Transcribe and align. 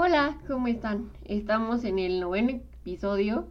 Hola, 0.00 0.38
¿cómo 0.46 0.68
están? 0.68 1.10
Estamos 1.24 1.82
en 1.82 1.98
el 1.98 2.20
noveno 2.20 2.50
episodio 2.50 3.48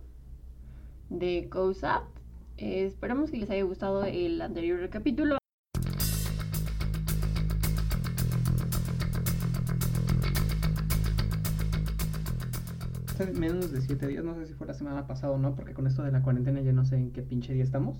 de 1.10 1.50
Goes 1.52 1.84
Up. 1.84 2.04
Eh, 2.56 2.86
esperamos 2.86 3.32
que 3.32 3.38
les 3.38 3.50
haya 3.50 3.64
gustado 3.64 4.06
el 4.06 4.42
anterior 4.42 4.90
capítulo. 4.90 5.40
Hace 13.10 13.34
menos 13.34 13.74
de 13.74 13.82
siete 13.82 14.08
días, 14.08 14.24
no 14.24 14.34
sé 14.36 14.46
si 14.46 14.54
fue 14.54 14.68
la 14.68 14.74
semana 14.74 15.06
pasada 15.06 15.34
o 15.34 15.38
no, 15.38 15.54
porque 15.54 15.74
con 15.74 15.86
esto 15.86 16.02
de 16.04 16.14
la 16.14 16.24
cuarentena 16.24 16.62
ya 16.62 16.72
no 16.72 16.86
sé 16.86 16.96
en 16.96 17.12
qué 17.12 17.24
pinche 17.24 17.52
día 17.52 17.64
estamos. 17.66 18.00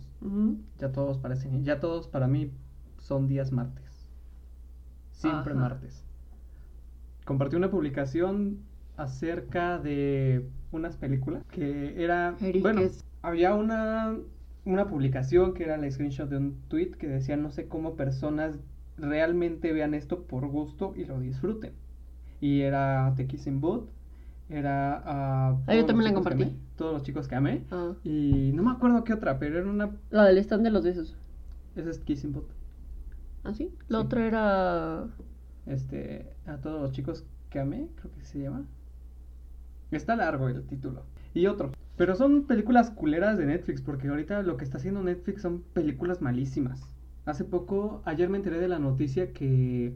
Ya 0.78 0.94
todos 0.94 1.18
parecen, 1.18 1.66
ya 1.66 1.82
todos 1.82 2.08
para 2.08 2.28
mí 2.30 2.54
son 2.98 3.28
días 3.28 3.52
martes. 3.52 4.08
Siempre 5.12 5.52
Ajá. 5.52 5.60
martes. 5.60 6.07
Compartí 7.28 7.58
una 7.58 7.70
publicación 7.70 8.60
acerca 8.96 9.80
de 9.80 10.48
unas 10.72 10.96
películas 10.96 11.44
que 11.52 12.02
era, 12.02 12.36
Eric 12.40 12.62
bueno, 12.62 12.80
es- 12.82 13.04
había 13.22 13.54
una 13.54 14.16
una 14.64 14.88
publicación 14.88 15.54
que 15.54 15.64
era 15.66 15.76
la 15.78 15.92
screenshot 15.92 16.30
de 16.30 16.38
un 16.38 16.56
tweet 16.70 16.92
que 16.92 17.08
decía 17.08 17.36
no 17.38 17.52
sé 17.52 17.68
cómo 17.68 17.96
personas 17.96 18.56
realmente 18.98 19.74
vean 19.74 19.94
esto 19.94 20.24
por 20.24 20.48
gusto 20.48 20.94
y 20.96 21.04
lo 21.04 21.20
disfruten. 21.20 21.74
Y 22.40 22.62
era 22.62 23.14
The 23.18 23.28
Kissing 23.28 23.60
Booth, 23.60 23.90
era 24.50 25.02
ah, 25.06 25.58
Ah, 25.68 25.76
yo 25.76 25.86
también 25.86 26.10
la 26.10 26.14
compartí. 26.16 26.44
amé, 26.44 26.54
todos 26.78 26.94
los 26.94 27.04
chicos 27.04 27.28
que 27.28 27.36
amé. 27.36 27.64
Ah, 27.72 27.92
Y 28.06 28.52
no 28.54 28.64
me 28.64 28.72
acuerdo 28.72 29.04
qué 29.04 29.14
otra, 29.14 29.38
pero 29.38 29.58
era 29.60 29.70
una. 29.70 29.92
la 30.12 30.24
del 30.26 30.38
stand 30.40 30.64
de 30.64 30.72
los 30.72 30.84
besos. 30.86 31.16
Esa 31.76 31.90
es 31.90 32.00
Kissing 32.00 32.32
Booth. 32.32 32.50
¿Ah, 33.44 33.54
sí? 33.54 33.70
La 33.90 34.00
Sí. 34.00 34.06
otra 34.06 34.26
era... 34.28 35.08
Este. 35.68 36.26
A 36.46 36.58
todos 36.58 36.82
los 36.82 36.92
chicos 36.92 37.26
que 37.50 37.60
amé, 37.60 37.90
creo 37.96 38.12
que 38.12 38.24
se 38.26 38.40
llama. 38.40 38.66
Está 39.92 40.16
largo 40.16 40.50
el 40.50 40.64
título. 40.66 41.04
Y 41.34 41.48
otro. 41.48 41.72
Pero 41.96 42.16
son 42.16 42.44
películas 42.44 42.92
culeras 42.92 43.38
de 43.38 43.46
Netflix, 43.46 43.82
porque 43.82 44.08
ahorita 44.08 44.44
lo 44.44 44.58
que 44.58 44.64
está 44.64 44.78
haciendo 44.78 45.02
Netflix 45.04 45.42
son 45.42 45.64
películas 45.74 46.22
malísimas. 46.22 46.94
Hace 47.26 47.44
poco, 47.44 48.02
ayer 48.06 48.30
me 48.30 48.38
enteré 48.38 48.60
de 48.60 48.68
la 48.68 48.80
noticia 48.80 49.34
que 49.34 49.96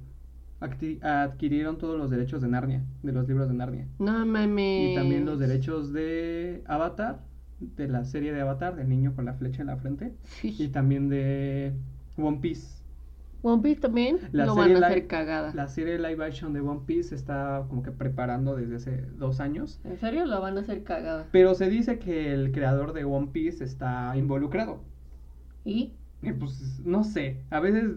adquirieron 0.59 1.77
todos 1.77 1.97
los 1.97 2.09
derechos 2.09 2.41
de 2.41 2.47
Narnia, 2.47 2.83
de 3.03 3.11
los 3.11 3.27
libros 3.27 3.47
de 3.47 3.53
Narnia. 3.53 3.87
No 3.99 4.25
mames. 4.25 4.91
Y 4.91 4.95
también 4.95 5.25
los 5.25 5.39
derechos 5.39 5.93
de 5.93 6.63
Avatar, 6.67 7.21
de 7.59 7.87
la 7.87 8.03
serie 8.05 8.33
de 8.33 8.41
Avatar, 8.41 8.75
del 8.75 8.89
niño 8.89 9.15
con 9.15 9.25
la 9.25 9.33
flecha 9.33 9.61
en 9.61 9.67
la 9.67 9.77
frente. 9.77 10.13
Y 10.43 10.67
también 10.69 11.09
de 11.09 11.73
One 12.17 12.39
Piece. 12.41 12.80
One 13.43 13.63
Piece 13.63 13.81
también 13.81 14.19
La 14.31 14.45
lo 14.45 14.55
van 14.55 14.75
a 14.75 14.87
hacer 14.87 15.07
cagada. 15.07 15.53
La 15.55 15.67
serie 15.67 15.97
live 15.97 16.23
action 16.23 16.53
de 16.53 16.61
One 16.61 16.81
Piece 16.85 17.15
está 17.15 17.65
como 17.67 17.81
que 17.81 17.91
preparando 17.91 18.55
desde 18.55 18.75
hace 18.75 19.01
dos 19.17 19.39
años. 19.39 19.79
¿En 19.83 19.97
serio 19.97 20.25
la 20.25 20.39
van 20.39 20.57
a 20.57 20.61
hacer 20.61 20.83
cagada? 20.83 21.27
Pero 21.31 21.55
se 21.55 21.69
dice 21.69 21.97
que 21.97 22.33
el 22.33 22.51
creador 22.51 22.93
de 22.93 23.03
One 23.03 23.29
Piece 23.31 23.63
está 23.63 24.15
involucrado. 24.15 24.81
¿Y? 25.65 25.93
Y 26.21 26.33
pues 26.33 26.81
no 26.85 27.03
sé, 27.03 27.41
a 27.49 27.59
veces 27.59 27.95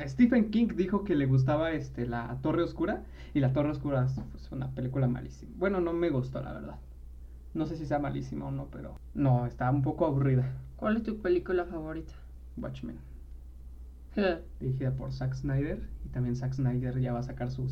Stephen 0.00 0.50
King 0.50 0.68
dijo 0.74 1.04
que 1.04 1.14
le 1.14 1.26
gustaba 1.26 1.72
este 1.72 2.06
la 2.06 2.38
Torre 2.42 2.62
Oscura 2.62 3.04
y 3.34 3.40
la 3.40 3.52
Torre 3.52 3.70
Oscura 3.70 4.04
es 4.04 4.18
pues, 4.30 4.50
una 4.52 4.70
película 4.70 5.06
malísima. 5.06 5.52
Bueno, 5.56 5.80
no 5.80 5.92
me 5.92 6.08
gustó 6.08 6.42
la 6.42 6.52
verdad. 6.52 6.78
No 7.54 7.66
sé 7.66 7.76
si 7.76 7.84
sea 7.84 7.98
malísima 7.98 8.46
o 8.46 8.50
no, 8.50 8.68
pero 8.70 8.98
no, 9.12 9.44
está 9.44 9.70
un 9.70 9.82
poco 9.82 10.06
aburrida. 10.06 10.50
¿Cuál 10.76 10.96
es 10.96 11.02
tu 11.02 11.18
película 11.18 11.66
favorita? 11.66 12.14
Watchmen, 12.56 12.98
dirigida 14.60 14.94
por 14.94 15.12
Zack 15.12 15.34
Snyder 15.34 15.88
y 16.04 16.08
también 16.08 16.36
Zack 16.36 16.54
Snyder 16.54 16.98
ya 17.00 17.12
va 17.12 17.20
a 17.20 17.22
sacar 17.22 17.50
su 17.50 17.68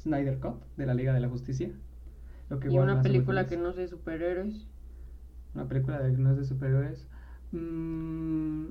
Snyder 0.00 0.38
Cut 0.38 0.62
de 0.76 0.86
la 0.86 0.94
Liga 0.94 1.12
de 1.12 1.20
la 1.20 1.28
Justicia. 1.28 1.70
Lo 2.48 2.60
que 2.60 2.68
y 2.68 2.78
una 2.78 3.02
película 3.02 3.46
que 3.46 3.56
no 3.56 3.70
es 3.70 3.76
de 3.76 3.88
superhéroes. 3.88 4.66
Una 5.54 5.68
película 5.68 6.00
de 6.00 6.12
que 6.12 6.18
no 6.18 6.30
es 6.30 6.38
de 6.38 6.44
superhéroes. 6.44 7.06
Mm, 7.52 8.68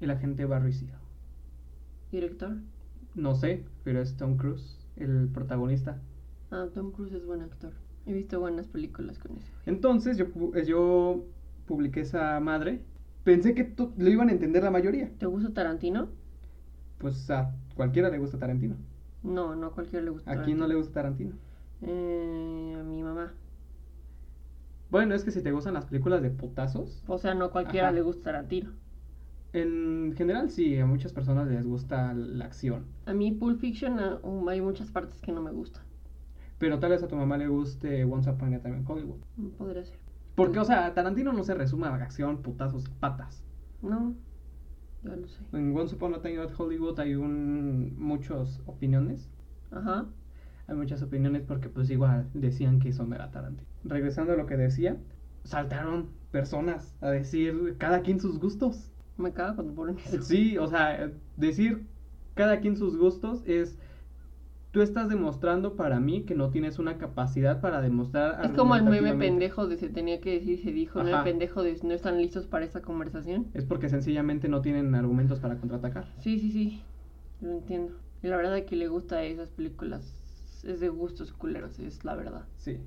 el 0.00 0.10
agente 0.10 0.44
Barry 0.44 0.72
Seal. 0.72 0.98
Director. 2.10 2.56
No 3.14 3.34
sé, 3.34 3.64
pero 3.84 4.00
es 4.00 4.16
Tom 4.16 4.36
Cruise, 4.36 4.78
el 4.96 5.28
protagonista. 5.28 6.00
Ah, 6.50 6.66
Tom 6.72 6.92
Cruise 6.92 7.12
es 7.12 7.24
buen 7.24 7.42
actor. 7.42 7.72
He 8.06 8.12
visto 8.12 8.40
buenas 8.40 8.66
películas 8.66 9.18
con 9.18 9.36
ese. 9.36 9.52
Entonces 9.66 10.16
yo, 10.16 10.26
yo 10.64 11.24
publiqué 11.66 12.00
esa 12.00 12.40
madre. 12.40 12.82
Pensé 13.24 13.54
que 13.54 13.74
lo 13.96 14.10
iban 14.10 14.28
a 14.28 14.32
entender 14.32 14.62
la 14.62 14.70
mayoría. 14.70 15.10
¿Te 15.18 15.26
gusta 15.26 15.52
Tarantino? 15.54 16.08
Pues 16.98 17.28
a 17.30 17.52
cualquiera 17.74 18.10
le 18.10 18.18
gusta 18.18 18.38
Tarantino. 18.38 18.76
No, 19.22 19.54
no 19.56 19.68
a 19.68 19.72
cualquiera 19.74 20.04
le 20.04 20.10
gusta 20.10 20.30
¿A 20.30 20.42
quién 20.42 20.58
no 20.58 20.66
le 20.66 20.74
gusta 20.76 20.92
Tarantino? 20.94 21.38
Eh, 21.82 22.76
a 22.78 22.82
mi 22.82 23.02
mamá. 23.02 23.34
Bueno, 24.90 25.14
es 25.14 25.24
que 25.24 25.30
si 25.30 25.42
te 25.42 25.52
gustan 25.52 25.74
las 25.74 25.86
películas 25.86 26.20
de 26.22 26.30
putazos, 26.30 27.02
O 27.06 27.18
sea, 27.18 27.34
no 27.34 27.46
a 27.46 27.50
cualquiera 27.50 27.88
Ajá. 27.88 27.94
le 27.94 28.02
gusta 28.02 28.24
Tarantino. 28.24 28.72
en 29.52 30.14
general 30.16 30.50
sí, 30.50 30.78
a 30.78 30.86
muchas 30.86 31.12
personas 31.12 31.48
les 31.48 31.66
gusta 31.66 32.12
la 32.14 32.44
acción. 32.46 32.86
A 33.04 33.12
mí 33.12 33.32
Pulp 33.32 33.60
Fiction 33.60 33.98
ah, 34.00 34.18
um, 34.22 34.48
hay 34.48 34.60
muchas 34.60 34.90
partes 34.90 35.20
que 35.20 35.32
no 35.32 35.42
me 35.42 35.50
gustan. 35.52 35.84
Pero 36.58 36.78
tal 36.78 36.90
vez 36.90 37.02
a 37.02 37.08
tu 37.08 37.16
mamá 37.16 37.36
le 37.38 37.48
guste 37.48 38.04
Once 38.04 38.30
Upon 38.30 38.54
a 38.54 38.60
Time 38.60 38.76
in 38.78 38.84
Hollywood. 38.86 39.18
Mm, 39.36 39.48
Podría 39.50 39.84
ser. 39.84 39.98
Porque, 40.34 40.58
o 40.58 40.64
sea, 40.64 40.94
Tarantino 40.94 41.32
no 41.32 41.44
se 41.44 41.54
resume 41.54 41.86
a 41.86 41.94
acción, 41.94 42.42
putazos, 42.42 42.88
patas. 43.00 43.44
No, 43.82 44.14
ya 45.02 45.16
lo 45.16 45.26
sé. 45.26 45.40
En 45.52 45.76
Once 45.76 45.94
Upon 45.94 46.14
a 46.14 46.20
Time 46.20 46.34
in 46.34 46.48
Hollywood 46.56 46.98
hay 47.00 47.14
un, 47.14 47.94
muchas 47.98 48.60
opiniones. 48.66 49.28
Ajá. 49.70 50.06
Hay 50.66 50.76
muchas 50.76 51.02
opiniones 51.02 51.42
porque 51.42 51.68
pues 51.68 51.90
igual 51.90 52.28
decían 52.34 52.78
que 52.78 52.90
eso 52.90 53.04
no 53.04 53.14
era 53.14 53.30
Tarantino. 53.30 53.68
Regresando 53.84 54.32
a 54.32 54.36
lo 54.36 54.46
que 54.46 54.56
decía, 54.56 54.98
saltaron 55.44 56.10
personas 56.30 56.94
a 57.00 57.10
decir 57.10 57.76
cada 57.78 58.02
quien 58.02 58.20
sus 58.20 58.38
gustos. 58.38 58.92
Me 59.16 59.32
caga 59.32 59.54
cuando 59.54 59.74
ponen 59.74 59.98
eso. 59.98 60.22
Sí, 60.22 60.56
o 60.58 60.66
sea, 60.66 61.10
decir 61.36 61.86
cada 62.34 62.60
quien 62.60 62.76
sus 62.76 62.96
gustos 62.96 63.42
es... 63.46 63.78
Tú 64.70 64.82
estás 64.82 65.08
demostrando 65.08 65.74
para 65.74 65.98
mí 65.98 66.22
que 66.22 66.36
no 66.36 66.50
tienes 66.50 66.78
una 66.78 66.96
capacidad 66.96 67.60
para 67.60 67.80
demostrar... 67.80 68.44
Es 68.44 68.52
como 68.52 68.76
el 68.76 68.84
meme 68.84 69.14
pendejo 69.14 69.66
de 69.66 69.76
se 69.76 69.88
tenía 69.88 70.20
que 70.20 70.32
decir, 70.38 70.62
se 70.62 70.70
dijo, 70.70 71.02
no 71.02 71.08
Ajá. 71.08 71.18
el 71.18 71.24
pendejo 71.24 71.62
de 71.64 71.76
no 71.82 71.92
están 71.92 72.18
listos 72.18 72.46
para 72.46 72.64
esta 72.64 72.80
conversación. 72.80 73.48
Es 73.52 73.64
porque 73.64 73.88
sencillamente 73.88 74.48
no 74.48 74.60
tienen 74.60 74.94
argumentos 74.94 75.40
para 75.40 75.56
contraatacar. 75.56 76.06
Sí, 76.18 76.38
sí, 76.38 76.52
sí, 76.52 76.82
lo 77.40 77.50
entiendo. 77.50 77.94
Y 78.22 78.28
la 78.28 78.36
verdad 78.36 78.64
que 78.64 78.76
le 78.76 78.86
gusta 78.86 79.24
esas 79.24 79.50
películas 79.50 80.16
es 80.64 80.78
de 80.78 80.88
gustos 80.88 81.32
culeros, 81.32 81.78
es 81.78 82.04
la 82.04 82.14
verdad. 82.14 82.44
Sí. 82.58 82.78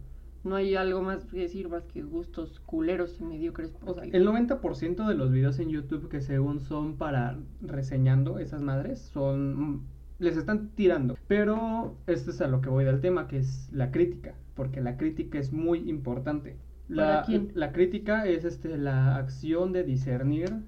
No 0.44 0.56
hay 0.56 0.76
algo 0.76 1.02
más 1.02 1.26
que 1.26 1.40
decir 1.40 1.70
más 1.70 1.86
que 1.86 2.04
gustos 2.04 2.60
culeros 2.60 3.20
y 3.20 3.24
mediocres. 3.24 3.74
O 3.86 3.94
sea, 3.94 4.04
el 4.04 4.28
90% 4.28 5.08
de 5.08 5.16
los 5.16 5.32
videos 5.32 5.58
en 5.60 5.70
YouTube 5.70 6.10
que 6.10 6.22
según 6.22 6.60
son 6.60 6.98
para 6.98 7.40
reseñando 7.62 8.40
esas 8.40 8.62
madres 8.62 9.00
son 9.00 9.84
les 10.20 10.38
están 10.38 10.70
tirando. 10.70 11.18
Pero 11.28 11.98
esto 12.08 12.32
es 12.32 12.42
a 12.42 12.48
lo 12.48 12.62
que 12.62 12.70
voy 12.70 12.86
del 12.86 13.02
tema, 13.02 13.28
que 13.28 13.38
es 13.38 13.70
la 13.72 13.92
crítica, 13.92 14.36
porque 14.56 14.82
la 14.82 14.98
crítica 14.98 15.40
es 15.40 15.52
muy 15.52 15.90
importante. 15.90 16.58
La, 16.88 17.04
¿Para 17.04 17.24
quién? 17.24 17.52
la 17.56 17.72
crítica 17.72 18.26
es 18.26 18.44
este 18.44 18.78
la 18.78 19.16
acción 19.16 19.72
de 19.72 19.84
discernir 19.84 20.64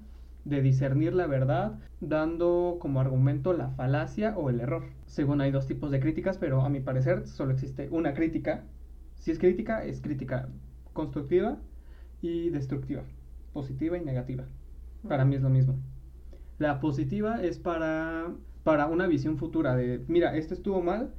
de 0.46 0.62
discernir 0.62 1.12
la 1.12 1.26
verdad, 1.26 1.80
dando 2.00 2.76
como 2.80 3.00
argumento 3.00 3.52
la 3.52 3.70
falacia 3.70 4.38
o 4.38 4.48
el 4.48 4.60
error. 4.60 4.84
Según 5.06 5.40
hay 5.40 5.50
dos 5.50 5.66
tipos 5.66 5.90
de 5.90 5.98
críticas, 5.98 6.38
pero 6.38 6.62
a 6.62 6.68
mi 6.68 6.78
parecer 6.78 7.26
solo 7.26 7.52
existe 7.52 7.88
una 7.90 8.14
crítica. 8.14 8.62
Si 9.16 9.32
es 9.32 9.40
crítica, 9.40 9.84
es 9.84 10.00
crítica 10.00 10.48
constructiva 10.92 11.58
y 12.22 12.50
destructiva, 12.50 13.02
positiva 13.52 13.98
y 13.98 14.04
negativa. 14.04 14.44
Para 15.08 15.24
mí 15.24 15.34
es 15.34 15.42
lo 15.42 15.50
mismo. 15.50 15.74
La 16.58 16.78
positiva 16.78 17.42
es 17.42 17.58
para, 17.58 18.32
para 18.66 18.88
una 18.88 19.06
visión 19.06 19.38
futura 19.38 19.76
de, 19.76 20.02
mira, 20.08 20.36
esto 20.36 20.52
estuvo 20.52 20.82
mal, 20.82 21.12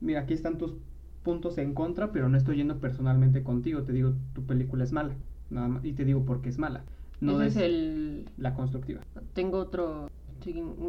mira, 0.00 0.20
aquí 0.20 0.32
están 0.32 0.56
tus 0.56 0.74
puntos 1.22 1.58
en 1.58 1.74
contra, 1.74 2.12
pero 2.12 2.30
no 2.30 2.38
estoy 2.38 2.56
yendo 2.56 2.80
personalmente 2.80 3.42
contigo, 3.42 3.82
te 3.82 3.92
digo, 3.92 4.14
tu 4.32 4.46
película 4.46 4.84
es 4.84 4.92
mala, 4.92 5.14
nada 5.50 5.68
más, 5.68 5.84
y 5.84 5.92
te 5.92 6.06
digo 6.06 6.24
por 6.24 6.40
qué 6.40 6.48
es 6.48 6.56
mala. 6.56 6.82
No 7.20 7.42
Ese 7.42 7.46
es 7.46 7.56
el... 7.56 8.24
la 8.38 8.54
constructiva. 8.54 9.02
Tengo 9.34 9.58
otro... 9.58 10.08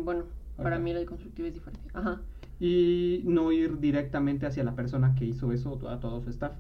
bueno, 0.06 0.24
para 0.56 0.80
mí 0.80 0.92
el 0.92 1.06
constructivo 1.06 1.50
es 1.50 1.54
diferente. 1.54 1.90
Ajá. 1.94 2.22
Y 2.62 3.24
no 3.26 3.52
ir 3.52 3.82
directamente 3.82 4.46
hacia 4.46 4.64
la 4.64 4.74
persona 4.74 5.16
que 5.16 5.26
hizo 5.26 5.52
eso 5.52 5.90
a 5.90 6.00
todo 6.00 6.22
su 6.22 6.30
staff. 6.30 6.54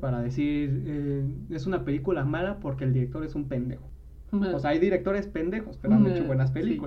Para 0.00 0.22
decir, 0.22 0.84
eh, 0.86 1.24
es 1.50 1.66
una 1.66 1.84
película 1.84 2.24
mala 2.24 2.60
porque 2.60 2.84
el 2.84 2.92
director 2.92 3.24
es 3.24 3.34
un 3.34 3.48
pendejo. 3.48 3.88
O 4.30 4.58
sea, 4.60 4.70
hay 4.70 4.78
directores 4.78 5.26
pendejos, 5.26 5.78
pero 5.78 5.94
han 5.94 6.06
hecho 6.06 6.24
buenas 6.26 6.52
sí. 6.52 6.78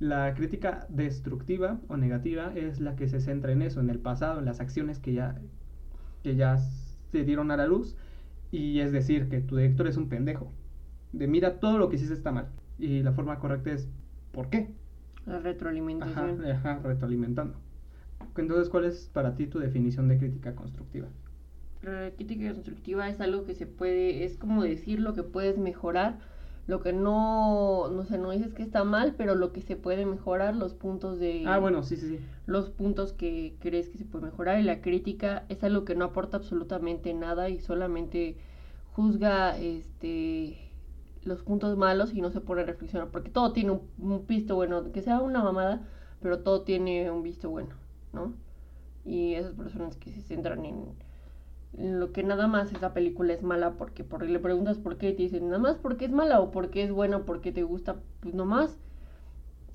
La 0.00 0.34
crítica 0.34 0.86
destructiva 0.88 1.80
o 1.88 1.96
negativa 1.96 2.52
es 2.56 2.80
la 2.80 2.96
que 2.96 3.08
se 3.08 3.20
centra 3.20 3.52
en 3.52 3.62
eso, 3.62 3.80
en 3.80 3.90
el 3.90 4.00
pasado, 4.00 4.40
en 4.40 4.46
las 4.46 4.60
acciones 4.60 4.98
que 4.98 5.12
ya, 5.14 5.40
que 6.22 6.36
ya 6.36 6.58
se 6.58 7.24
dieron 7.24 7.50
a 7.52 7.56
la 7.58 7.66
luz. 7.66 7.96
Y 8.52 8.80
es 8.80 8.92
decir, 8.92 9.28
que 9.28 9.40
tu 9.42 9.56
director 9.56 9.86
es 9.88 9.96
un 9.98 10.08
pendejo. 10.08 10.52
De 11.12 11.28
mira, 11.28 11.60
todo 11.60 11.78
lo 11.78 11.88
que 11.90 11.96
hiciste 11.96 12.14
está 12.14 12.32
mal. 12.32 12.48
Y 12.78 13.02
la 13.02 13.12
forma 13.12 13.38
correcta 13.40 13.72
es, 13.72 13.88
¿por 14.32 14.50
qué? 14.50 14.74
La 15.24 15.38
Ajá, 16.00 16.34
retroalimentación. 16.34 16.42
ajá, 16.52 16.80
retroalimentando. 16.82 17.56
Entonces, 18.36 18.68
¿cuál 18.70 18.84
es 18.86 19.08
para 19.12 19.34
ti 19.36 19.46
tu 19.46 19.58
definición 19.60 20.08
de 20.08 20.18
crítica 20.18 20.54
constructiva? 20.56 21.08
La 21.82 22.10
crítica 22.14 22.52
constructiva 22.52 23.08
es 23.08 23.20
algo 23.20 23.44
que 23.44 23.54
se 23.54 23.66
puede, 23.66 24.24
es 24.24 24.36
como 24.36 24.62
decir 24.62 25.00
lo 25.00 25.14
que 25.14 25.22
puedes 25.22 25.58
mejorar, 25.58 26.18
lo 26.70 26.80
que 26.80 26.92
no, 26.92 27.88
no 27.88 28.04
sé, 28.04 28.16
no 28.16 28.30
dices 28.30 28.54
que 28.54 28.62
está 28.62 28.84
mal, 28.84 29.16
pero 29.18 29.34
lo 29.34 29.52
que 29.52 29.60
se 29.60 29.74
puede 29.74 30.06
mejorar, 30.06 30.54
los 30.54 30.72
puntos 30.72 31.18
de... 31.18 31.42
Ah, 31.46 31.58
bueno, 31.58 31.82
sí, 31.82 31.96
sí, 31.96 32.08
sí. 32.10 32.18
Los 32.46 32.70
puntos 32.70 33.12
que 33.12 33.56
crees 33.58 33.88
que 33.88 33.98
se 33.98 34.04
puede 34.04 34.26
mejorar 34.26 34.60
y 34.60 34.62
la 34.62 34.80
crítica 34.80 35.44
es 35.48 35.64
algo 35.64 35.84
que 35.84 35.96
no 35.96 36.04
aporta 36.04 36.36
absolutamente 36.36 37.12
nada 37.12 37.48
y 37.48 37.58
solamente 37.58 38.36
juzga, 38.92 39.58
este 39.58 40.58
los 41.24 41.42
puntos 41.42 41.76
malos 41.76 42.14
y 42.14 42.22
no 42.22 42.30
se 42.30 42.40
pone 42.40 42.62
a 42.62 42.64
reflexionar, 42.64 43.08
porque 43.10 43.30
todo 43.30 43.52
tiene 43.52 43.72
un, 43.72 43.82
un 43.98 44.26
visto 44.26 44.54
bueno, 44.54 44.90
que 44.92 45.02
sea 45.02 45.20
una 45.20 45.42
mamada, 45.42 45.86
pero 46.22 46.38
todo 46.38 46.62
tiene 46.62 47.10
un 47.10 47.22
visto 47.22 47.50
bueno, 47.50 47.74
¿no? 48.12 48.32
Y 49.04 49.34
esas 49.34 49.54
personas 49.54 49.96
que 49.96 50.12
se 50.12 50.22
centran 50.22 50.64
en, 50.64 50.76
en 50.76 51.09
lo 51.78 52.12
que 52.12 52.22
nada 52.22 52.46
más 52.46 52.72
esa 52.72 52.92
película 52.92 53.32
es 53.32 53.42
mala, 53.42 53.72
porque 53.72 54.04
por 54.04 54.22
le 54.28 54.38
preguntas 54.38 54.78
por 54.78 54.98
qué, 54.98 55.12
te 55.12 55.22
dicen 55.22 55.46
nada 55.46 55.58
más 55.58 55.76
porque 55.76 56.04
es 56.04 56.10
mala 56.10 56.40
o 56.40 56.50
porque 56.50 56.82
es 56.82 56.90
buena, 56.90 57.24
porque 57.24 57.52
te 57.52 57.62
gusta, 57.62 57.96
pues 58.20 58.34
nomás 58.34 58.76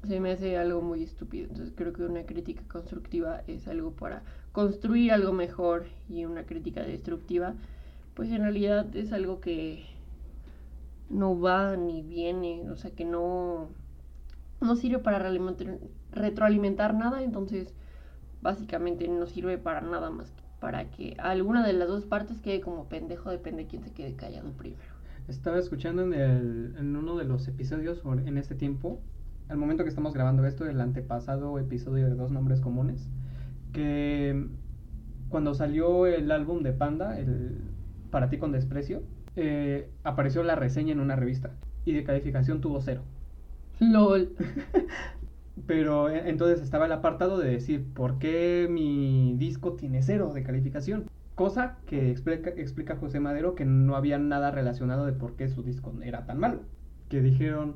se 0.04 0.20
me 0.20 0.32
hace 0.32 0.58
algo 0.58 0.82
muy 0.82 1.04
estúpido. 1.04 1.48
Entonces 1.50 1.74
creo 1.76 1.94
que 1.94 2.04
una 2.04 2.26
crítica 2.26 2.64
constructiva 2.68 3.42
es 3.48 3.68
algo 3.68 3.92
para 3.92 4.24
construir 4.52 5.12
algo 5.12 5.32
mejor 5.32 5.86
y 6.10 6.26
una 6.26 6.44
crítica 6.44 6.82
destructiva, 6.84 7.56
pues 8.14 8.30
en 8.32 8.42
realidad 8.42 8.94
es 8.96 9.12
algo 9.14 9.40
que 9.40 9.86
no 11.10 11.40
va 11.40 11.76
ni 11.78 12.02
viene, 12.02 12.70
o 12.70 12.76
sea 12.76 12.92
que 12.92 13.06
no, 13.06 13.70
no 14.62 14.76
sirve 14.76 15.00
para 15.00 15.20
retroalimentar 16.12 16.94
nada, 16.94 17.24
entonces 17.24 17.74
básicamente 18.42 19.08
no 19.08 19.26
sirve 19.28 19.58
para 19.58 19.82
nada 19.82 20.10
más 20.10 20.32
para 20.66 20.90
que 20.90 21.16
alguna 21.20 21.64
de 21.64 21.74
las 21.74 21.88
dos 21.88 22.06
partes 22.06 22.42
quede 22.42 22.60
como 22.60 22.90
pendejo, 22.90 23.30
depende 23.30 23.66
de 23.66 23.70
quién 23.70 23.84
se 23.84 23.92
quede 23.92 24.16
callado 24.16 24.52
primero. 24.54 24.82
Estaba 25.28 25.60
escuchando 25.60 26.02
en, 26.02 26.14
el, 26.16 26.74
en 26.80 26.96
uno 26.96 27.18
de 27.18 27.24
los 27.24 27.48
episodios 27.48 28.02
en 28.26 28.36
este 28.40 28.56
tiempo, 28.56 29.00
al 29.48 29.58
momento 29.58 29.84
que 29.84 29.90
estamos 29.90 30.16
grabando 30.16 30.44
esto, 30.44 30.66
el 30.66 30.82
antepasado 30.82 31.60
episodio 31.60 32.10
de 32.10 32.16
Dos 32.16 32.32
Nombres 32.32 32.62
Comunes, 32.62 33.08
que 33.74 34.48
cuando 35.30 35.54
salió 35.54 36.08
el 36.08 36.32
álbum 36.32 36.64
de 36.64 36.74
Panda, 36.74 37.20
el 37.20 37.62
Para 38.10 38.32
ti 38.32 38.40
con 38.40 38.52
desprecio, 38.52 39.04
eh, 39.36 39.92
apareció 40.04 40.42
la 40.42 40.56
reseña 40.56 40.94
en 40.94 41.00
una 41.00 41.16
revista 41.16 41.52
y 41.86 41.94
de 41.94 42.04
calificación 42.04 42.60
tuvo 42.60 42.82
cero. 42.82 43.04
LOL. 43.80 44.32
Pero 45.68 46.10
eh, 46.10 46.24
entonces 46.30 46.62
estaba 46.62 46.86
el 46.86 46.92
apartado 46.92 47.38
de 47.38 47.50
decir 47.50 47.86
por 47.94 48.20
qué 48.20 48.68
mi 48.70 49.36
disco 49.38 49.74
tiene 49.74 50.02
cero 50.02 50.32
de 50.34 50.44
calificación. 50.44 51.06
Cosa 51.36 51.78
que 51.86 52.12
explica, 52.12 52.50
explica 52.52 52.96
José 52.96 53.20
Madero 53.20 53.56
que 53.56 53.66
no 53.66 53.96
había 53.96 54.18
nada 54.18 54.52
relacionado 54.52 55.06
de 55.06 55.14
por 55.14 55.36
qué 55.36 55.48
su 55.50 55.64
disco 55.64 55.94
era 56.02 56.26
tan 56.26 56.40
malo. 56.40 56.62
Que 57.10 57.22
dijeron, 57.22 57.76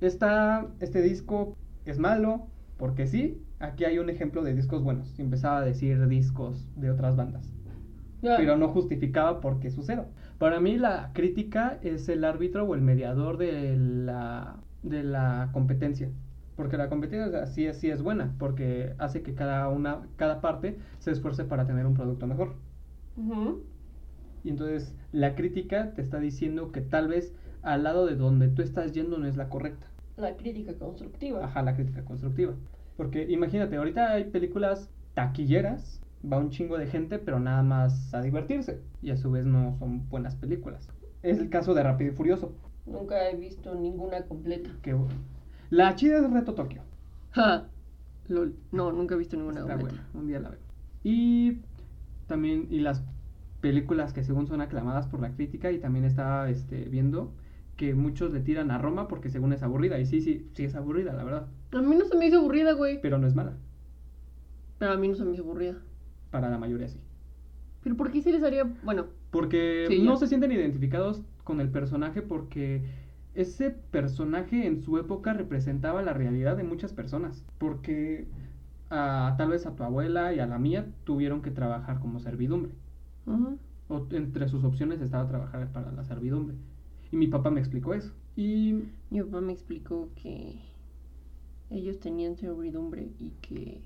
Esta, 0.00 0.66
este 0.80 1.02
disco 1.02 1.56
es 1.84 1.98
malo 1.98 2.48
porque 2.76 3.06
sí, 3.06 3.42
aquí 3.58 3.84
hay 3.84 3.98
un 3.98 4.10
ejemplo 4.10 4.42
de 4.42 4.54
discos 4.54 4.82
buenos. 4.82 5.18
Y 5.18 5.22
empezaba 5.22 5.58
a 5.58 5.64
decir 5.64 6.06
discos 6.08 6.66
de 6.76 6.90
otras 6.90 7.16
bandas. 7.16 7.52
Pero 8.20 8.56
no 8.56 8.68
justificaba 8.68 9.40
por 9.40 9.60
qué 9.60 9.70
su 9.70 9.82
cero. 9.82 10.08
Para 10.38 10.60
mí 10.60 10.78
la 10.78 11.10
crítica 11.12 11.78
es 11.82 12.08
el 12.08 12.24
árbitro 12.24 12.64
o 12.64 12.74
el 12.74 12.80
mediador 12.82 13.38
de 13.38 13.76
la, 13.76 14.56
de 14.82 15.04
la 15.04 15.50
competencia. 15.52 16.10
Porque 16.56 16.76
la 16.78 16.88
competencia 16.88 17.46
sí 17.46 17.66
es, 17.66 17.78
sí 17.78 17.90
es 17.90 18.02
buena, 18.02 18.34
porque 18.38 18.94
hace 18.98 19.22
que 19.22 19.34
cada, 19.34 19.68
una, 19.68 20.06
cada 20.16 20.40
parte 20.40 20.78
se 20.98 21.10
esfuerce 21.10 21.44
para 21.44 21.66
tener 21.66 21.86
un 21.86 21.94
producto 21.94 22.26
mejor. 22.26 22.54
Y 24.42 24.50
entonces 24.50 24.94
la 25.12 25.34
crítica 25.34 25.92
te 25.92 26.02
está 26.02 26.18
diciendo 26.18 26.72
que 26.72 26.80
tal 26.80 27.08
vez 27.08 27.34
al 27.62 27.82
lado 27.82 28.06
de 28.06 28.16
donde 28.16 28.48
tú 28.48 28.62
estás 28.62 28.92
yendo 28.92 29.18
no 29.18 29.26
es 29.26 29.36
la 29.36 29.48
correcta. 29.48 29.86
La 30.16 30.36
crítica 30.36 30.72
constructiva. 30.74 31.44
Ajá, 31.44 31.62
la 31.62 31.74
crítica 31.74 32.04
constructiva. 32.04 32.54
Porque 32.96 33.26
imagínate, 33.28 33.76
ahorita 33.76 34.12
hay 34.12 34.24
películas 34.24 34.88
taquilleras, 35.14 36.00
va 36.30 36.38
un 36.38 36.50
chingo 36.50 36.78
de 36.78 36.86
gente, 36.86 37.18
pero 37.18 37.38
nada 37.38 37.62
más 37.62 38.14
a 38.14 38.22
divertirse. 38.22 38.80
Y 39.02 39.10
a 39.10 39.16
su 39.16 39.30
vez 39.30 39.44
no 39.44 39.76
son 39.78 40.08
buenas 40.08 40.36
películas. 40.36 40.88
Es 41.22 41.38
el 41.38 41.50
caso 41.50 41.74
de 41.74 41.82
Rápido 41.82 42.12
y 42.12 42.14
Furioso. 42.14 42.54
Nunca 42.86 43.28
he 43.28 43.36
visto 43.36 43.74
ninguna 43.74 44.22
completa. 44.22 44.70
Que 44.82 44.96
la 45.70 45.94
chida 45.94 46.18
es 46.18 46.30
Reto 46.30 46.54
Tokio. 46.54 46.82
Ja. 47.32 47.68
LOL. 48.28 48.54
No, 48.72 48.92
nunca 48.92 49.14
he 49.14 49.18
visto 49.18 49.36
ninguna 49.36 49.60
Está 49.60 49.76
buena, 49.76 50.06
un 50.14 50.26
día 50.26 50.40
la 50.40 50.50
veo. 50.50 50.58
Y 51.04 51.58
también, 52.26 52.66
y 52.70 52.80
las 52.80 53.04
películas 53.60 54.12
que 54.12 54.24
según 54.24 54.46
son 54.46 54.60
aclamadas 54.60 55.06
por 55.06 55.20
la 55.20 55.30
crítica, 55.32 55.70
y 55.70 55.78
también 55.78 56.04
estaba 56.04 56.48
este, 56.50 56.84
viendo 56.88 57.32
que 57.76 57.94
muchos 57.94 58.32
le 58.32 58.40
tiran 58.40 58.70
a 58.70 58.78
Roma 58.78 59.06
porque 59.06 59.28
según 59.28 59.52
es 59.52 59.62
aburrida. 59.62 59.98
Y 60.00 60.06
sí, 60.06 60.20
sí, 60.22 60.48
sí 60.54 60.64
es 60.64 60.74
aburrida, 60.74 61.12
la 61.12 61.24
verdad. 61.24 61.46
A 61.72 61.82
mí 61.82 61.94
no 61.96 62.04
se 62.06 62.16
me 62.16 62.26
hizo 62.26 62.38
aburrida, 62.38 62.72
güey. 62.72 63.00
Pero 63.00 63.18
no 63.18 63.26
es 63.26 63.34
mala. 63.34 63.52
Pero 64.78 64.92
a 64.92 64.96
mí 64.96 65.08
no 65.08 65.14
se 65.14 65.24
me 65.24 65.32
hizo 65.34 65.42
aburrida. 65.42 65.76
Para 66.30 66.48
la 66.50 66.58
mayoría 66.58 66.88
sí. 66.88 66.98
Pero 67.82 67.96
¿por 67.96 68.10
qué 68.10 68.22
se 68.22 68.32
les 68.32 68.42
haría.? 68.42 68.64
Bueno, 68.82 69.06
Porque 69.30 69.86
Sí, 69.88 70.02
no 70.02 70.14
ya. 70.14 70.20
se 70.20 70.26
sienten 70.26 70.52
identificados 70.52 71.22
con 71.44 71.60
el 71.60 71.68
personaje 71.68 72.22
porque 72.22 72.82
ese 73.36 73.70
personaje 73.70 74.66
en 74.66 74.80
su 74.82 74.98
época 74.98 75.32
representaba 75.32 76.02
la 76.02 76.12
realidad 76.12 76.56
de 76.56 76.64
muchas 76.64 76.92
personas. 76.92 77.44
Porque 77.58 78.26
a, 78.90 79.34
tal 79.38 79.50
vez 79.50 79.66
a 79.66 79.76
tu 79.76 79.82
abuela 79.82 80.32
y 80.34 80.40
a 80.40 80.46
la 80.46 80.58
mía 80.58 80.86
tuvieron 81.04 81.42
que 81.42 81.50
trabajar 81.50 82.00
como 82.00 82.18
servidumbre. 82.18 82.72
O 83.88 84.06
entre 84.10 84.48
sus 84.48 84.64
opciones 84.64 85.00
estaba 85.00 85.28
trabajar 85.28 85.70
para 85.72 85.92
la 85.92 86.04
servidumbre. 86.04 86.56
Y 87.12 87.16
mi 87.16 87.28
papá 87.28 87.50
me 87.50 87.60
explicó 87.60 87.94
eso. 87.94 88.12
Y 88.36 88.84
mi 89.10 89.22
papá 89.22 89.40
me 89.40 89.52
explicó 89.52 90.08
que 90.16 90.60
ellos 91.70 91.98
tenían 92.00 92.36
servidumbre 92.36 93.08
y 93.18 93.30
que 93.42 93.80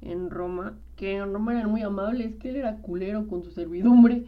en 0.00 0.30
Roma, 0.30 0.78
que 0.96 1.16
en 1.16 1.32
Roma 1.32 1.52
eran 1.52 1.70
muy 1.70 1.82
amables, 1.82 2.36
que 2.36 2.50
él 2.50 2.56
era 2.56 2.76
culero 2.78 3.26
con 3.26 3.42
su 3.42 3.50
servidumbre, 3.50 4.26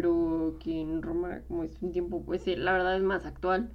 pero 0.00 0.54
que 0.60 0.80
en 0.80 1.02
Roma, 1.02 1.40
como 1.48 1.64
es 1.64 1.76
un 1.82 1.90
tiempo, 1.90 2.22
pues 2.22 2.46
eh, 2.46 2.56
la 2.56 2.70
verdad 2.70 2.96
es 2.96 3.02
más 3.02 3.26
actual 3.26 3.68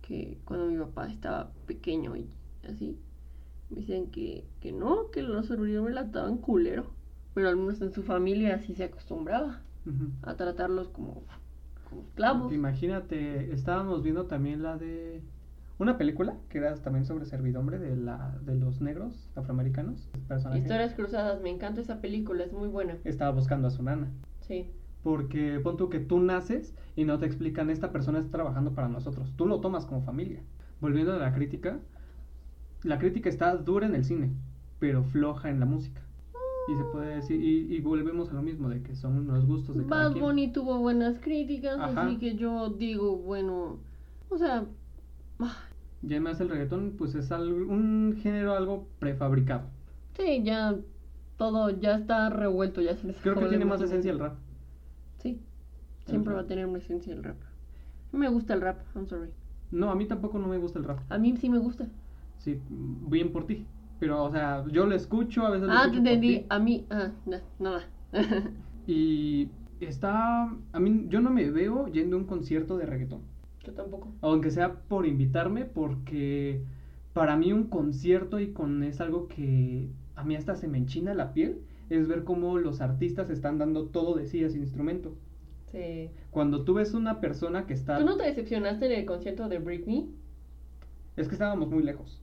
que 0.00 0.38
cuando 0.46 0.64
mi 0.68 0.78
papá 0.78 1.06
estaba 1.06 1.50
pequeño 1.66 2.16
y 2.16 2.30
así. 2.66 2.98
Me 3.68 3.80
dicen 3.80 4.06
que, 4.10 4.46
que 4.62 4.72
no, 4.72 5.10
que 5.10 5.20
los 5.20 5.44
servidumbre 5.44 5.92
la 5.92 6.04
trataban 6.04 6.38
culero, 6.38 6.86
pero 7.34 7.50
al 7.50 7.58
menos 7.58 7.82
en 7.82 7.92
su 7.92 8.02
familia 8.02 8.54
así 8.54 8.74
se 8.74 8.84
acostumbraba 8.84 9.60
ujú. 9.84 10.12
a 10.22 10.34
tratarlos 10.34 10.88
como, 10.88 11.24
como 11.90 12.04
esclavos. 12.04 12.50
Imagínate, 12.50 13.52
estábamos 13.52 14.02
viendo 14.02 14.24
también 14.24 14.62
la 14.62 14.78
de 14.78 15.20
una 15.78 15.98
película 15.98 16.38
que 16.48 16.56
era 16.56 16.74
también 16.76 17.04
sobre 17.04 17.26
servidumbre 17.26 17.78
de 17.78 17.96
la 17.96 18.34
de 18.46 18.54
los 18.54 18.80
negros 18.80 19.28
afroamericanos. 19.34 20.08
Personaje 20.26 20.62
Historias 20.62 20.94
cruzadas, 20.94 21.42
me 21.42 21.50
encanta 21.50 21.82
esa 21.82 22.00
película, 22.00 22.44
es 22.44 22.52
muy 22.54 22.68
buena. 22.68 22.96
estaba 23.04 23.32
buscando 23.32 23.68
a 23.68 23.70
su 23.70 23.82
nana. 23.82 24.08
Sí. 24.40 24.70
Porque 25.04 25.60
pon 25.62 25.76
tú 25.76 25.88
que 25.90 26.00
tú 26.00 26.18
naces 26.18 26.74
y 26.96 27.04
no 27.04 27.18
te 27.20 27.26
explican 27.26 27.70
esta 27.70 27.92
persona 27.92 28.18
está 28.18 28.30
trabajando 28.32 28.72
para 28.72 28.88
nosotros. 28.88 29.32
Tú 29.36 29.46
lo 29.46 29.60
tomas 29.60 29.86
como 29.86 30.02
familia. 30.02 30.40
Volviendo 30.80 31.12
a 31.12 31.18
la 31.18 31.32
crítica, 31.32 31.78
la 32.82 32.98
crítica 32.98 33.28
está 33.28 33.54
dura 33.56 33.86
en 33.86 33.94
el 33.94 34.04
cine, 34.04 34.30
pero 34.78 35.04
floja 35.04 35.50
en 35.50 35.60
la 35.60 35.66
música. 35.66 36.00
Y 36.72 36.76
se 36.76 36.84
puede 36.84 37.16
decir, 37.16 37.38
y, 37.42 37.74
y 37.74 37.80
volvemos 37.80 38.30
a 38.30 38.34
lo 38.34 38.40
mismo, 38.42 38.70
de 38.70 38.82
que 38.82 38.96
son 38.96 39.26
los 39.26 39.44
gustos 39.46 39.76
de 39.76 39.84
cada 39.84 40.04
Bad 40.04 40.12
quien. 40.12 40.24
Bunny 40.24 40.48
tuvo 40.52 40.78
buenas 40.78 41.18
críticas, 41.18 41.78
Ajá. 41.78 42.06
así 42.06 42.16
que 42.16 42.36
yo 42.36 42.70
digo, 42.70 43.16
bueno, 43.16 43.76
o 44.30 44.38
sea, 44.38 44.64
ah, 45.40 45.56
Y 46.02 46.06
además 46.06 46.40
el 46.40 46.48
reggaetón, 46.48 46.94
pues 46.96 47.14
es 47.14 47.30
al- 47.32 47.52
un 47.52 48.16
género 48.22 48.54
algo 48.54 48.86
prefabricado. 48.98 49.64
sí, 50.16 50.42
ya 50.42 50.74
todo 51.36 51.68
ya 51.68 51.96
está 51.96 52.30
revuelto, 52.30 52.80
ya 52.80 52.96
se 52.96 53.08
les 53.08 53.16
Creo 53.18 53.34
que 53.34 53.46
tiene 53.46 53.66
más 53.66 53.82
esencia 53.82 54.10
el 54.10 54.18
rap. 54.18 54.34
Sí, 55.24 55.40
siempre 56.06 56.34
va 56.34 56.40
a 56.40 56.46
tener 56.46 56.66
una 56.66 56.78
esencia 56.78 57.12
el 57.12 57.24
rap. 57.24 57.36
Me 58.12 58.28
gusta 58.28 58.54
el 58.54 58.60
rap, 58.60 58.80
I'm 58.94 59.08
sorry. 59.08 59.30
No, 59.72 59.90
a 59.90 59.96
mí 59.96 60.06
tampoco 60.06 60.38
no 60.38 60.46
me 60.46 60.58
gusta 60.58 60.78
el 60.78 60.84
rap. 60.84 61.00
A 61.10 61.18
mí 61.18 61.36
sí 61.36 61.48
me 61.48 61.58
gusta. 61.58 61.86
Sí, 62.38 62.60
bien 62.70 63.32
por 63.32 63.46
ti. 63.46 63.66
Pero, 63.98 64.22
o 64.24 64.30
sea, 64.30 64.64
yo 64.70 64.86
lo 64.86 64.94
escucho, 64.94 65.46
a 65.46 65.50
veces 65.50 65.68
lo 65.68 65.74
Ah, 65.74 65.88
te 65.90 65.96
entendí. 65.98 66.44
A 66.48 66.58
mí, 66.58 66.86
ah, 66.90 67.10
na- 67.26 67.42
nada. 67.58 67.82
Y 68.86 69.48
está. 69.80 70.42
A 70.72 70.80
mí, 70.80 71.06
yo 71.08 71.20
no 71.20 71.30
me 71.30 71.50
veo 71.50 71.86
yendo 71.88 72.16
a 72.16 72.20
un 72.20 72.26
concierto 72.26 72.76
de 72.76 72.86
reggaetón. 72.86 73.22
yo 73.64 73.72
tampoco. 73.72 74.12
Aunque 74.20 74.50
sea 74.50 74.74
por 74.88 75.06
invitarme, 75.06 75.64
porque 75.64 76.60
para 77.12 77.36
mí 77.36 77.52
un 77.52 77.64
concierto 77.64 78.40
y 78.40 78.52
con 78.52 78.82
es 78.82 79.00
algo 79.00 79.28
que 79.28 79.88
a 80.16 80.24
mí 80.24 80.36
hasta 80.36 80.56
se 80.56 80.68
me 80.68 80.78
enchina 80.78 81.14
la 81.14 81.32
piel, 81.32 81.60
es 81.90 82.08
ver 82.08 82.24
cómo 82.24 82.58
los 82.58 82.80
artistas 82.80 83.30
están 83.30 83.58
dando 83.58 83.86
todo 83.86 84.14
de 84.14 84.26
sí 84.26 84.42
a 84.42 84.46
ese 84.46 84.58
instrumento. 84.58 85.14
Sí. 85.70 86.10
Cuando 86.30 86.64
tú 86.64 86.74
ves 86.74 86.94
una 86.94 87.20
persona 87.20 87.66
que 87.66 87.74
está... 87.74 87.98
¿Tú 87.98 88.04
no 88.04 88.16
te 88.16 88.24
decepcionaste 88.24 88.86
en 88.86 88.92
el 88.92 89.06
concierto 89.06 89.48
de 89.48 89.58
Britney? 89.58 90.08
Es 91.16 91.28
que 91.28 91.34
estábamos 91.34 91.68
muy 91.68 91.82
lejos. 91.82 92.20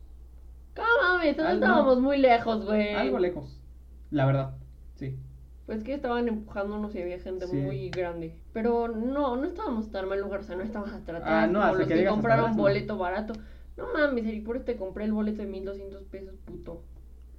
¿Cómo 0.75 0.87
mames, 1.01 1.37
no. 1.37 1.49
estábamos 1.49 1.99
muy 1.99 2.17
lejos, 2.17 2.65
güey. 2.65 2.93
Algo 2.93 3.19
lejos. 3.19 3.59
La 4.09 4.25
verdad. 4.25 4.55
Sí. 4.95 5.17
Pues 5.65 5.83
que 5.83 5.93
estaban 5.93 6.27
empujándonos 6.27 6.95
y 6.95 7.01
había 7.01 7.19
gente 7.19 7.47
Sí. 7.47 7.55
muy 7.57 7.89
grande. 7.89 8.35
Pero 8.53 8.87
no, 8.89 9.35
no 9.35 9.45
estábamos 9.45 9.91
tan 9.91 10.07
mal 10.07 10.19
lugar, 10.19 10.41
o 10.41 10.43
sea, 10.43 10.55
no 10.55 10.63
estábamos 10.63 10.93
hasta 10.93 11.17
atrás. 11.17 11.23
Ah, 11.25 11.47
no, 11.47 11.59
como 11.59 11.65
hasta 11.65 11.79
los 11.79 11.87
que 11.87 11.95
que, 11.95 12.05
compraron 12.05 12.57
boleto 12.57 12.97
barato. 12.97 13.33
No 13.77 13.85
mames, 13.93 14.43
por 14.43 14.57
eso 14.57 14.65
te 14.65 14.75
compré 14.75 15.05
el 15.05 15.13
boleto 15.13 15.41
de 15.41 15.47
1200 15.47 16.03
pesos, 16.03 16.35
puto. 16.45 16.83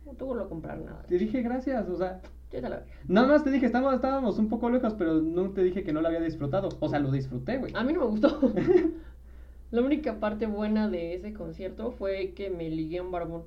No 0.06 0.12
te 0.12 0.24
vuelvo 0.24 0.44
a 0.44 0.48
comprar 0.48 0.78
nada. 0.78 1.02
Te 1.08 1.18
dije 1.18 1.42
gracias, 1.42 1.88
o 1.88 1.96
sea. 1.96 2.20
La. 2.52 2.84
Nada 3.08 3.28
más 3.28 3.44
te 3.44 3.50
dije, 3.50 3.64
estábamos, 3.64 3.94
estábamos 3.94 4.38
un 4.38 4.50
poco 4.50 4.68
lejos, 4.68 4.92
pero 4.94 5.22
no 5.22 5.50
te 5.52 5.62
dije 5.62 5.82
que 5.84 5.92
no 5.94 6.02
lo 6.02 6.08
había 6.08 6.20
disfrutado. 6.20 6.68
O 6.80 6.88
sea, 6.88 6.98
lo 6.98 7.10
disfruté, 7.10 7.56
güey. 7.56 7.72
A 7.74 7.82
mí 7.82 7.94
no 7.94 8.00
me 8.00 8.06
gustó. 8.06 8.38
La 9.70 9.80
única 9.80 10.20
parte 10.20 10.46
buena 10.46 10.90
de 10.90 11.14
ese 11.14 11.32
concierto 11.32 11.92
fue 11.92 12.34
que 12.34 12.50
me 12.50 12.68
ligué 12.68 12.98
a 12.98 13.02
un 13.02 13.10
barbón. 13.10 13.44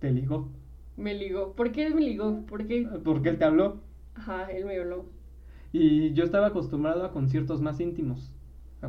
Te 0.00 0.10
ligó. 0.10 0.48
Me 0.96 1.14
ligó. 1.14 1.52
¿Por 1.52 1.70
qué 1.70 1.90
me 1.90 2.00
ligó? 2.00 2.44
¿Por 2.46 2.66
qué? 2.66 2.88
Porque 3.04 3.28
él 3.28 3.38
te 3.38 3.44
habló. 3.44 3.80
Ajá, 4.16 4.50
él 4.50 4.64
me 4.64 4.76
habló. 4.80 5.06
Y 5.72 6.12
yo 6.14 6.24
estaba 6.24 6.48
acostumbrado 6.48 7.04
a 7.04 7.12
conciertos 7.12 7.60
más 7.60 7.78
íntimos. 7.78 8.32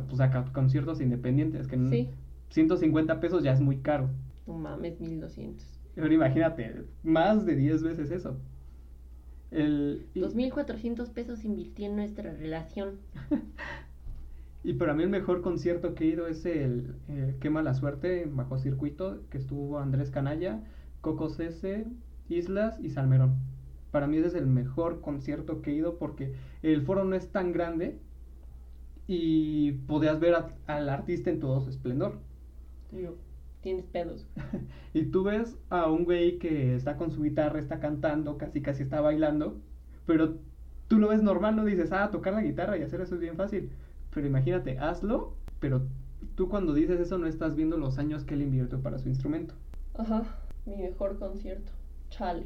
Pues 0.08 0.20
a 0.20 0.44
conciertos 0.52 1.00
independientes, 1.00 1.68
que 1.68 1.78
Sí. 1.88 2.10
150 2.48 3.20
pesos 3.20 3.44
ya 3.44 3.52
es 3.52 3.60
muy 3.60 3.78
caro. 3.78 4.10
No 4.46 4.54
mames, 4.54 5.00
1200. 5.00 5.81
Ahora 5.96 6.14
imagínate, 6.14 6.86
más 7.02 7.44
de 7.46 7.56
10 7.56 7.82
veces 7.82 8.10
eso. 8.10 8.36
El, 9.50 10.06
y, 10.14 10.20
2400 10.20 11.10
pesos 11.10 11.44
invirtió 11.44 11.86
en 11.86 11.96
nuestra 11.96 12.32
relación. 12.32 13.00
y 14.64 14.74
para 14.74 14.94
mí 14.94 15.02
el 15.02 15.10
mejor 15.10 15.42
concierto 15.42 15.94
que 15.94 16.04
he 16.04 16.08
ido 16.08 16.26
es 16.28 16.46
el 16.46 16.94
eh, 17.08 17.36
Quema 17.40 17.62
la 17.62 17.74
Suerte 17.74 18.22
en 18.22 18.36
Bajo 18.36 18.58
Circuito, 18.58 19.22
que 19.30 19.38
estuvo 19.38 19.78
Andrés 19.78 20.10
Canalla, 20.10 20.62
Coco 21.00 21.28
Cese, 21.28 21.86
Islas 22.28 22.78
y 22.80 22.90
Salmerón. 22.90 23.36
Para 23.90 24.06
mí 24.06 24.16
ese 24.18 24.28
es 24.28 24.34
el 24.34 24.46
mejor 24.46 25.00
concierto 25.02 25.60
que 25.62 25.72
he 25.72 25.74
ido 25.74 25.98
porque 25.98 26.34
el 26.62 26.82
foro 26.82 27.04
no 27.04 27.14
es 27.16 27.30
tan 27.30 27.52
grande 27.52 28.00
y 29.06 29.72
podías 29.86 30.18
ver 30.20 30.34
a- 30.34 30.56
al 30.66 30.88
artista 30.88 31.30
en 31.30 31.40
todo 31.40 31.60
su 31.60 31.70
esplendor. 31.70 32.20
Yo, 32.92 33.16
tienes 33.62 33.86
pedos. 33.86 34.26
Y 34.94 35.04
tú 35.04 35.22
ves 35.22 35.56
a 35.70 35.90
un 35.90 36.04
güey 36.04 36.38
que 36.38 36.74
está 36.74 36.98
con 36.98 37.10
su 37.10 37.22
guitarra, 37.22 37.58
está 37.58 37.80
cantando, 37.80 38.36
casi 38.36 38.60
casi 38.60 38.82
está 38.82 39.00
bailando, 39.00 39.56
pero 40.04 40.34
tú 40.88 40.98
lo 40.98 41.08
ves 41.08 41.22
normal, 41.22 41.56
no 41.56 41.64
dices, 41.64 41.92
ah, 41.92 42.10
tocar 42.10 42.34
la 42.34 42.42
guitarra 42.42 42.76
y 42.76 42.82
hacer 42.82 43.00
eso 43.00 43.14
es 43.14 43.20
bien 43.22 43.36
fácil. 43.36 43.70
Pero 44.12 44.26
imagínate, 44.26 44.78
hazlo, 44.78 45.32
pero 45.60 45.80
tú 46.34 46.50
cuando 46.50 46.74
dices 46.74 47.00
eso 47.00 47.16
no 47.16 47.26
estás 47.26 47.56
viendo 47.56 47.78
los 47.78 47.98
años 47.98 48.24
que 48.24 48.34
él 48.34 48.42
invirtió 48.42 48.82
para 48.82 48.98
su 48.98 49.08
instrumento. 49.08 49.54
Ajá, 49.94 50.24
mi 50.66 50.76
mejor 50.76 51.18
concierto. 51.18 51.72
Chale. 52.10 52.44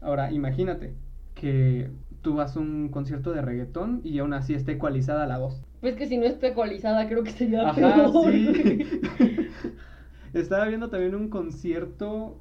Ahora, 0.00 0.32
imagínate 0.32 0.94
que 1.36 1.88
tú 2.22 2.34
vas 2.34 2.56
a 2.56 2.60
un 2.60 2.88
concierto 2.88 3.30
de 3.30 3.42
reggaetón 3.42 4.00
y 4.02 4.18
aún 4.18 4.32
así 4.32 4.54
está 4.54 4.72
ecualizada 4.72 5.26
la 5.26 5.38
voz. 5.38 5.62
Pues 5.80 5.94
que 5.94 6.06
si 6.06 6.16
no 6.18 6.24
está 6.24 6.48
ecualizada, 6.48 7.06
creo 7.08 7.22
que 7.22 7.30
sería 7.30 7.68
Ajá, 7.68 7.74
peor. 7.76 8.32
sí. 8.32 8.84
Estaba 10.40 10.66
viendo 10.66 10.88
también 10.90 11.14
un 11.14 11.28
concierto. 11.28 12.38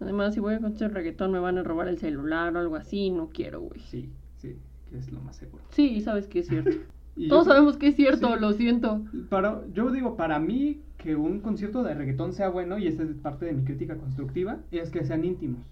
Además, 0.00 0.34
si 0.34 0.40
voy 0.40 0.54
a 0.54 0.60
concierto 0.60 0.94
de 0.94 1.00
reggaetón, 1.00 1.32
me 1.32 1.38
van 1.38 1.58
a 1.58 1.62
robar 1.62 1.88
el 1.88 1.98
celular 1.98 2.54
o 2.56 2.58
algo 2.60 2.76
así. 2.76 3.10
No 3.10 3.28
quiero, 3.28 3.60
güey. 3.60 3.80
Sí, 3.80 4.10
sí, 4.36 4.56
que 4.90 4.98
es 4.98 5.10
lo 5.12 5.20
más 5.20 5.36
seguro. 5.36 5.62
Sí, 5.70 6.00
sabes 6.00 6.26
que 6.28 6.40
es 6.40 6.48
cierto. 6.48 6.70
Y 7.18 7.28
Todos 7.28 7.46
yo- 7.46 7.52
sabemos 7.52 7.78
que 7.78 7.88
es 7.88 7.96
cierto, 7.96 8.34
Sí. 8.34 8.40
lo 8.40 8.52
siento. 8.52 9.00
Para, 9.30 9.62
yo 9.72 9.90
digo, 9.90 10.16
para 10.18 10.38
mí, 10.38 10.82
que 10.98 11.16
un 11.16 11.40
concierto 11.40 11.82
de 11.82 11.94
reggaetón 11.94 12.34
sea 12.34 12.50
bueno, 12.50 12.76
y 12.76 12.88
esta 12.88 13.04
es 13.04 13.14
parte 13.14 13.46
de 13.46 13.54
mi 13.54 13.64
crítica 13.64 13.96
constructiva, 13.96 14.58
es 14.70 14.90
que 14.90 15.02
sean 15.02 15.24
íntimos, 15.24 15.62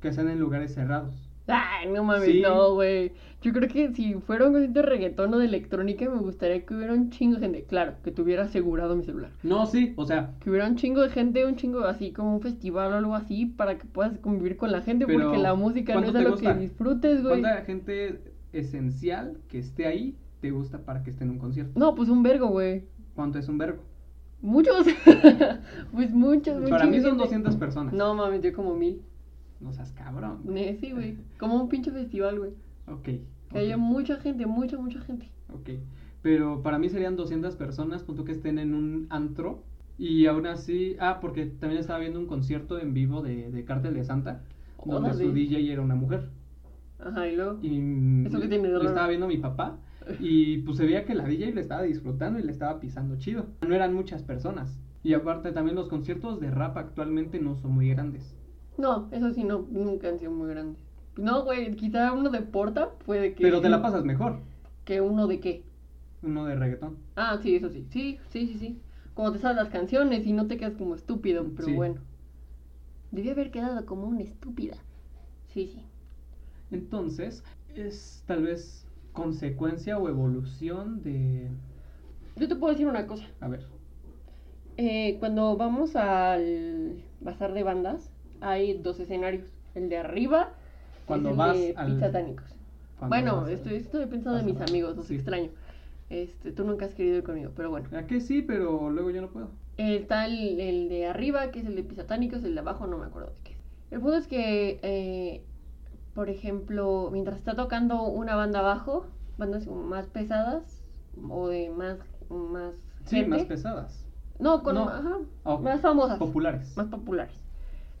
que 0.00 0.12
sean 0.12 0.28
en 0.28 0.38
lugares 0.38 0.72
cerrados. 0.72 1.28
Ay, 1.46 1.88
no 1.90 2.04
mames, 2.04 2.24
Sí. 2.26 2.40
no, 2.42 2.74
güey. 2.74 3.12
Yo 3.42 3.52
creo 3.52 3.68
que 3.68 3.92
si 3.94 4.14
fuera 4.14 4.46
un 4.46 4.52
concierto 4.52 4.80
de 4.80 4.86
reggaetón 4.86 5.32
o 5.34 5.38
de 5.38 5.46
electrónica, 5.46 6.08
me 6.08 6.18
gustaría 6.20 6.64
que 6.64 6.74
hubiera 6.74 6.92
un 6.92 7.10
chingo 7.10 7.36
de 7.36 7.40
gente. 7.40 7.64
Claro, 7.64 7.94
que 8.04 8.10
tuviera 8.12 8.44
asegurado 8.44 8.94
mi 8.94 9.02
celular. 9.04 9.30
No, 9.42 9.66
sí, 9.66 9.94
o 9.96 10.04
sea, 10.04 10.34
Que 10.40 10.50
hubiera 10.50 10.66
un 10.68 10.76
chingo 10.76 11.00
de 11.00 11.08
gente, 11.08 11.44
un 11.46 11.56
chingo 11.56 11.80
así 11.84 12.12
como 12.12 12.34
un 12.34 12.40
festival 12.42 12.92
o 12.92 12.96
algo 12.96 13.14
así, 13.14 13.46
para 13.46 13.78
que 13.78 13.86
puedas 13.86 14.18
convivir 14.18 14.56
con 14.56 14.70
la 14.70 14.82
gente, 14.82 15.06
Pero, 15.06 15.20
porque 15.24 15.38
la 15.38 15.54
música 15.54 15.94
no 15.94 16.02
¿cuánto 16.02 16.18
es 16.18 16.24
algo 16.24 16.36
gusta? 16.36 16.54
que 16.54 16.60
disfrutes, 16.60 17.22
güey. 17.22 17.40
¿cuánta 17.40 17.64
gente 17.64 18.20
esencial 18.52 19.38
que 19.48 19.58
esté 19.58 19.86
ahí 19.86 20.16
te 20.40 20.50
gusta 20.50 20.78
para 20.84 21.02
que 21.02 21.10
esté 21.10 21.24
en 21.24 21.30
un 21.30 21.38
concierto? 21.38 21.72
No, 21.80 21.94
pues 21.94 22.08
un 22.10 22.22
vergo, 22.22 22.48
güey. 22.48 22.84
¿Cuánto 23.14 23.38
es 23.38 23.48
un 23.48 23.58
verbo? 23.58 23.82
Muchos. 24.42 24.86
pues 25.92 26.10
muchos, 26.12 26.68
Para 26.70 26.86
mí 26.86 27.00
son 27.00 27.10
gente. 27.10 27.24
200 27.24 27.56
personas. 27.56 27.92
No 27.94 28.14
mames, 28.14 28.42
yo 28.42 28.52
como 28.52 28.74
mil. 28.74 29.02
No 29.60 29.72
seas 29.72 29.92
cabrón. 29.92 30.42
Sí, 30.80 30.92
güey. 30.92 31.18
Como 31.38 31.60
un 31.60 31.68
pinche 31.68 31.90
festival, 31.90 32.38
güey. 32.38 32.52
Ok. 32.86 33.08
Que 33.50 33.58
haya 33.58 33.76
mucha 33.76 34.16
gente, 34.16 34.46
mucha, 34.46 34.78
mucha 34.78 35.00
gente. 35.00 35.28
ok. 35.52 35.70
Pero 36.22 36.62
para 36.62 36.78
mí 36.78 36.88
serían 36.88 37.16
200 37.16 37.56
personas, 37.56 38.02
punto 38.02 38.24
que 38.24 38.32
estén 38.32 38.58
en 38.58 38.74
un 38.74 39.06
antro. 39.10 39.62
Y 39.98 40.26
aún 40.26 40.46
así, 40.46 40.96
ah, 40.98 41.18
porque 41.20 41.46
también 41.46 41.80
estaba 41.80 41.98
viendo 41.98 42.18
un 42.18 42.26
concierto 42.26 42.78
en 42.78 42.94
vivo 42.94 43.22
de, 43.22 43.50
de 43.50 43.64
Cártel 43.64 43.94
de 43.94 44.04
Santa, 44.04 44.42
donde 44.84 45.12
su 45.12 45.32
DJ 45.32 45.72
era 45.72 45.82
una 45.82 45.94
mujer. 45.94 46.30
Ajá, 46.98 47.28
y 47.28 47.36
luego. 47.36 47.58
Y 47.62 48.26
¿Eso 48.26 48.40
qué 48.40 48.48
tiene 48.48 48.68
de 48.68 48.74
lo 48.74 48.82
estaba 48.82 49.08
viendo 49.08 49.26
mi 49.26 49.38
papá 49.38 49.78
y 50.20 50.58
pues 50.58 50.76
se 50.78 50.84
veía 50.84 51.04
que 51.04 51.14
la 51.14 51.26
DJ 51.26 51.52
le 51.52 51.60
estaba 51.60 51.82
disfrutando 51.82 52.38
y 52.38 52.42
le 52.42 52.52
estaba 52.52 52.80
pisando 52.80 53.16
chido. 53.16 53.46
No 53.66 53.74
eran 53.74 53.94
muchas 53.94 54.22
personas. 54.22 54.78
Y 55.02 55.14
aparte 55.14 55.52
también 55.52 55.76
los 55.76 55.88
conciertos 55.88 56.40
de 56.40 56.50
rap 56.50 56.76
actualmente 56.76 57.40
no 57.40 57.56
son 57.56 57.72
muy 57.72 57.88
grandes. 57.88 58.36
No, 58.80 59.08
eso 59.12 59.32
sí, 59.32 59.44
no, 59.44 59.66
nunca 59.70 60.08
han 60.08 60.18
sido 60.18 60.30
muy 60.32 60.48
grandes. 60.50 60.82
No, 61.16 61.44
güey, 61.44 61.74
quizá 61.76 62.12
uno 62.12 62.30
de 62.30 62.40
Porta 62.42 62.90
puede 63.04 63.34
que. 63.34 63.42
Pero 63.42 63.60
te 63.60 63.68
la 63.68 63.82
pasas 63.82 64.04
mejor, 64.04 64.38
¿Que 64.84 65.00
uno 65.00 65.26
de 65.26 65.40
qué? 65.40 65.62
uno 66.22 66.44
de 66.46 66.54
reggaetón. 66.54 66.96
Ah, 67.16 67.38
sí, 67.42 67.56
eso 67.56 67.68
sí. 67.70 67.86
Sí, 67.90 68.18
sí, 68.30 68.46
sí, 68.46 68.58
sí. 68.58 68.80
Cuando 69.14 69.32
te 69.32 69.38
sabes 69.38 69.56
las 69.56 69.68
canciones 69.70 70.26
y 70.26 70.32
no 70.32 70.46
te 70.46 70.56
quedas 70.56 70.74
como 70.76 70.94
estúpido, 70.94 71.46
pero 71.56 71.68
Sí. 71.68 71.74
bueno. 71.74 72.00
Debí 73.10 73.28
haber 73.30 73.50
quedado 73.50 73.84
como 73.86 74.06
una 74.06 74.22
estúpida. 74.22 74.76
Sí, 75.48 75.66
sí. 75.66 75.82
Entonces, 76.70 77.42
es 77.74 78.22
tal 78.26 78.44
vez 78.44 78.86
consecuencia 79.12 79.98
o 79.98 80.08
evolución 80.08 81.02
de... 81.02 81.48
Yo 82.36 82.48
te 82.48 82.56
puedo 82.56 82.72
decir 82.72 82.86
una 82.86 83.06
cosa. 83.06 83.24
A 83.40 83.48
ver, 83.48 83.66
Eh, 84.76 85.16
cuando 85.20 85.56
vamos 85.56 85.94
al 85.96 87.02
bazar 87.20 87.52
de 87.52 87.62
bandas, 87.62 88.10
hay 88.40 88.74
dos 88.74 88.98
escenarios. 89.00 89.44
El 89.74 89.88
de 89.88 89.98
arriba 89.98 90.50
Cuando 91.06 91.28
es 91.30 91.32
el 91.34 91.38
vas 91.38 91.56
de 91.56 91.74
al- 91.76 93.08
Bueno, 93.08 93.46
estoy, 93.48 93.74
estoy 93.76 94.06
pensando 94.06 94.38
en 94.38 94.46
mis 94.46 94.60
amigos, 94.60 94.96
los 94.96 95.06
sí. 95.06 95.14
extraño. 95.14 95.50
Este, 96.10 96.50
tú 96.52 96.64
nunca 96.64 96.86
has 96.86 96.94
querido 96.94 97.18
ir 97.18 97.22
conmigo, 97.22 97.52
pero 97.54 97.70
bueno. 97.70 97.88
¿A 97.96 98.02
que 98.06 98.20
sí? 98.20 98.42
Pero 98.42 98.90
luego 98.90 99.10
yo 99.10 99.22
no 99.22 99.28
puedo. 99.28 99.48
Está 99.76 100.26
el, 100.26 100.60
el 100.60 100.88
de 100.88 101.06
arriba, 101.06 101.50
que 101.50 101.60
es 101.60 101.66
el 101.66 101.76
de 101.76 101.82
Pizzatánicos, 101.84 102.42
el 102.44 102.54
de 102.54 102.60
abajo 102.60 102.86
no 102.86 102.98
me 102.98 103.06
acuerdo 103.06 103.28
de 103.30 103.34
qué 103.44 103.52
es. 103.52 103.58
El 103.92 104.00
punto 104.00 104.16
es 104.16 104.26
que, 104.26 104.78
eh, 104.82 105.42
por 106.14 106.28
ejemplo, 106.28 107.08
mientras 107.12 107.38
está 107.38 107.54
tocando 107.54 108.02
una 108.02 108.34
banda 108.34 108.58
abajo, 108.58 109.06
bandas 109.38 109.66
más 109.68 110.06
pesadas 110.08 110.82
o 111.28 111.48
de 111.48 111.70
más, 111.70 111.98
más 112.28 112.74
Sí, 113.06 113.16
gente. 113.16 113.30
más 113.30 113.44
pesadas. 113.44 114.04
No, 114.38 114.62
con 114.62 114.74
No. 114.74 114.88
ajá, 114.88 115.18
Ah, 115.44 115.58
más 115.58 115.80
famosas. 115.80 116.18
Populares. 116.18 116.76
Más 116.76 116.86
populares. 116.88 117.34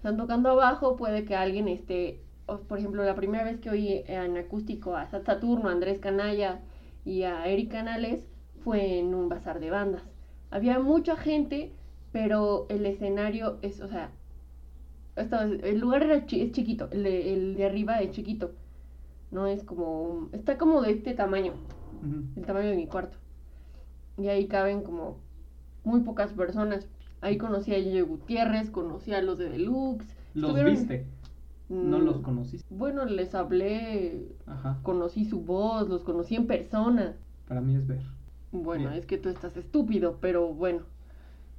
Están 0.00 0.16
tocando 0.16 0.48
abajo, 0.48 0.96
puede 0.96 1.26
que 1.26 1.36
alguien 1.36 1.68
esté, 1.68 2.20
por 2.68 2.78
ejemplo, 2.78 3.04
la 3.04 3.14
primera 3.14 3.44
vez 3.44 3.60
que 3.60 3.68
oí 3.68 4.02
en 4.06 4.36
acústico 4.38 4.96
a 4.96 5.06
Sat 5.06 5.26
Saturno, 5.26 5.68
a 5.68 5.72
Andrés 5.72 5.98
Canalla 6.00 6.60
y 7.04 7.24
a 7.24 7.46
Eric 7.46 7.70
Canales 7.70 8.26
fue 8.64 8.98
en 8.98 9.14
un 9.14 9.28
bazar 9.28 9.60
de 9.60 9.70
bandas. 9.70 10.02
Había 10.50 10.78
mucha 10.78 11.16
gente, 11.16 11.70
pero 12.12 12.66
el 12.70 12.86
escenario 12.86 13.58
es, 13.60 13.82
o 13.82 13.88
sea, 13.88 14.10
el 15.16 15.78
lugar 15.78 16.02
era 16.02 16.26
chi- 16.26 16.40
es 16.40 16.52
chiquito, 16.52 16.88
el 16.92 17.02
de, 17.04 17.34
el 17.34 17.54
de 17.56 17.64
arriba 17.66 18.00
es 18.00 18.10
chiquito. 18.12 18.52
No 19.30 19.46
es 19.46 19.64
como, 19.64 20.28
está 20.32 20.58
como 20.58 20.82
de 20.82 20.92
este 20.92 21.14
tamaño 21.14 21.54
el 22.36 22.46
tamaño 22.46 22.70
de 22.70 22.76
mi 22.76 22.86
cuarto. 22.86 23.18
Y 24.18 24.28
ahí 24.28 24.46
caben 24.46 24.82
como 24.82 25.16
muy 25.84 26.00
pocas 26.00 26.32
personas. 26.32 26.88
Ahí 27.20 27.36
conocí 27.38 27.74
a 27.74 27.78
Yeye 27.78 28.02
Gutiérrez, 28.02 28.70
conocí 28.70 29.12
a 29.12 29.22
los 29.22 29.38
de 29.38 29.50
Deluxe. 29.50 30.06
Los 30.34 30.50
Estuvieron- 30.50 30.70
viste, 30.72 31.06
no 31.68 31.98
Mm, 31.98 32.04
los 32.04 32.20
conociste. 32.20 32.66
Bueno, 32.74 33.04
les 33.04 33.34
hablé, 33.34 34.28
Ajá. 34.46 34.78
conocí 34.82 35.24
su 35.24 35.40
voz, 35.42 35.88
los 35.88 36.02
conocí 36.02 36.36
en 36.36 36.46
persona. 36.46 37.16
Para 37.46 37.60
mí 37.60 37.76
es 37.76 37.86
ver. 37.86 38.00
Bueno, 38.52 38.88
Bien. 38.88 38.98
es 38.98 39.06
que 39.06 39.18
tú 39.18 39.28
estás 39.28 39.56
estúpido, 39.56 40.18
pero 40.20 40.52
bueno. 40.54 40.82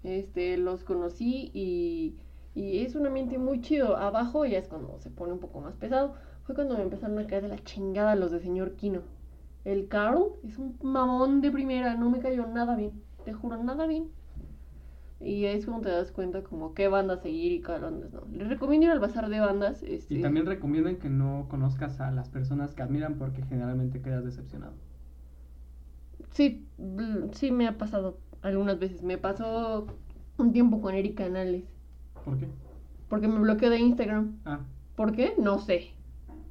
Este, 0.03 0.58
los 0.58 0.84
conocí 0.84 1.51
y, 1.53 2.15
y 2.56 2.80
es 2.80 2.96
un 2.96 3.06
ambiente 3.06 3.38
muy 3.38 3.62
chido. 3.62 3.98
Abajo 3.98 4.46
ya 4.46 4.58
es 4.58 4.68
cuando 4.68 4.98
se 5.00 5.10
pone 5.12 5.34
un 5.34 5.39
poco 5.39 5.62
más 5.62 5.75
pesado. 5.75 6.15
Fue 6.44 6.56
cuando 6.56 6.75
me 6.75 6.82
empezaron 6.84 7.20
a 7.20 7.27
caer 7.27 7.44
de 7.44 7.50
la 7.50 7.63
chingada 7.63 8.15
los 8.15 8.32
de 8.32 8.39
señor 8.39 8.74
Kino. 8.74 9.01
El 9.63 9.88
Carl 9.88 10.24
es 10.44 10.58
un 10.58 10.75
mamón 10.82 11.41
de 11.41 11.51
primera, 11.51 11.96
no 11.96 12.10
me 12.10 12.20
cayó 12.20 12.48
nada 12.48 12.75
bien. 12.75 12.94
Te 13.25 13.32
juro, 13.32 13.63
nada 13.63 13.86
bien. 13.86 14.08
Y 15.23 15.45
es 15.45 15.65
como 15.65 15.81
te 15.81 15.89
das 15.89 16.11
cuenta 16.11 16.41
como 16.43 16.73
qué 16.73 16.87
bandas 16.87 17.21
seguir 17.21 17.51
y 17.51 17.61
cuál 17.61 17.81
bandas 17.81 18.11
no. 18.11 18.25
Les 18.31 18.49
recomiendo 18.49 18.87
ir 18.87 18.91
al 18.91 18.99
bazar 18.99 19.29
de 19.29 19.39
bandas. 19.39 19.83
Este... 19.83 20.15
Y 20.15 20.21
también 20.21 20.45
recomiendan 20.45 20.97
que 20.97 21.09
no 21.09 21.45
conozcas 21.49 21.99
a 22.01 22.11
las 22.11 22.29
personas 22.29 22.73
que 22.73 22.81
admiran 22.81 23.15
porque 23.15 23.43
generalmente 23.43 24.01
quedas 24.01 24.25
decepcionado. 24.25 24.73
Sí, 26.31 26.65
mm, 26.77 27.31
sí 27.33 27.51
me 27.51 27.67
ha 27.67 27.77
pasado 27.77 28.17
algunas 28.41 28.79
veces. 28.79 29.03
Me 29.03 29.17
pasó 29.17 29.87
un 30.37 30.53
tiempo 30.53 30.81
con 30.81 30.95
Eric 30.95 31.17
Canales. 31.17 31.65
¿Por 32.25 32.37
qué? 32.39 32.47
Porque 33.07 33.27
me 33.27 33.39
bloqueó 33.39 33.69
de 33.69 33.79
Instagram. 33.79 34.39
Ah, 34.45 34.61
¿Por 34.95 35.11
qué? 35.13 35.33
No 35.37 35.59
sé. 35.59 35.91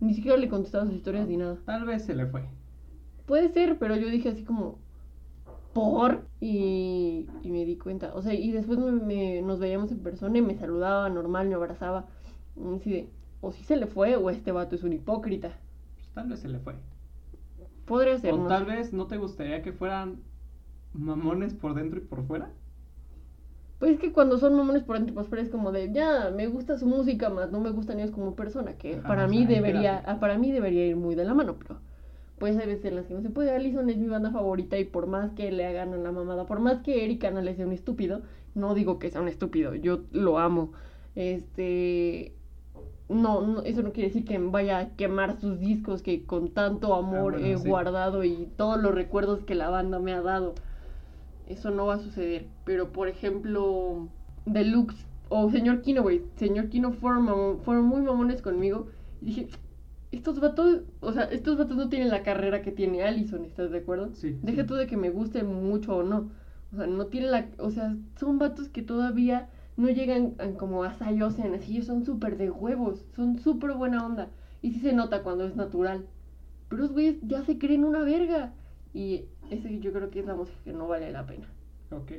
Ni 0.00 0.14
siquiera 0.14 0.36
le 0.36 0.48
contestaba 0.48 0.86
sus 0.86 0.94
historias 0.94 1.26
ni 1.26 1.36
nada. 1.36 1.58
tal 1.64 1.84
vez 1.84 2.04
se 2.04 2.14
le 2.14 2.26
fue. 2.26 2.44
Puede 3.26 3.48
ser, 3.50 3.78
pero 3.78 3.96
yo 3.96 4.08
dije 4.08 4.30
así 4.30 4.44
como, 4.44 4.78
¿por? 5.72 6.28
Y, 6.40 7.26
y 7.42 7.50
me 7.50 7.64
di 7.64 7.76
cuenta. 7.78 8.14
O 8.14 8.22
sea, 8.22 8.34
y 8.34 8.50
después 8.52 8.78
me, 8.78 8.92
me- 8.92 9.42
nos 9.42 9.58
veíamos 9.60 9.90
en 9.92 10.02
persona 10.02 10.38
y 10.38 10.42
me 10.42 10.56
saludaba 10.56 11.08
normal, 11.10 11.48
me 11.48 11.54
abrazaba. 11.54 12.06
Y 12.56 12.74
así 12.76 12.90
de, 12.92 13.10
o 13.40 13.52
si 13.52 13.64
se 13.64 13.76
le 13.76 13.86
fue 13.86 14.16
o 14.16 14.30
este 14.30 14.52
vato 14.52 14.74
es 14.76 14.82
un 14.84 14.92
hipócrita. 14.92 15.58
Pues 15.94 16.10
tal 16.12 16.28
vez 16.28 16.40
se 16.40 16.48
le 16.48 16.58
fue. 16.58 16.74
Podría 17.84 18.18
ser, 18.18 18.34
O 18.34 18.38
no 18.38 18.50
tal 18.50 18.64
sé. 18.64 18.66
vez 18.66 18.94
no 18.94 19.06
te 19.08 19.18
gustaría 19.18 19.60
que 19.60 19.74
fueran 19.74 20.22
mamones 20.92 21.54
por 21.54 21.74
dentro 21.74 22.00
y 22.00 22.04
por 22.06 22.26
fuera. 22.26 22.52
Pues 23.78 23.92
es 23.94 23.98
que 24.00 24.12
cuando 24.12 24.38
son 24.38 24.54
mamones 24.56 24.82
por 24.84 24.96
dentro 24.96 25.12
y 25.12 25.16
por 25.16 25.24
fuera 25.26 25.42
es 25.42 25.48
como 25.50 25.72
de, 25.72 25.90
ya, 25.92 26.30
me 26.30 26.46
gusta 26.48 26.76
su 26.78 26.86
música 26.86 27.30
más, 27.30 27.50
no 27.50 27.60
me 27.60 27.70
gustan 27.70 27.98
ellos 27.98 28.10
como 28.10 28.36
persona, 28.36 28.76
que 28.76 28.98
Ajá, 28.98 29.06
para 29.06 29.26
mí 29.26 29.46
sea, 29.46 29.46
debería, 29.46 30.18
para 30.20 30.36
mí 30.38 30.52
debería 30.52 30.86
ir 30.86 30.96
muy 30.96 31.14
de 31.14 31.24
la 31.24 31.32
mano, 31.34 31.56
pero 31.58 31.80
pues 32.40 32.56
hay 32.56 32.66
veces 32.66 32.86
en 32.86 32.96
las 32.96 33.06
que 33.06 33.14
no 33.14 33.20
se 33.22 33.30
puede. 33.30 33.54
Allison 33.54 33.88
es 33.90 33.98
mi 33.98 34.08
banda 34.08 34.32
favorita 34.32 34.78
y 34.78 34.84
por 34.84 35.06
más 35.06 35.30
que 35.32 35.52
le 35.52 35.66
hagan 35.66 35.92
a 35.92 35.98
la 35.98 36.10
mamada, 36.10 36.46
por 36.46 36.58
más 36.58 36.80
que 36.82 37.04
Eric 37.04 37.20
Canales 37.20 37.56
sea 37.56 37.66
un 37.66 37.72
estúpido, 37.72 38.22
no 38.54 38.74
digo 38.74 38.98
que 38.98 39.10
sea 39.10 39.20
un 39.20 39.28
estúpido, 39.28 39.74
yo 39.74 40.00
lo 40.10 40.38
amo. 40.38 40.72
Este 41.14 42.34
no, 43.10 43.42
no, 43.42 43.62
eso 43.62 43.82
no 43.82 43.92
quiere 43.92 44.08
decir 44.08 44.24
que 44.24 44.38
vaya 44.38 44.78
a 44.78 44.96
quemar 44.96 45.38
sus 45.40 45.58
discos 45.60 46.00
que 46.02 46.24
con 46.24 46.48
tanto 46.50 46.94
amor 46.94 47.34
Ah, 47.34 47.38
bueno, 47.38 47.46
he 47.46 47.58
sí. 47.58 47.68
guardado 47.68 48.24
y 48.24 48.48
todos 48.56 48.80
los 48.80 48.94
recuerdos 48.94 49.40
que 49.44 49.54
la 49.54 49.68
banda 49.68 49.98
me 49.98 50.12
ha 50.14 50.22
dado. 50.22 50.54
Eso 51.46 51.70
no 51.70 51.86
va 51.86 51.94
a 51.94 51.98
suceder. 51.98 52.46
Pero 52.64 52.90
por 52.92 53.08
ejemplo, 53.08 54.08
Deluxe 54.46 55.04
o 55.28 55.50
Señor 55.50 55.82
Kino, 55.82 56.02
güey. 56.02 56.22
Señor 56.36 56.68
Kino 56.70 56.92
fueron, 56.92 57.60
fueron 57.60 57.84
muy 57.84 58.00
mamones 58.02 58.40
conmigo. 58.42 58.86
Y 59.20 59.26
dije, 59.26 59.48
estos 60.12 60.40
vatos, 60.40 60.82
o 61.00 61.12
sea, 61.12 61.24
estos 61.24 61.56
vatos 61.58 61.76
no 61.76 61.88
tienen 61.88 62.08
la 62.10 62.22
carrera 62.22 62.62
que 62.62 62.72
tiene 62.72 63.02
Allison, 63.02 63.44
¿estás 63.44 63.70
de 63.70 63.78
acuerdo? 63.78 64.14
Sí. 64.14 64.38
Deja 64.42 64.62
sí. 64.62 64.66
tú 64.68 64.74
de 64.74 64.86
que 64.86 64.96
me 64.96 65.10
guste 65.10 65.42
mucho 65.44 65.96
o 65.98 66.02
no. 66.02 66.30
O 66.72 66.76
sea, 66.76 66.86
no 66.86 67.06
tienen 67.06 67.30
la. 67.32 67.48
O 67.58 67.70
sea, 67.70 67.96
son 68.18 68.38
vatos 68.38 68.68
que 68.68 68.82
todavía 68.82 69.48
no 69.76 69.88
llegan 69.88 70.34
a- 70.38 70.50
como 70.58 70.84
a 70.84 70.94
Sai 70.94 71.22
Ocean, 71.22 71.54
así 71.54 71.72
ellos 71.72 71.86
son 71.86 72.04
súper 72.04 72.36
de 72.36 72.50
huevos, 72.50 73.04
son 73.14 73.38
súper 73.38 73.72
buena 73.72 74.04
onda. 74.06 74.28
Y 74.62 74.72
sí 74.72 74.80
se 74.80 74.92
nota 74.92 75.22
cuando 75.22 75.44
es 75.46 75.56
natural. 75.56 76.06
Pero 76.68 76.82
los 76.82 76.92
güeyes 76.92 77.16
ya 77.22 77.42
se 77.44 77.58
creen 77.58 77.84
una 77.84 78.00
verga. 78.00 78.54
Y 78.92 79.26
ese 79.50 79.78
yo 79.80 79.92
creo 79.92 80.10
que 80.10 80.20
es 80.20 80.26
la 80.26 80.34
música 80.34 80.58
que 80.64 80.72
no 80.72 80.88
vale 80.88 81.10
la 81.12 81.26
pena. 81.26 81.46
Ok. 81.90 82.12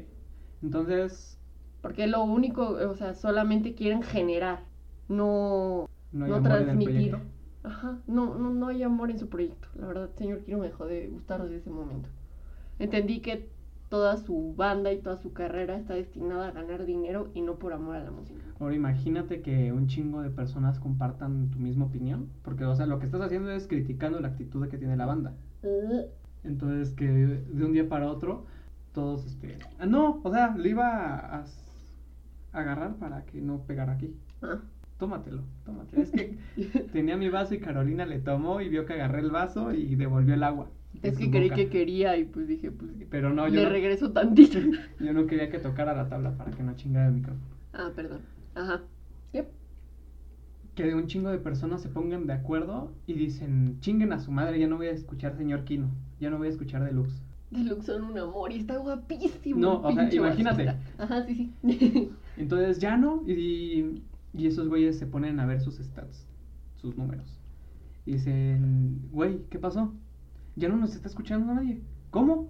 Entonces, 0.62 1.38
Porque 1.82 2.08
lo 2.08 2.24
único, 2.24 2.70
o 2.70 2.96
sea, 2.96 3.14
solamente 3.16 3.74
quieren 3.76 4.04
generar, 4.04 4.60
no, 5.08 5.88
no 6.12 6.28
no 6.28 6.42
transmitir. 6.42 7.18
Ajá, 7.64 8.00
no, 8.08 8.36
no, 8.36 8.50
no 8.50 8.68
hay 8.68 8.84
amor 8.84 9.12
en 9.12 9.20
su 9.20 9.30
proyecto. 9.30 9.68
La 9.76 9.88
verdad, 9.88 10.10
señor 10.18 10.40
Kiro 10.44 10.58
me 10.58 10.68
dejó 10.68 10.86
de 10.86 11.08
gustar 11.08 11.44
desde 11.44 11.58
ese 11.58 11.70
momento. 11.70 12.10
Entendí 12.80 13.20
que 13.20 13.50
toda 13.90 14.16
su 14.16 14.56
banda 14.56 14.94
y 14.94 15.00
toda 15.00 15.18
su 15.18 15.34
carrera 15.34 15.76
está 15.76 15.94
destinada 15.94 16.48
a 16.48 16.52
ganar 16.52 16.86
dinero 16.86 17.30
y 17.34 17.42
no 17.42 17.56
por 17.56 17.74
amor 17.74 17.98
a 17.98 18.04
la 18.04 18.10
música. 18.10 18.40
Ahora 18.60 18.74
imagínate 18.74 19.42
que 19.42 19.74
un 19.74 19.88
chingo 19.88 20.22
de 20.22 20.30
personas 20.30 20.80
compartan 20.80 21.52
tu 21.52 21.60
misma 21.60 21.86
opinión, 21.86 22.30
porque 22.42 22.64
o 22.64 22.74
sea, 22.74 22.86
lo 22.86 23.00
que 23.00 23.06
estás 23.06 23.22
haciendo 23.22 23.52
es 23.52 23.68
criticando 23.68 24.22
la 24.22 24.30
actitud 24.30 24.68
que 24.70 24.78
tiene 24.78 24.96
la 24.96 25.06
banda. 25.06 25.34
Entonces 26.44 26.94
que 26.94 27.06
de 27.06 27.66
un 27.66 27.74
día 27.74 27.88
para 27.90 28.10
otro 28.10 28.46
todos 28.94 29.26
este, 29.26 29.58
ah, 29.80 29.86
no, 29.86 30.22
o 30.24 30.32
sea, 30.32 30.56
le 30.56 30.70
iba 30.70 31.16
a, 31.16 31.46
agarrar 32.54 32.96
para 32.96 33.26
que 33.26 33.42
no 33.42 33.60
pegara 33.60 33.94
aquí. 33.94 34.16
Ah, 34.42 34.60
Tómatelo, 35.02 35.42
tómatelo. 35.66 36.04
Es 36.04 36.12
que 36.12 36.38
tenía 36.94 37.18
mi 37.18 37.28
vaso 37.30 37.56
y 37.56 37.60
Carolina 37.60 38.06
le 38.06 38.20
tomó 38.20 38.62
y 38.62 38.70
vio 38.70 38.86
que 38.86 38.94
agarré 38.94 39.22
el 39.22 39.32
vaso 39.32 39.74
y 39.74 39.96
devolvió 39.96 40.36
el 40.36 40.44
agua. 40.44 40.70
de 40.94 41.10
es 41.10 41.18
que 41.18 41.32
creí 41.32 41.50
que 41.54 41.70
quería 41.70 42.18
y 42.18 42.26
pues 42.26 42.48
dije, 42.48 42.70
pues 42.72 42.92
Pero 43.10 43.34
no, 43.34 43.48
yo 43.48 43.62
le 43.62 43.64
no, 43.64 43.70
regreso 43.70 44.12
tantito. 44.14 44.60
yo 45.00 45.14
no 45.14 45.26
quería 45.26 45.50
que 45.50 45.58
tocara 45.60 45.96
la 45.96 46.08
tabla 46.08 46.38
para 46.38 46.54
que 46.54 46.62
no 46.64 46.76
chingara 46.76 47.08
el 47.08 47.14
micrófono. 47.16 47.58
ah, 47.74 47.92
perdón. 47.96 48.22
Ajá. 48.54 48.82
Yep. 49.34 49.48
que 50.76 50.94
un 50.96 51.08
chingo 51.08 51.30
de 51.30 51.40
personas 51.40 51.82
se 51.82 51.90
pongan 51.90 52.28
de 52.28 52.34
acuerdo 52.34 52.98
y 53.08 53.14
dicen, 53.14 53.80
chinguen 53.80 54.14
a 54.14 54.20
su 54.20 54.32
madre, 54.32 54.60
ya 54.60 54.68
no 54.68 54.78
voy 54.78 54.88
a 54.88 54.92
escuchar 54.92 55.36
señor 55.36 55.64
Kino, 55.64 55.90
ya 56.20 56.30
no 56.30 56.38
voy 56.38 56.48
a 56.48 56.52
escuchar 56.52 56.84
Deluxe. 56.84 57.24
Deluxe 57.52 57.86
son 57.86 58.04
un 58.06 58.18
amor 58.18 58.52
y 58.52 58.58
está 58.60 58.78
guapísimo. 58.78 59.60
No, 59.60 59.82
o 59.82 59.92
sea, 59.94 60.14
imagínate. 60.14 60.70
Ajá, 60.98 61.26
sí, 61.26 61.52
sí. 61.62 62.12
Entonces 62.38 62.80
ya 62.80 62.98
no, 62.98 63.24
y, 63.28 63.34
y 63.34 64.04
esos 64.34 64.68
güeyes 64.70 64.98
se 64.98 65.08
ponen 65.08 65.40
a 65.40 65.46
ver 65.46 65.62
sus 65.62 65.78
stats, 65.78 66.26
sus 66.76 66.98
números. 66.98 67.40
Y 68.06 68.14
dicen, 68.14 69.02
güey, 69.12 69.44
¿qué 69.50 69.60
pasó? 69.60 69.94
Ya 70.56 70.70
no 70.70 70.78
nos 70.78 70.96
está 70.96 71.08
escuchando 71.08 71.54
nadie. 71.54 71.82
¿Cómo? 72.10 72.50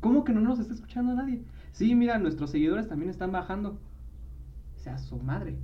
¿Cómo 0.00 0.24
que 0.24 0.32
no 0.32 0.40
nos 0.40 0.58
está 0.58 0.74
escuchando 0.74 1.14
nadie? 1.14 1.42
Sí, 1.72 1.94
mira, 1.94 2.18
nuestros 2.18 2.50
seguidores 2.50 2.88
también 2.88 3.10
están 3.10 3.32
bajando. 3.32 3.78
O 4.74 4.78
sea, 4.78 4.98
su 4.98 5.18
madre. 5.18 5.56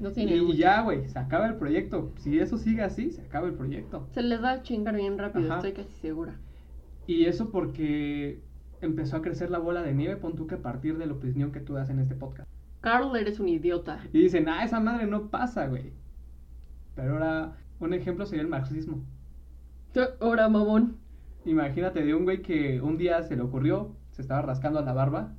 no 0.00 0.12
tiene 0.12 0.36
Y 0.36 0.40
mucho. 0.42 0.54
ya, 0.58 0.82
güey, 0.82 1.08
se 1.08 1.18
acaba 1.18 1.46
el 1.46 1.56
proyecto. 1.56 2.12
Si 2.18 2.38
eso 2.38 2.56
sigue 2.58 2.82
así, 2.82 3.10
se 3.10 3.22
acaba 3.22 3.46
el 3.48 3.54
proyecto. 3.54 4.06
Se 4.12 4.22
les 4.22 4.42
va 4.42 4.52
a 4.52 4.62
chingar 4.62 4.94
bien 4.96 5.18
rápido, 5.18 5.46
Ajá. 5.46 5.56
estoy 5.56 5.72
casi 5.84 5.92
segura. 6.00 6.36
Y 7.06 7.24
eso 7.24 7.50
porque 7.50 8.42
empezó 8.80 9.16
a 9.16 9.22
crecer 9.22 9.50
la 9.50 9.58
bola 9.58 9.82
de 9.82 9.94
nieve, 9.94 10.16
pon 10.16 10.36
tú 10.36 10.46
que 10.46 10.56
a 10.56 10.62
partir 10.62 10.98
de 10.98 11.06
la 11.06 11.14
opinión 11.14 11.50
que 11.52 11.60
tú 11.60 11.72
das 11.74 11.88
en 11.90 11.98
este 12.00 12.14
podcast. 12.14 12.48
Carl, 12.88 13.16
eres 13.16 13.38
un 13.38 13.48
idiota. 13.48 14.00
Y 14.12 14.22
dicen, 14.22 14.48
ah, 14.48 14.64
esa 14.64 14.80
madre 14.80 15.06
no 15.06 15.28
pasa, 15.30 15.66
güey. 15.66 15.92
Pero 16.94 17.12
ahora, 17.12 17.56
un 17.80 17.92
ejemplo 17.92 18.24
sería 18.26 18.42
el 18.42 18.48
marxismo. 18.48 19.04
Ahora, 20.20 20.48
mamón. 20.48 20.96
Imagínate 21.44 22.02
de 22.04 22.14
un 22.14 22.24
güey 22.24 22.42
que 22.42 22.80
un 22.80 22.96
día 22.98 23.22
se 23.22 23.36
le 23.36 23.42
ocurrió, 23.42 23.94
se 24.12 24.22
estaba 24.22 24.42
rascando 24.42 24.80
la 24.82 24.92
barba, 24.92 25.34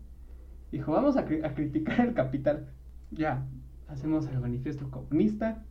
dijo, 0.71 0.91
vamos 0.91 1.17
a, 1.17 1.25
cri- 1.27 1.43
a 1.45 1.53
criticar 1.53 1.99
el 2.01 2.13
capital. 2.13 2.67
Ya, 3.11 3.45
hacemos 3.87 4.27
el 4.27 4.39
manifiesto 4.39 4.89
comunista, 4.89 5.63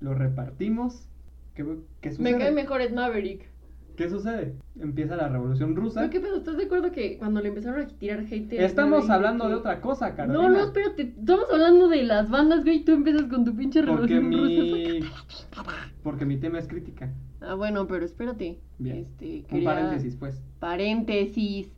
lo 0.00 0.14
repartimos. 0.14 1.08
¿Qué, 1.54 1.64
qué 2.00 2.10
sucede? 2.12 2.32
Me 2.32 2.38
cae 2.38 2.52
mejor 2.52 2.80
Ed 2.80 2.92
Maverick. 2.92 3.48
¿Qué 4.00 4.08
sucede? 4.08 4.54
Empieza 4.80 5.14
la 5.14 5.28
revolución 5.28 5.76
rusa. 5.76 6.00
¿Pero 6.00 6.10
qué 6.10 6.20
pedo? 6.20 6.38
¿Estás 6.38 6.56
de 6.56 6.64
acuerdo 6.64 6.90
que 6.90 7.18
cuando 7.18 7.42
le 7.42 7.48
empezaron 7.48 7.82
a 7.82 7.86
tirar 7.86 8.20
hate 8.20 8.50
Estamos 8.52 9.10
hablando 9.10 9.44
que- 9.44 9.50
de 9.50 9.56
otra 9.56 9.82
cosa, 9.82 10.14
Carolina. 10.14 10.42
No, 10.42 10.48
no, 10.48 10.60
espérate. 10.64 11.02
Estamos 11.02 11.44
hablando 11.52 11.86
de 11.86 12.02
las 12.04 12.30
bandas, 12.30 12.64
güey. 12.64 12.76
y 12.76 12.84
Tú 12.86 12.92
empiezas 12.92 13.24
con 13.24 13.44
tu 13.44 13.54
pinche 13.54 13.82
Porque 13.82 14.14
revolución 14.14 14.28
mi... 14.30 15.00
rusa. 15.00 15.06
Porque 16.02 16.24
mi 16.24 16.38
tema 16.38 16.58
es 16.60 16.66
crítica. 16.66 17.12
Ah, 17.42 17.52
bueno, 17.56 17.86
pero 17.86 18.06
espérate. 18.06 18.58
Bien. 18.78 18.96
Este, 18.96 19.44
Un 19.54 19.64
paréntesis, 19.64 20.16
pues. 20.16 20.40
Paréntesis. 20.60 21.70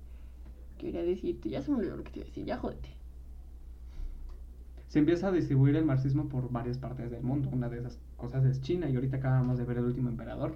Quería 0.78 1.02
decirte, 1.02 1.48
ya 1.48 1.60
se 1.60 1.72
me 1.72 1.78
olvidó 1.78 1.96
lo 1.96 2.04
que 2.04 2.12
te 2.12 2.18
iba 2.20 2.24
a 2.26 2.28
decir, 2.28 2.44
ya 2.44 2.56
jódete. 2.56 2.90
Se 4.86 5.00
empieza 5.00 5.26
a 5.26 5.32
distribuir 5.32 5.74
el 5.74 5.84
marxismo 5.84 6.28
por 6.28 6.52
varias 6.52 6.78
partes 6.78 7.10
del 7.10 7.24
mundo. 7.24 7.48
Una 7.52 7.68
de 7.68 7.78
esas 7.78 7.98
cosas 8.16 8.44
es 8.44 8.60
China 8.60 8.88
y 8.88 8.94
ahorita 8.94 9.16
acabamos 9.16 9.58
de 9.58 9.64
ver 9.64 9.78
el 9.78 9.86
último 9.86 10.08
emperador. 10.08 10.54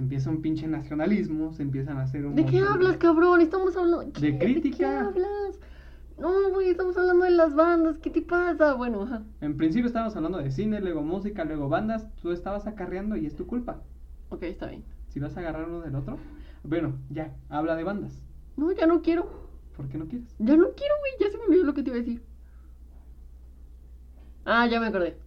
Se 0.00 0.04
empieza 0.04 0.30
un 0.30 0.40
pinche 0.40 0.66
nacionalismo, 0.66 1.52
se 1.52 1.62
empiezan 1.62 1.98
a 1.98 2.04
hacer 2.04 2.24
un 2.24 2.34
¿De 2.34 2.46
qué 2.46 2.60
hablas, 2.60 2.96
cabrón? 2.96 3.42
Estamos 3.42 3.76
hablando. 3.76 4.00
De 4.00 4.12
¿Qué? 4.12 4.20
¿De 4.20 4.38
qué 4.38 4.38
crítica. 4.38 5.00
hablas? 5.00 5.60
No, 6.18 6.48
güey, 6.54 6.70
estamos 6.70 6.96
hablando 6.96 7.26
de 7.26 7.32
las 7.32 7.54
bandas. 7.54 7.98
¿Qué 7.98 8.08
te 8.08 8.22
pasa? 8.22 8.72
Bueno, 8.72 9.02
ajá. 9.02 9.22
En 9.42 9.58
principio 9.58 9.88
estábamos 9.88 10.16
hablando 10.16 10.38
de 10.38 10.50
cine, 10.52 10.80
luego 10.80 11.02
música, 11.02 11.44
luego 11.44 11.68
bandas. 11.68 12.08
Tú 12.22 12.32
estabas 12.32 12.66
acarreando 12.66 13.14
y 13.14 13.26
es 13.26 13.36
tu 13.36 13.46
culpa. 13.46 13.82
Ok, 14.30 14.44
está 14.44 14.68
bien. 14.68 14.84
Si 15.08 15.20
vas 15.20 15.36
a 15.36 15.40
agarrar 15.40 15.68
uno 15.68 15.82
del 15.82 15.94
otro. 15.94 16.16
Bueno, 16.64 16.94
ya, 17.10 17.36
habla 17.50 17.76
de 17.76 17.84
bandas. 17.84 18.18
No, 18.56 18.72
ya 18.72 18.86
no 18.86 19.02
quiero. 19.02 19.28
¿Por 19.76 19.86
qué 19.90 19.98
no 19.98 20.06
quieres? 20.06 20.34
Ya 20.38 20.56
no 20.56 20.70
quiero, 20.70 20.94
güey. 21.00 21.12
Ya 21.20 21.30
se 21.30 21.36
me 21.36 21.44
olvidó 21.44 21.64
lo 21.64 21.74
que 21.74 21.82
te 21.82 21.90
iba 21.90 21.98
a 21.98 22.00
decir. 22.00 22.22
Ah, 24.46 24.66
ya 24.66 24.80
me 24.80 24.86
acordé. 24.86 25.18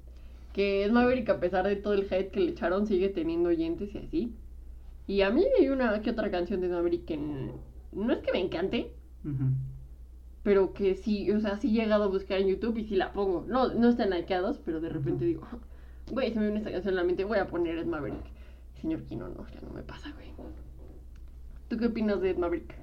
Que 0.51 0.83
es 0.83 0.91
Maverick, 0.91 1.29
a 1.29 1.39
pesar 1.39 1.67
de 1.67 1.75
todo 1.75 1.93
el 1.93 2.11
hate 2.11 2.31
que 2.31 2.39
le 2.39 2.51
echaron, 2.53 2.87
sigue 2.87 3.09
teniendo 3.09 3.49
oyentes 3.49 3.93
y 3.93 3.99
así. 3.99 4.35
Y 5.07 5.21
a 5.21 5.29
mí 5.29 5.43
hay 5.59 5.69
una 5.69 6.01
que 6.01 6.11
otra 6.11 6.31
canción 6.31 6.61
de 6.61 6.69
Maverick 6.69 7.05
que 7.05 7.17
no 7.17 8.13
es 8.13 8.19
que 8.19 8.31
me 8.31 8.39
encante, 8.39 8.93
pero 10.43 10.73
que 10.73 10.95
sí, 10.95 11.29
o 11.31 11.39
sea, 11.39 11.57
sí 11.57 11.69
he 11.69 11.81
llegado 11.81 12.05
a 12.05 12.07
buscar 12.07 12.39
en 12.39 12.47
YouTube 12.47 12.77
y 12.77 12.85
sí 12.85 12.95
la 12.95 13.13
pongo. 13.13 13.45
No, 13.47 13.73
no 13.73 13.89
están 13.89 14.09
likeados, 14.09 14.59
pero 14.63 14.81
de 14.81 14.89
repente 14.89 15.25
digo, 15.25 15.47
güey, 16.11 16.33
se 16.33 16.39
me 16.39 16.45
viene 16.45 16.59
esta 16.59 16.71
canción 16.71 16.93
en 16.93 16.95
la 16.97 17.03
mente, 17.03 17.23
voy 17.25 17.39
a 17.39 17.47
poner 17.47 17.77
Ed 17.77 17.85
Maverick. 17.85 18.25
Señor 18.81 19.03
Kino, 19.03 19.29
no, 19.29 19.45
ya 19.49 19.61
no 19.61 19.69
me 19.69 19.83
pasa, 19.83 20.11
güey. 20.11 20.33
¿Tú 21.69 21.77
qué 21.77 21.87
opinas 21.87 22.21
de 22.21 22.31
Ed 22.31 22.37
Maverick? 22.37 22.75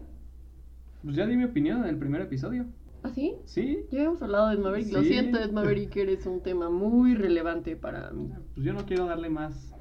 Pues 1.02 1.16
ya 1.16 1.26
di 1.26 1.36
mi 1.36 1.44
opinión 1.44 1.82
en 1.84 1.90
el 1.90 1.98
primer 1.98 2.22
episodio. 2.22 2.66
¿Ah, 3.02 3.10
sí? 3.10 3.36
¿Sí? 3.44 3.86
Ya 3.90 4.00
habíamos 4.00 4.22
hablado 4.22 4.48
de 4.48 4.54
Ed 4.54 4.60
Maverick. 4.60 4.92
Lo 4.92 5.02
siento, 5.02 5.38
Ed 5.38 5.52
Maverick, 5.52 5.96
eres 5.96 6.26
un 6.26 6.42
tema 6.42 6.70
muy 6.70 7.14
relevante 7.14 7.76
para 7.76 8.10
mí. 8.10 8.30
Pues 8.54 8.66
yo 8.66 8.72
no 8.72 8.84
quiero 8.84 9.06
darle 9.06 9.28
más, 9.30 9.74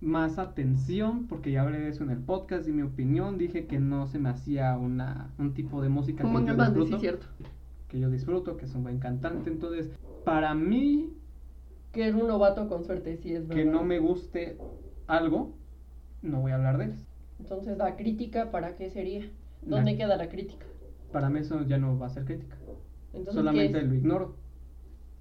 más 0.00 0.38
atención 0.38 1.26
porque 1.26 1.52
ya 1.52 1.62
hablé 1.62 1.78
de 1.80 1.88
eso 1.90 2.02
en 2.04 2.10
el 2.10 2.18
podcast 2.18 2.66
y 2.68 2.72
mi 2.72 2.82
opinión 2.82 3.36
dije 3.36 3.66
que 3.66 3.78
no 3.78 4.06
se 4.06 4.18
me 4.18 4.30
hacía 4.30 4.76
una, 4.78 5.30
un 5.38 5.52
tipo 5.52 5.82
de 5.82 5.88
música 5.90 6.24
que 6.24 6.32
yo 6.32 6.38
sí, 6.40 6.54
disfruto, 6.56 6.98
cierto. 6.98 7.26
que 7.88 8.00
yo 8.00 8.10
disfruto, 8.10 8.56
que 8.56 8.64
es 8.64 8.74
un 8.74 8.82
buen 8.82 8.98
cantante. 8.98 9.50
Entonces, 9.50 9.90
para 10.24 10.54
mí, 10.54 11.12
Que 11.92 12.08
es 12.08 12.14
un 12.14 12.28
novato 12.28 12.66
con 12.68 12.84
suerte, 12.84 13.16
sí, 13.18 13.34
es 13.34 13.46
verdad. 13.46 13.62
que 13.62 13.68
no 13.68 13.82
me 13.84 13.98
guste 13.98 14.56
algo, 15.06 15.54
no 16.22 16.40
voy 16.40 16.52
a 16.52 16.54
hablar 16.54 16.78
de 16.78 16.84
él. 16.86 16.94
Entonces, 17.38 17.76
la 17.76 17.96
crítica, 17.96 18.50
¿para 18.50 18.76
qué 18.76 18.90
sería? 18.90 19.28
¿Dónde 19.62 19.92
La- 19.92 19.96
queda 19.98 20.16
la 20.16 20.28
crítica? 20.28 20.64
Para 21.12 21.28
mí 21.28 21.40
eso 21.40 21.66
ya 21.66 21.76
no 21.78 21.98
va 21.98 22.06
a 22.06 22.10
ser 22.10 22.24
crítica. 22.24 22.56
Entonces, 23.12 23.34
solamente 23.34 23.82
lo 23.82 23.94
ignoro. 23.94 24.36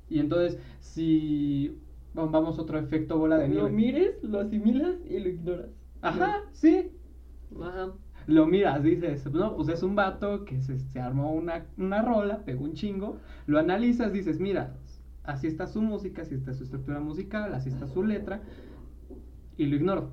Y 0.09 0.19
entonces, 0.19 0.59
si 0.79 1.77
vamos 2.13 2.57
a 2.57 2.61
otro 2.61 2.79
efecto 2.79 3.17
bola 3.17 3.37
de 3.37 3.47
Lo 3.47 3.69
nieve. 3.69 3.71
mires, 3.71 4.23
lo 4.23 4.39
asimilas 4.39 4.95
y 5.09 5.19
lo 5.19 5.29
ignoras. 5.29 5.69
Ajá, 6.01 6.43
sí. 6.51 6.91
Ajá. 7.61 7.91
Lo 8.27 8.45
miras, 8.45 8.83
dices, 8.83 9.25
no, 9.31 9.55
pues 9.55 9.69
es 9.69 9.81
un 9.81 9.95
vato 9.95 10.45
que 10.45 10.61
se, 10.61 10.79
se 10.79 10.99
armó 10.99 11.33
una, 11.33 11.65
una 11.77 12.01
rola, 12.01 12.45
pegó 12.45 12.63
un 12.63 12.73
chingo. 12.73 13.17
Lo 13.47 13.57
analizas, 13.59 14.13
dices, 14.13 14.39
mira, 14.39 14.75
así 15.23 15.47
está 15.47 15.65
su 15.67 15.81
música, 15.81 16.21
así 16.21 16.35
está 16.35 16.53
su 16.53 16.63
estructura 16.63 16.99
musical, 16.99 17.53
así 17.53 17.69
está 17.69 17.87
su 17.87 18.03
letra. 18.03 18.41
Y 19.57 19.65
lo 19.65 19.75
ignoro, 19.75 20.11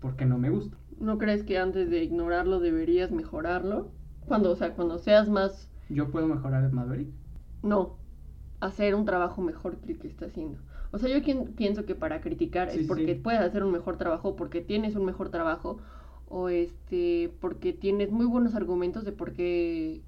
porque 0.00 0.26
no 0.26 0.36
me 0.38 0.50
gusta. 0.50 0.76
¿No 0.98 1.18
crees 1.18 1.44
que 1.44 1.58
antes 1.58 1.90
de 1.90 2.02
ignorarlo 2.02 2.60
deberías 2.60 3.12
mejorarlo? 3.12 3.92
Cuando, 4.26 4.50
o 4.50 4.56
sea, 4.56 4.74
cuando 4.74 4.98
seas 4.98 5.28
más... 5.28 5.70
Yo 5.88 6.10
puedo 6.10 6.26
mejorar 6.26 6.64
el 6.64 6.72
Maverick. 6.72 7.08
No, 7.62 7.96
hacer 8.60 8.94
un 8.94 9.04
trabajo 9.04 9.42
mejor 9.42 9.76
que 9.78 9.92
el 9.92 9.98
que 9.98 10.08
está 10.08 10.26
haciendo. 10.26 10.58
O 10.94 10.98
sea, 10.98 11.08
yo 11.10 11.24
quien- 11.24 11.54
pienso 11.54 11.84
que 11.86 11.96
para 11.96 12.20
criticar 12.20 12.70
Sí, 12.70 12.80
es 12.80 12.86
porque 12.86 13.14
sí. 13.16 13.20
puedes 13.20 13.40
hacer 13.40 13.64
un 13.64 13.72
mejor 13.72 13.96
trabajo, 13.96 14.36
porque 14.36 14.60
tienes 14.60 14.94
un 14.94 15.04
mejor 15.04 15.28
trabajo, 15.28 15.78
o 16.28 16.48
este, 16.48 17.32
porque 17.40 17.72
tienes 17.72 18.12
muy 18.12 18.26
buenos 18.26 18.54
argumentos 18.54 19.04
de 19.04 19.10
por 19.10 19.32
qué 19.32 20.02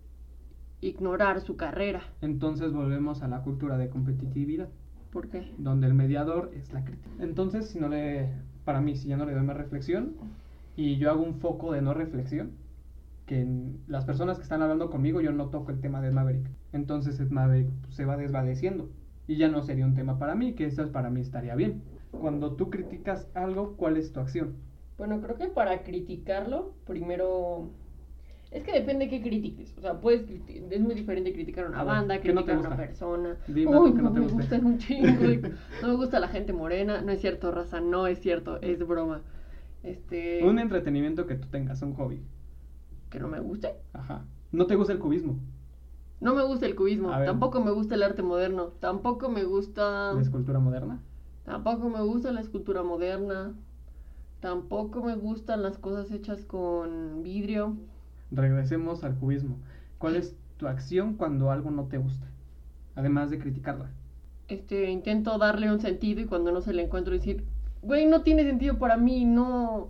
ignorar 0.81 1.41
su 1.41 1.57
carrera. 1.57 2.03
Entonces 2.21 2.73
volvemos 2.73 3.25
a 3.25 3.29
la 3.29 3.43
cultura 3.43 3.79
de 3.79 3.89
competitividad. 3.89 4.69
¿Por 5.13 5.29
qué? 5.29 5.51
donde 5.59 5.89
el 5.89 5.95
mediador 5.95 6.51
es 6.55 6.73
la 6.73 6.85
crítica. 6.85 7.09
Entonces, 7.19 7.69
si 7.69 7.81
no 7.81 7.89
le, 7.89 8.29
para 8.65 8.81
mí, 8.81 8.95
si 8.97 9.09
ya 9.09 9.17
no 9.17 9.25
le 9.25 9.33
doy 9.33 9.43
más 9.43 9.57
reflexión 9.57 10.13
y 10.77 10.99
yo 10.99 11.11
hago 11.11 11.23
un 11.25 11.41
foco 11.41 11.73
de 11.73 11.83
no 11.83 11.95
reflexión, 11.95 12.53
que 13.25 13.41
en 13.41 13.81
las 13.89 14.05
personas 14.05 14.37
que 14.37 14.45
están 14.45 14.63
hablando 14.63 14.89
conmigo 14.89 15.21
yo 15.21 15.33
no 15.33 15.49
toco 15.49 15.73
el 15.73 15.81
tema 15.81 16.01
de 16.01 16.13
Maverick. 16.13 16.49
Entonces 16.73 17.19
Maverick 17.29 17.71
pues, 17.83 17.95
se 17.97 18.05
va 18.05 18.17
desvaneciendo 18.17 18.89
y 19.27 19.37
ya 19.37 19.49
no 19.49 19.63
sería 19.63 19.87
un 19.87 19.95
tema 19.95 20.19
para 20.19 20.35
mí, 20.35 20.55
que 20.55 20.67
eso 20.67 20.91
para 20.93 21.11
mí 21.11 21.21
estaría 21.21 21.55
bien. 21.55 21.83
Cuando 22.11 22.55
tú 22.55 22.71
criticas 22.71 23.29
algo, 23.35 23.77
¿cuál 23.77 23.97
es 23.97 24.13
tu 24.13 24.21
acción? 24.21 24.57
Bueno, 24.99 25.21
creo 25.21 25.37
que 25.37 25.49
para 25.49 25.83
criticarlo, 25.83 26.75
primero... 26.87 27.71
Es 28.51 28.63
que 28.63 28.73
depende 28.73 29.07
de 29.07 29.11
qué 29.11 29.23
critiques. 29.23 29.77
O 29.77 29.81
sea, 29.81 30.01
puedes 30.01 30.25
es 30.31 30.81
muy 30.81 30.95
diferente 30.95 31.33
criticar 31.33 31.67
a 31.67 31.69
una 31.69 31.81
A 31.81 31.85
ver, 31.85 31.95
banda, 31.95 32.21
¿qué 32.21 32.33
no 32.33 32.45
criticar 32.45 32.57
a 32.57 32.61
una 32.61 32.69
gusta? 32.69 32.87
persona. 32.87 33.37
Dime 33.49 33.77
Uy, 33.77 33.93
no, 33.93 34.03
no 34.03 34.13
te 34.13 34.21
me 34.21 34.29
gustan 34.29 34.65
un 34.65 34.79
chingo. 34.79 35.09
no 35.83 35.89
me 35.89 35.95
gusta 35.97 36.21
la 36.21 36.29
gente 36.29 36.53
morena. 36.53 37.03
No 37.03 37.11
es 37.13 37.21
cierto, 37.21 37.51
raza, 37.51 37.81
no 37.81 38.07
es 38.07 38.21
cierto, 38.21 38.61
es 38.63 38.87
broma. 38.87 39.23
Este... 39.83 40.45
Un 40.45 40.59
entretenimiento 40.61 41.27
que 41.27 41.35
tú 41.35 41.49
tengas, 41.49 41.83
un 41.83 41.95
hobby. 41.95 42.23
Que 43.11 43.19
no 43.19 43.29
me 43.29 43.41
guste. 43.41 43.75
Ajá. 43.93 44.25
No 44.53 44.67
te 44.67 44.77
gusta 44.77 44.93
el 44.93 45.01
cubismo, 45.01 45.39
No 46.21 46.35
me 46.35 46.45
gusta 46.45 46.67
el 46.67 46.75
cubismo, 46.75 47.11
tampoco 47.11 47.63
me 47.63 47.71
gusta 47.71 47.95
el 47.95 48.03
arte 48.03 48.23
moderno, 48.23 48.69
tampoco 48.81 49.29
me 49.29 49.45
gusta... 49.45 50.13
la 50.15 50.21
escultura 50.23 50.59
moderna. 50.59 51.01
Tampoco 51.45 51.89
me 51.89 52.01
gusta 52.03 52.33
la 52.33 52.41
escultura 52.41 52.83
moderna. 52.83 53.55
Tampoco 54.41 55.03
me 55.03 55.15
gustan 55.15 55.63
las 55.63 55.79
cosas 55.79 56.11
hechas 56.11 56.45
con 56.45 57.23
vidrio. 57.23 57.77
Regresemos 58.31 59.05
al 59.05 59.15
cubismo. 59.15 59.57
¿Cuál 59.99 60.17
es 60.17 60.37
tu 60.57 60.67
acción 60.67 61.15
cuando 61.15 61.51
algo 61.51 61.71
no 61.71 61.85
te 61.85 61.99
gusta? 61.99 62.27
Además 62.97 63.31
de 63.31 63.39
criticarla. 63.39 63.91
Este, 64.49 64.91
intento 64.91 65.39
darle 65.39 65.73
un 65.73 65.81
sentido 65.81 66.21
y 66.21 66.27
cuando 66.27 66.51
no 66.51 66.61
se 66.61 66.73
le 66.73 66.83
encuentro 66.83 67.15
decir, 67.15 67.45
güey, 67.83 68.07
no 68.07 68.23
tiene 68.23 68.45
sentido 68.45 68.79
para 68.79 68.97
mí, 68.97 69.25
no, 69.25 69.89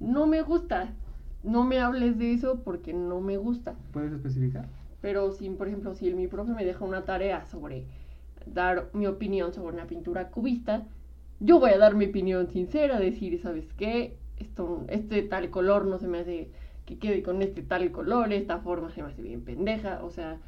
no 0.00 0.26
me 0.26 0.42
gusta. 0.42 0.94
No 1.42 1.64
me 1.64 1.78
hables 1.78 2.18
de 2.18 2.32
eso 2.32 2.60
porque 2.64 2.92
no 2.92 3.20
me 3.20 3.36
gusta. 3.36 3.74
¿Puedes 3.92 4.12
especificar? 4.12 4.68
Pero 5.00 5.32
si, 5.32 5.48
por 5.50 5.68
ejemplo, 5.68 5.94
si 5.94 6.12
mi 6.12 6.26
profe 6.26 6.52
me 6.52 6.64
deja 6.64 6.84
una 6.84 7.04
tarea 7.04 7.46
sobre 7.46 7.84
dar 8.46 8.88
mi 8.92 9.06
opinión 9.06 9.52
sobre 9.52 9.74
una 9.74 9.86
pintura 9.86 10.28
cubista, 10.28 10.86
yo 11.40 11.58
voy 11.58 11.70
a 11.70 11.78
dar 11.78 11.94
mi 11.94 12.06
opinión 12.06 12.48
sincera, 12.48 12.98
decir, 12.98 13.40
¿sabes 13.40 13.72
qué? 13.74 14.16
Esto, 14.38 14.84
este 14.88 15.22
tal 15.22 15.50
color 15.50 15.86
no 15.86 15.98
se 15.98 16.08
me 16.08 16.18
hace 16.18 16.50
que 16.84 16.98
quede 16.98 17.22
con 17.22 17.40
este 17.42 17.62
tal 17.62 17.90
color, 17.92 18.32
esta 18.32 18.58
forma 18.58 18.90
se 18.90 19.02
me 19.02 19.08
hace 19.08 19.22
bien 19.22 19.42
pendeja, 19.42 20.02
o 20.02 20.10
sea, 20.10 20.38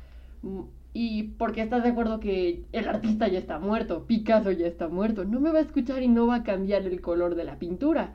mm, 0.42 0.60
y 0.94 1.22
porque 1.38 1.62
estás 1.62 1.82
de 1.82 1.90
acuerdo 1.90 2.20
que 2.20 2.64
el 2.72 2.88
artista 2.88 3.28
ya 3.28 3.38
está 3.38 3.58
muerto, 3.58 4.04
Picasso 4.06 4.50
ya 4.50 4.66
está 4.66 4.88
muerto, 4.88 5.24
no 5.24 5.40
me 5.40 5.52
va 5.52 5.58
a 5.58 5.62
escuchar 5.62 6.02
y 6.02 6.08
no 6.08 6.26
va 6.26 6.36
a 6.36 6.42
cambiar 6.42 6.82
el 6.82 7.00
color 7.00 7.34
de 7.34 7.44
la 7.44 7.58
pintura, 7.58 8.14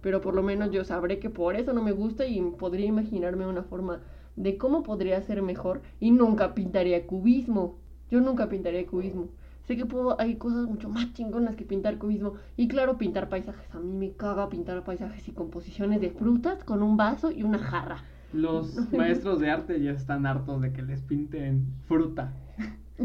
pero 0.00 0.20
por 0.20 0.34
lo 0.34 0.42
menos 0.42 0.70
yo 0.70 0.84
sabré 0.84 1.18
que 1.18 1.30
por 1.30 1.56
eso 1.56 1.72
no 1.72 1.82
me 1.82 1.92
gusta 1.92 2.26
y 2.26 2.40
podría 2.40 2.86
imaginarme 2.86 3.46
una 3.46 3.64
forma 3.64 4.00
de 4.36 4.58
cómo 4.58 4.82
podría 4.82 5.20
ser 5.22 5.42
mejor 5.42 5.82
y 6.00 6.10
nunca 6.10 6.54
pintaría 6.54 7.06
cubismo. 7.06 7.76
Yo 8.10 8.20
nunca 8.20 8.48
pintaría 8.48 8.86
cubismo. 8.86 9.28
Sé 9.66 9.76
que 9.76 9.86
puedo, 9.86 10.20
hay 10.20 10.36
cosas 10.36 10.66
mucho 10.66 10.88
más 10.90 11.12
chingonas 11.14 11.56
que 11.56 11.64
pintar 11.64 11.96
cubismo. 11.98 12.34
Y 12.56 12.68
claro, 12.68 12.98
pintar 12.98 13.28
paisajes. 13.28 13.74
A 13.74 13.80
mí 13.80 13.92
me 13.92 14.12
caga 14.12 14.48
pintar 14.50 14.84
paisajes 14.84 15.26
y 15.26 15.32
composiciones 15.32 16.00
de 16.00 16.10
frutas 16.10 16.62
con 16.64 16.82
un 16.82 16.96
vaso 16.96 17.30
y 17.30 17.42
una 17.44 17.58
jarra. 17.58 18.04
Los 18.32 18.76
maestros 18.92 19.40
de 19.40 19.50
arte 19.50 19.80
ya 19.80 19.92
están 19.92 20.26
hartos 20.26 20.60
de 20.60 20.72
que 20.72 20.82
les 20.82 21.00
pinten 21.00 21.66
fruta. 21.86 22.32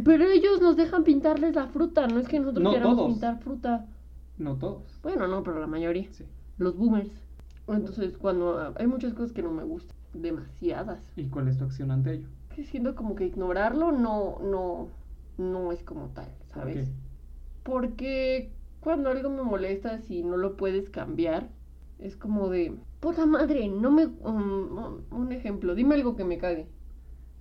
Pero 0.04 0.26
ellos 0.30 0.62
nos 0.62 0.76
dejan 0.76 1.04
pintarles 1.04 1.56
la 1.56 1.68
fruta, 1.68 2.08
no 2.08 2.20
es 2.20 2.28
que 2.28 2.40
nosotros 2.40 2.64
No 2.64 2.72
queramos 2.74 2.98
todos. 2.98 3.12
pintar 3.14 3.40
fruta. 3.40 3.86
No 4.38 4.56
todos. 4.58 5.00
Bueno, 5.02 5.28
no, 5.28 5.42
pero 5.44 5.60
la 5.60 5.68
mayoría. 5.68 6.08
Sí. 6.12 6.26
Los 6.58 6.76
boomers. 6.78 7.10
Entonces, 7.68 8.18
cuando 8.18 8.74
hay 8.78 8.88
muchas 8.88 9.14
cosas 9.14 9.32
que 9.32 9.42
no 9.42 9.52
me 9.52 9.64
gustan, 9.64 9.96
demasiadas. 10.14 11.02
¿Y 11.16 11.28
cuál 11.28 11.48
es 11.48 11.58
tu 11.58 11.66
acción 11.66 11.92
ante 11.92 12.14
ello? 12.14 12.28
Que 12.56 12.64
siento 12.66 12.96
como 12.96 13.16
que 13.16 13.26
ignorarlo 13.26 13.92
no, 13.92 14.40
no, 14.40 14.88
no 15.38 15.72
es 15.72 15.84
como 15.84 16.08
tal, 16.10 16.30
¿Por 16.54 16.54
¿sabes? 16.54 16.90
Porque 17.64 18.52
cuando 18.80 19.10
algo 19.10 19.30
me 19.30 19.44
molesta, 19.44 20.00
si 20.00 20.24
no 20.24 20.38
lo 20.38 20.58
puedes 20.58 20.90
cambiar, 20.90 21.50
es 22.00 22.16
como 22.16 22.50
de, 22.50 22.76
puta 23.00 23.26
madre, 23.26 23.68
no 23.68 23.92
me... 23.92 24.06
um, 24.08 25.02
un 25.12 25.32
ejemplo, 25.32 25.76
dime 25.76 25.96
algo 25.96 26.16
que 26.16 26.24
me 26.24 26.38
cague. 26.38 26.68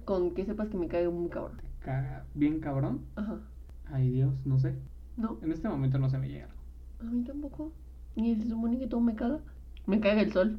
Con 0.05 0.35
que 0.35 0.45
sepas 0.45 0.69
que 0.69 0.77
me 0.77 0.89
cague 0.89 1.09
muy 1.09 1.29
cabrón. 1.29 1.59
¿Te 1.59 1.69
caga 1.85 2.25
bien 2.35 2.61
cabrón? 2.61 3.05
Ajá. 3.17 3.41
Ay 3.87 4.11
Dios, 4.11 4.35
no 4.47 4.59
sé. 4.59 4.75
No, 5.17 5.39
En 5.43 5.53
este 5.53 5.69
momento 5.69 5.99
no 5.99 6.11
se 6.11 6.19
me 6.19 6.29
llega. 6.29 6.47
algo. 6.47 6.59
a 7.01 7.05
mí 7.05 7.23
tampoco. 7.25 7.73
Ni 8.17 8.35
se 8.37 8.49
supone 8.49 8.79
que 8.79 8.87
todo 8.87 9.01
me 9.01 9.15
caga. 9.15 9.41
Me 9.87 10.01
caga 10.01 10.23
el 10.23 10.33
sol. 10.33 10.59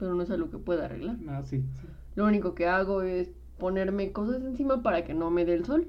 Pero 0.00 0.14
no 0.14 0.22
es 0.24 0.30
algo 0.30 0.50
que 0.50 0.58
pueda 0.58 0.86
arreglar. 0.86 1.16
Ah, 1.28 1.42
sí, 1.44 1.62
sí. 1.80 1.86
Lo 2.16 2.26
único 2.26 2.56
que 2.56 2.66
hago 2.66 3.02
es 3.02 3.30
ponerme 3.58 4.10
cosas 4.10 4.42
encima 4.42 4.82
para 4.82 5.04
que 5.04 5.14
no 5.14 5.30
me 5.30 5.44
dé 5.44 5.54
el 5.54 5.64
sol. 5.64 5.86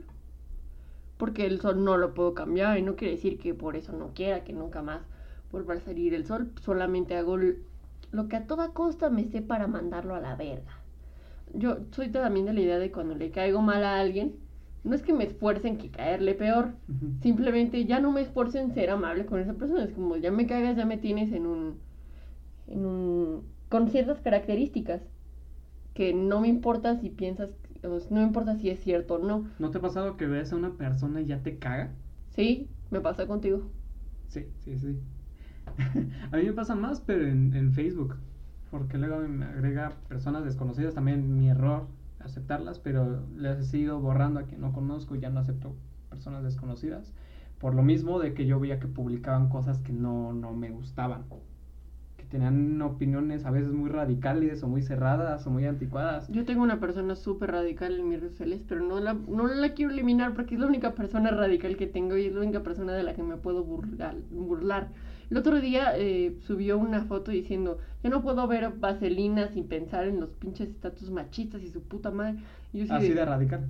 Porque 1.18 1.48
el 1.48 1.60
sol 1.60 1.84
no 1.84 1.98
lo 1.98 2.14
puedo 2.14 2.36
cambiar 2.36 2.78
y 2.78 2.84
no 2.84 2.96
quiere 2.96 3.16
decir 3.16 3.40
que 3.40 3.56
por 3.56 3.76
eso 3.76 3.94
no 3.94 4.10
quiera 4.14 4.44
que 4.44 4.54
nunca 4.54 4.84
más 4.84 5.02
vuelva 5.52 5.74
a 5.74 5.80
salir 5.80 6.14
el 6.14 6.26
sol. 6.28 6.52
Solamente 6.62 7.16
hago 7.16 7.38
lo 7.38 8.28
que 8.28 8.36
a 8.36 8.46
toda 8.46 8.70
costa 8.70 9.10
me 9.10 9.26
sé 9.26 9.42
para 9.42 9.66
mandarlo 9.66 10.14
a 10.14 10.20
la 10.20 10.36
verga. 10.36 10.82
Yo 11.54 11.78
soy 11.92 12.10
también 12.10 12.46
de 12.46 12.54
la 12.54 12.62
idea 12.62 12.80
de 12.80 12.92
cuando 12.92 13.16
le 13.16 13.32
caigo 13.32 13.62
mal 13.62 13.84
a 13.84 14.00
alguien, 14.00 14.36
no 14.84 14.96
es 14.96 15.04
que 15.04 15.14
me 15.14 15.26
esfuercen 15.26 15.78
que 15.78 15.90
caerle 15.90 16.34
peor, 16.34 16.72
simplemente 17.22 17.86
ya 17.86 18.00
no 18.00 18.12
me 18.12 18.22
esfuerzo 18.22 18.58
en 18.58 18.74
ser 18.74 18.90
amable 18.90 19.26
con 19.26 19.40
esa 19.40 19.54
persona. 19.54 19.84
Es 19.84 19.92
como 19.92 20.18
ya 20.18 20.32
me 20.32 20.48
cagas, 20.48 20.76
ya 20.76 20.86
me 20.86 20.98
tienes 20.98 21.32
en 21.34 21.46
un. 21.46 21.78
en 22.68 22.86
un. 22.86 23.44
Con 23.72 23.90
ciertas 23.90 24.20
características. 24.20 25.02
Que 25.96 26.14
no 26.14 26.42
me 26.42 26.50
importa 26.50 26.98
si 26.98 27.10
piensas. 27.10 27.52
no 27.84 28.20
me 28.20 28.24
importa 28.24 28.56
si 28.58 28.70
es 28.70 28.80
cierto 28.82 29.16
o 29.16 29.20
no. 29.20 29.46
¿No 29.60 29.72
te 29.72 29.80
ha 29.80 29.82
pasado 29.82 30.18
que 30.18 30.28
ves 30.28 30.54
a 30.54 30.58
una 30.58 30.72
persona 30.72 31.22
y 31.22 31.26
ya 31.26 31.40
te 31.42 31.58
caga? 31.58 31.90
Sí, 32.30 32.68
me 32.92 33.02
pasa 33.02 33.26
contigo. 33.28 33.64
Sí, 34.28 34.46
sí, 34.60 34.78
sí. 34.78 35.00
a 36.32 36.38
mí 36.38 36.44
me 36.44 36.54
pasa 36.54 36.76
más, 36.76 37.02
pero 37.02 37.26
en, 37.26 37.56
en 37.56 37.74
Facebook. 37.74 38.18
Porque 38.70 38.98
luego 38.98 39.20
me 39.28 39.46
agrega 39.46 39.94
personas 40.08 40.46
desconocidas. 40.46 40.94
También 40.94 41.38
mi 41.38 41.50
error 41.50 41.88
aceptarlas, 42.20 42.80
pero 42.80 43.22
les 43.38 43.58
he 43.60 43.64
seguido 43.64 44.00
borrando 44.00 44.40
a 44.40 44.44
quien 44.44 44.62
no 44.62 44.74
conozco 44.74 45.16
y 45.16 45.20
ya 45.20 45.30
no 45.30 45.40
acepto 45.40 45.76
personas 46.10 46.44
desconocidas. 46.44 47.14
Por 47.60 47.74
lo 47.74 47.84
mismo 47.84 48.20
de 48.20 48.34
que 48.34 48.46
yo 48.46 48.60
veía 48.60 48.80
que 48.80 48.88
publicaban 48.88 49.50
cosas 49.50 49.80
que 49.80 49.94
no, 49.94 50.34
no 50.34 50.54
me 50.54 50.72
gustaban. 50.72 51.24
Tenían 52.32 52.82
opiniones 52.82 53.46
a 53.46 53.52
veces 53.52 53.74
muy 53.74 53.90
radicales 53.90 54.64
o 54.64 54.68
muy 54.70 54.82
cerradas 54.82 55.46
o 55.46 55.50
muy 55.50 55.66
anticuadas. 55.66 56.30
Yo 56.30 56.46
tengo 56.46 56.64
una 56.64 56.80
persona 56.80 57.16
súper 57.16 57.52
radical 57.52 58.00
en 58.00 58.08
mis 58.08 58.22
redes 58.22 58.32
sociales, 58.32 58.64
pero 58.66 58.82
no 58.82 59.02
la, 59.02 59.14
no 59.14 59.48
la 59.48 59.74
quiero 59.74 59.92
eliminar 59.92 60.34
porque 60.34 60.56
es 60.56 60.62
la 60.62 60.68
única 60.68 60.96
persona 60.96 61.30
radical 61.32 61.76
que 61.76 61.88
tengo 61.88 62.16
y 62.16 62.28
es 62.28 62.34
la 62.34 62.40
única 62.40 62.64
persona 62.64 62.94
de 62.94 63.04
la 63.04 63.14
que 63.16 63.22
me 63.22 63.36
puedo 63.36 63.66
burlar. 63.66 64.16
burlar. 64.32 64.88
El 65.30 65.38
otro 65.38 65.60
día 65.60 65.92
eh, 65.98 66.38
subió 66.48 66.78
una 66.78 67.04
foto 67.04 67.32
diciendo, 67.32 67.80
yo 68.02 68.10
no 68.10 68.22
puedo 68.22 68.48
ver 68.48 68.70
vaselina 68.80 69.50
sin 69.50 69.68
pensar 69.68 70.08
en 70.08 70.22
los 70.22 70.30
pinches 70.30 70.70
estatus 70.70 71.10
machistas 71.10 71.62
y 71.62 71.70
su 71.70 71.82
puta 71.82 72.12
madre. 72.12 72.40
así 72.90 73.10
de, 73.10 73.26
radical. 73.26 73.68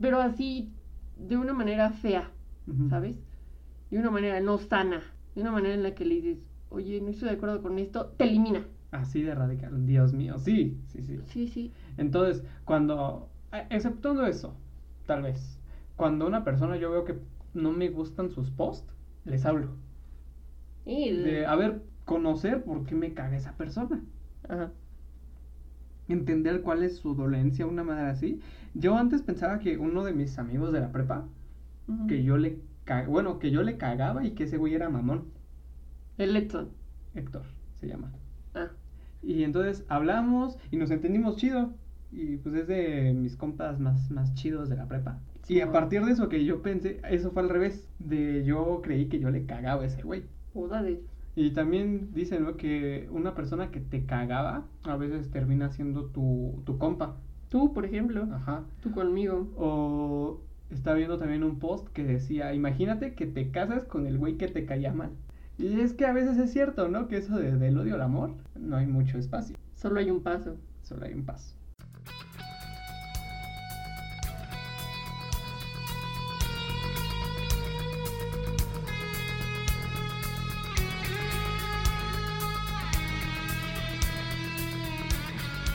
Pero 0.00 0.20
así, 0.20 0.72
de 1.16 1.36
una 1.36 1.52
manera 1.52 1.90
fea, 1.90 2.30
¿sabes? 2.88 3.16
De 3.90 3.98
una 3.98 4.10
manera 4.10 4.40
no 4.40 4.58
sana, 4.58 5.02
de 5.34 5.40
una 5.40 5.50
manera 5.50 5.74
en 5.74 5.82
la 5.82 5.94
que 5.94 6.04
le 6.04 6.14
dices, 6.16 6.38
oye, 6.70 7.00
no 7.00 7.08
estoy 7.08 7.28
de 7.28 7.34
acuerdo 7.36 7.62
con 7.62 7.78
esto, 7.78 8.06
te 8.16 8.24
elimina. 8.24 8.66
Así 8.90 9.22
de 9.22 9.34
radical, 9.34 9.86
Dios 9.86 10.12
mío, 10.12 10.38
sí, 10.38 10.78
sí, 10.86 11.02
sí. 11.02 11.18
Sí, 11.26 11.48
sí. 11.48 11.72
Entonces, 11.96 12.42
cuando, 12.64 13.28
exceptuando 13.70 14.26
eso, 14.26 14.54
tal 15.06 15.22
vez, 15.22 15.58
cuando 15.96 16.26
una 16.26 16.44
persona 16.44 16.76
yo 16.76 16.90
veo 16.90 17.04
que 17.04 17.18
no 17.54 17.72
me 17.72 17.88
gustan 17.90 18.30
sus 18.30 18.50
posts, 18.50 18.92
les 19.24 19.44
hablo 19.44 19.68
de, 20.88 21.46
a 21.46 21.54
ver, 21.54 21.82
conocer 22.04 22.64
por 22.64 22.84
qué 22.86 22.94
me 22.94 23.12
caga 23.12 23.36
esa 23.36 23.52
persona. 23.52 24.02
Ajá. 24.48 24.70
Entender 26.08 26.62
cuál 26.62 26.82
es 26.82 26.96
su 26.96 27.14
dolencia, 27.14 27.66
una 27.66 27.84
manera 27.84 28.10
así. 28.10 28.40
Yo 28.74 28.96
antes 28.96 29.20
pensaba 29.22 29.58
que 29.58 29.76
uno 29.76 30.04
de 30.04 30.12
mis 30.14 30.38
amigos 30.38 30.72
de 30.72 30.80
la 30.80 30.90
prepa, 30.90 31.26
que 32.06 32.22
yo 32.22 32.36
le 32.38 32.58
bueno, 33.06 33.38
que 33.38 33.50
yo 33.50 33.62
le 33.62 33.76
cagaba 33.76 34.24
y 34.24 34.30
que 34.30 34.44
ese 34.44 34.56
güey 34.56 34.74
era 34.74 34.88
mamón. 34.88 35.24
El 36.18 36.36
Héctor. 36.36 36.68
Héctor, 37.14 37.42
se 37.76 37.86
llama. 37.86 38.12
Ah. 38.54 38.68
Y 39.22 39.44
entonces 39.44 39.84
hablamos 39.88 40.58
y 40.72 40.76
nos 40.76 40.90
entendimos 40.90 41.36
chido. 41.36 41.72
Y 42.10 42.38
pues 42.38 42.54
es 42.56 42.66
de 42.66 43.14
mis 43.14 43.36
compas 43.36 43.78
más, 43.78 44.10
más 44.10 44.34
chidos 44.34 44.68
de 44.68 44.76
la 44.76 44.88
prepa. 44.88 45.20
y 45.46 45.60
a 45.60 45.70
partir 45.70 46.04
de 46.04 46.12
eso 46.12 46.28
que 46.28 46.44
yo 46.44 46.62
pensé, 46.62 47.00
eso 47.08 47.30
fue 47.30 47.42
al 47.42 47.48
revés. 47.48 47.88
De 48.00 48.44
yo 48.44 48.80
creí 48.82 49.06
que 49.06 49.20
yo 49.20 49.30
le 49.30 49.46
cagaba 49.46 49.82
a 49.82 49.86
ese 49.86 50.02
güey. 50.02 50.24
Y 51.36 51.52
también 51.52 52.12
dicen 52.14 52.42
¿no? 52.42 52.56
que 52.56 53.08
una 53.12 53.34
persona 53.36 53.70
que 53.70 53.78
te 53.78 54.04
cagaba 54.04 54.66
a 54.82 54.96
veces 54.96 55.30
termina 55.30 55.70
siendo 55.70 56.06
tu, 56.06 56.62
tu 56.66 56.78
compa. 56.78 57.16
Tú, 57.48 57.72
por 57.72 57.84
ejemplo. 57.84 58.26
Ajá. 58.32 58.64
Tú 58.82 58.90
conmigo. 58.90 59.48
O 59.56 60.40
estaba 60.70 60.96
viendo 60.96 61.16
también 61.16 61.44
un 61.44 61.60
post 61.60 61.86
que 61.88 62.02
decía, 62.02 62.52
imagínate 62.54 63.14
que 63.14 63.26
te 63.26 63.52
casas 63.52 63.84
con 63.84 64.06
el 64.06 64.18
güey 64.18 64.36
que 64.36 64.48
te 64.48 64.66
caía 64.66 64.92
mal. 64.92 65.10
Y 65.58 65.80
es 65.80 65.92
que 65.92 66.06
a 66.06 66.12
veces 66.12 66.38
es 66.38 66.52
cierto, 66.52 66.88
¿no? 66.88 67.08
Que 67.08 67.16
eso 67.16 67.36
de, 67.36 67.56
del 67.56 67.76
odio 67.76 67.96
al 67.96 68.02
amor, 68.02 68.30
no 68.54 68.76
hay 68.76 68.86
mucho 68.86 69.18
espacio. 69.18 69.56
Solo 69.74 69.98
hay 69.98 70.08
un 70.08 70.22
paso. 70.22 70.56
Solo 70.82 71.04
hay 71.04 71.14
un 71.14 71.24
paso. 71.24 71.52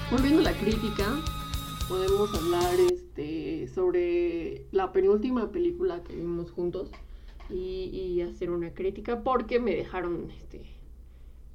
Volviendo 0.10 0.40
a 0.40 0.44
la 0.44 0.54
crítica, 0.54 1.06
podemos 1.90 2.34
hablar 2.34 2.76
este, 2.90 3.68
sobre 3.68 4.66
la 4.72 4.94
penúltima 4.94 5.52
película 5.52 6.02
que 6.04 6.16
vimos 6.16 6.52
juntos 6.52 6.90
y, 7.50 8.22
hacer 8.22 8.50
una 8.50 8.74
crítica 8.74 9.24
porque 9.24 9.60
me 9.60 9.76
dejaron 9.76 10.32
este, 10.32 10.62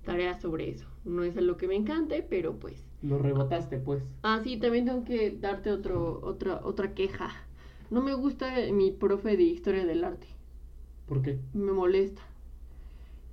tareas 0.05 0.40
sobre 0.40 0.70
eso. 0.70 0.87
No 1.05 1.24
es 1.24 1.35
lo 1.37 1.57
que 1.57 1.68
me 1.68 1.77
encante, 1.77 2.22
pero 2.29 2.57
pues... 2.57 2.85
Lo 3.03 3.18
rebotaste, 3.18 3.79
pues. 3.79 4.03
Ah, 4.22 4.40
sí, 4.42 4.59
también 4.59 4.85
tengo 4.85 5.05
que 5.05 5.31
darte 5.31 5.70
otro, 5.70 6.20
otra, 6.22 6.61
otra 6.64 6.94
queja. 6.94 7.31
No 7.90 8.03
me 8.03 8.14
gusta 8.14 8.55
mi 8.72 8.90
profe 8.90 9.37
de 9.37 9.44
historia 9.44 9.87
del 9.87 10.05
arte. 10.05 10.27
¿Por 11.07 11.22
qué? 11.22 11.38
Me 11.55 11.72
molesta. 11.72 12.22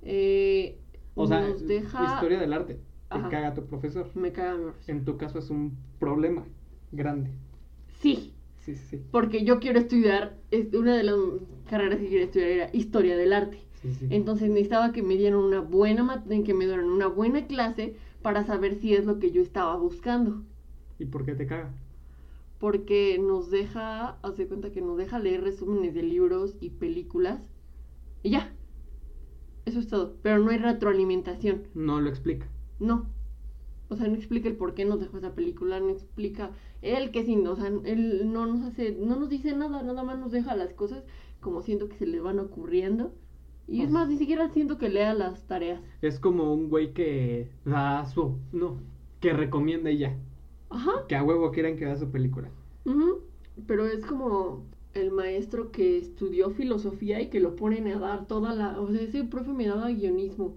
Eh, 0.02 0.78
o 1.14 1.26
sea, 1.26 1.48
historia 1.50 2.38
del 2.38 2.52
arte. 2.52 2.80
Te 3.10 3.20
caga 3.30 3.54
tu 3.54 3.66
profesor. 3.66 4.10
Me 4.14 4.32
caga 4.32 4.54
mi 4.56 4.62
profesor. 4.64 4.94
En 4.94 5.04
tu 5.04 5.16
caso 5.16 5.38
es 5.38 5.50
un 5.50 5.76
problema 5.98 6.46
grande. 6.92 7.30
Sí. 8.00 8.32
Sí, 8.58 8.74
sí. 8.74 9.00
Porque 9.12 9.44
yo 9.44 9.60
quiero 9.60 9.78
estudiar, 9.78 10.36
es 10.50 10.74
una 10.74 10.96
de 10.96 11.04
las 11.04 11.14
carreras 11.66 11.98
que 11.98 12.08
quiero 12.08 12.24
estudiar 12.24 12.48
era 12.50 12.70
historia 12.72 13.16
del 13.16 13.32
arte. 13.32 13.58
Sí, 13.82 13.92
sí. 13.92 14.06
Entonces 14.10 14.48
necesitaba 14.48 14.92
que 14.92 15.02
me 15.02 15.16
dieran 15.16 15.38
una 15.38 15.60
buena 15.60 16.24
que 16.44 16.54
me 16.54 16.66
dieran 16.66 16.86
una 16.86 17.06
buena 17.06 17.46
clase 17.46 17.96
para 18.22 18.44
saber 18.44 18.74
si 18.74 18.94
es 18.94 19.04
lo 19.04 19.18
que 19.18 19.30
yo 19.30 19.42
estaba 19.42 19.76
buscando. 19.76 20.42
¿Y 20.98 21.04
por 21.06 21.24
qué 21.24 21.34
te 21.34 21.46
caga? 21.46 21.72
Porque 22.58 23.18
nos 23.20 23.50
deja, 23.50 24.18
hace 24.22 24.46
cuenta 24.48 24.72
que 24.72 24.80
nos 24.80 24.96
deja 24.96 25.18
leer 25.18 25.42
resúmenes 25.42 25.94
de 25.94 26.02
libros 26.02 26.56
y 26.60 26.70
películas 26.70 27.48
y 28.22 28.30
ya. 28.30 28.52
Eso 29.66 29.78
es 29.78 29.88
todo. 29.88 30.16
Pero 30.22 30.38
no 30.38 30.50
hay 30.50 30.58
retroalimentación. 30.58 31.64
No 31.74 32.00
lo 32.00 32.08
explica. 32.08 32.48
No. 32.78 33.06
O 33.88 33.96
sea, 33.96 34.08
no 34.08 34.14
explica 34.14 34.48
el 34.48 34.56
por 34.56 34.74
qué 34.74 34.84
nos 34.84 35.00
dejó 35.00 35.18
esa 35.18 35.34
película, 35.34 35.78
no 35.78 35.90
explica 35.90 36.50
él 36.82 37.10
que 37.10 37.24
sí, 37.24 37.36
o 37.36 37.56
sea, 37.56 37.68
él 37.84 38.32
no 38.32 38.46
nos 38.46 38.62
hace, 38.62 38.92
no 38.92 39.16
nos 39.16 39.28
dice 39.28 39.54
nada, 39.54 39.82
nada 39.82 40.02
más 40.02 40.18
nos 40.18 40.32
deja 40.32 40.56
las 40.56 40.72
cosas 40.72 41.04
como 41.46 41.62
siento 41.62 41.88
que 41.88 41.94
se 41.94 42.08
le 42.08 42.18
van 42.18 42.40
ocurriendo. 42.40 43.14
Y 43.68 43.82
es 43.82 43.90
más, 43.92 44.08
ni 44.08 44.16
siquiera 44.16 44.48
siento 44.48 44.78
que 44.78 44.88
lea 44.88 45.14
las 45.14 45.46
tareas. 45.46 45.80
Es 46.02 46.18
como 46.18 46.52
un 46.52 46.68
güey 46.68 46.92
que 46.92 47.48
da 47.64 48.04
su, 48.06 48.36
no, 48.50 48.80
que 49.20 49.32
recomienda 49.32 49.92
y 49.92 49.98
ya. 49.98 50.16
Ajá. 50.70 51.06
Que 51.06 51.14
a 51.14 51.22
huevo 51.22 51.52
quieran 51.52 51.76
que 51.76 51.84
vea 51.84 51.96
su 51.96 52.10
película. 52.10 52.50
Pero 53.68 53.86
es 53.86 54.04
como 54.04 54.64
el 54.92 55.12
maestro 55.12 55.70
que 55.70 55.98
estudió 55.98 56.50
filosofía 56.50 57.20
y 57.20 57.28
que 57.30 57.38
lo 57.38 57.54
ponen 57.54 57.86
a 57.86 58.00
dar 58.00 58.26
toda 58.26 58.52
la, 58.52 58.80
o 58.80 58.90
sea, 58.90 59.00
ese 59.00 59.22
profe 59.22 59.52
me 59.52 59.68
daba 59.68 59.88
guionismo. 59.90 60.56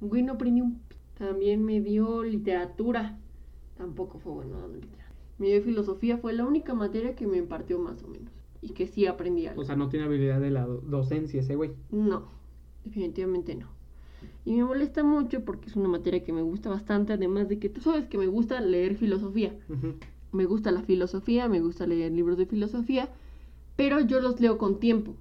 Güey, 0.00 0.22
no 0.22 0.32
aprendí 0.32 0.62
un 0.62 0.80
también 1.18 1.62
me 1.62 1.82
dio 1.82 2.22
literatura. 2.22 3.18
Tampoco 3.76 4.18
fue 4.18 4.32
bueno 4.32 4.58
dando 4.58 4.78
literatura. 4.78 5.12
Me 5.36 5.48
dio 5.48 5.62
filosofía, 5.62 6.16
fue 6.16 6.32
la 6.32 6.46
única 6.46 6.72
materia 6.72 7.14
que 7.14 7.26
me 7.26 7.36
impartió 7.36 7.78
más 7.78 8.02
o 8.02 8.08
menos. 8.08 8.41
Y 8.62 8.70
que 8.70 8.86
sí 8.86 9.06
aprendí 9.06 9.46
algo. 9.46 9.60
O 9.60 9.64
sea, 9.64 9.76
no 9.76 9.88
tiene 9.88 10.06
habilidad 10.06 10.40
de 10.40 10.50
la 10.50 10.64
docencia 10.66 11.40
ese 11.40 11.56
güey. 11.56 11.72
No, 11.90 12.28
definitivamente 12.84 13.54
no. 13.54 13.66
Y 14.44 14.54
me 14.54 14.64
molesta 14.64 15.02
mucho 15.02 15.44
porque 15.44 15.68
es 15.68 15.76
una 15.76 15.88
materia 15.88 16.24
que 16.24 16.32
me 16.32 16.42
gusta 16.42 16.70
bastante, 16.70 17.12
además 17.12 17.48
de 17.48 17.58
que 17.58 17.68
tú 17.68 17.80
sabes 17.80 18.06
que 18.06 18.18
me 18.18 18.28
gusta 18.28 18.60
leer 18.60 18.96
filosofía. 18.96 19.54
Me 20.30 20.44
gusta 20.46 20.70
la 20.70 20.82
filosofía, 20.82 21.48
me 21.48 21.60
gusta 21.60 21.86
leer 21.86 22.12
libros 22.12 22.38
de 22.38 22.46
filosofía, 22.46 23.10
pero 23.76 24.00
yo 24.00 24.20
los 24.20 24.40
leo 24.40 24.58
con 24.58 24.78
tiempo. 24.80 25.14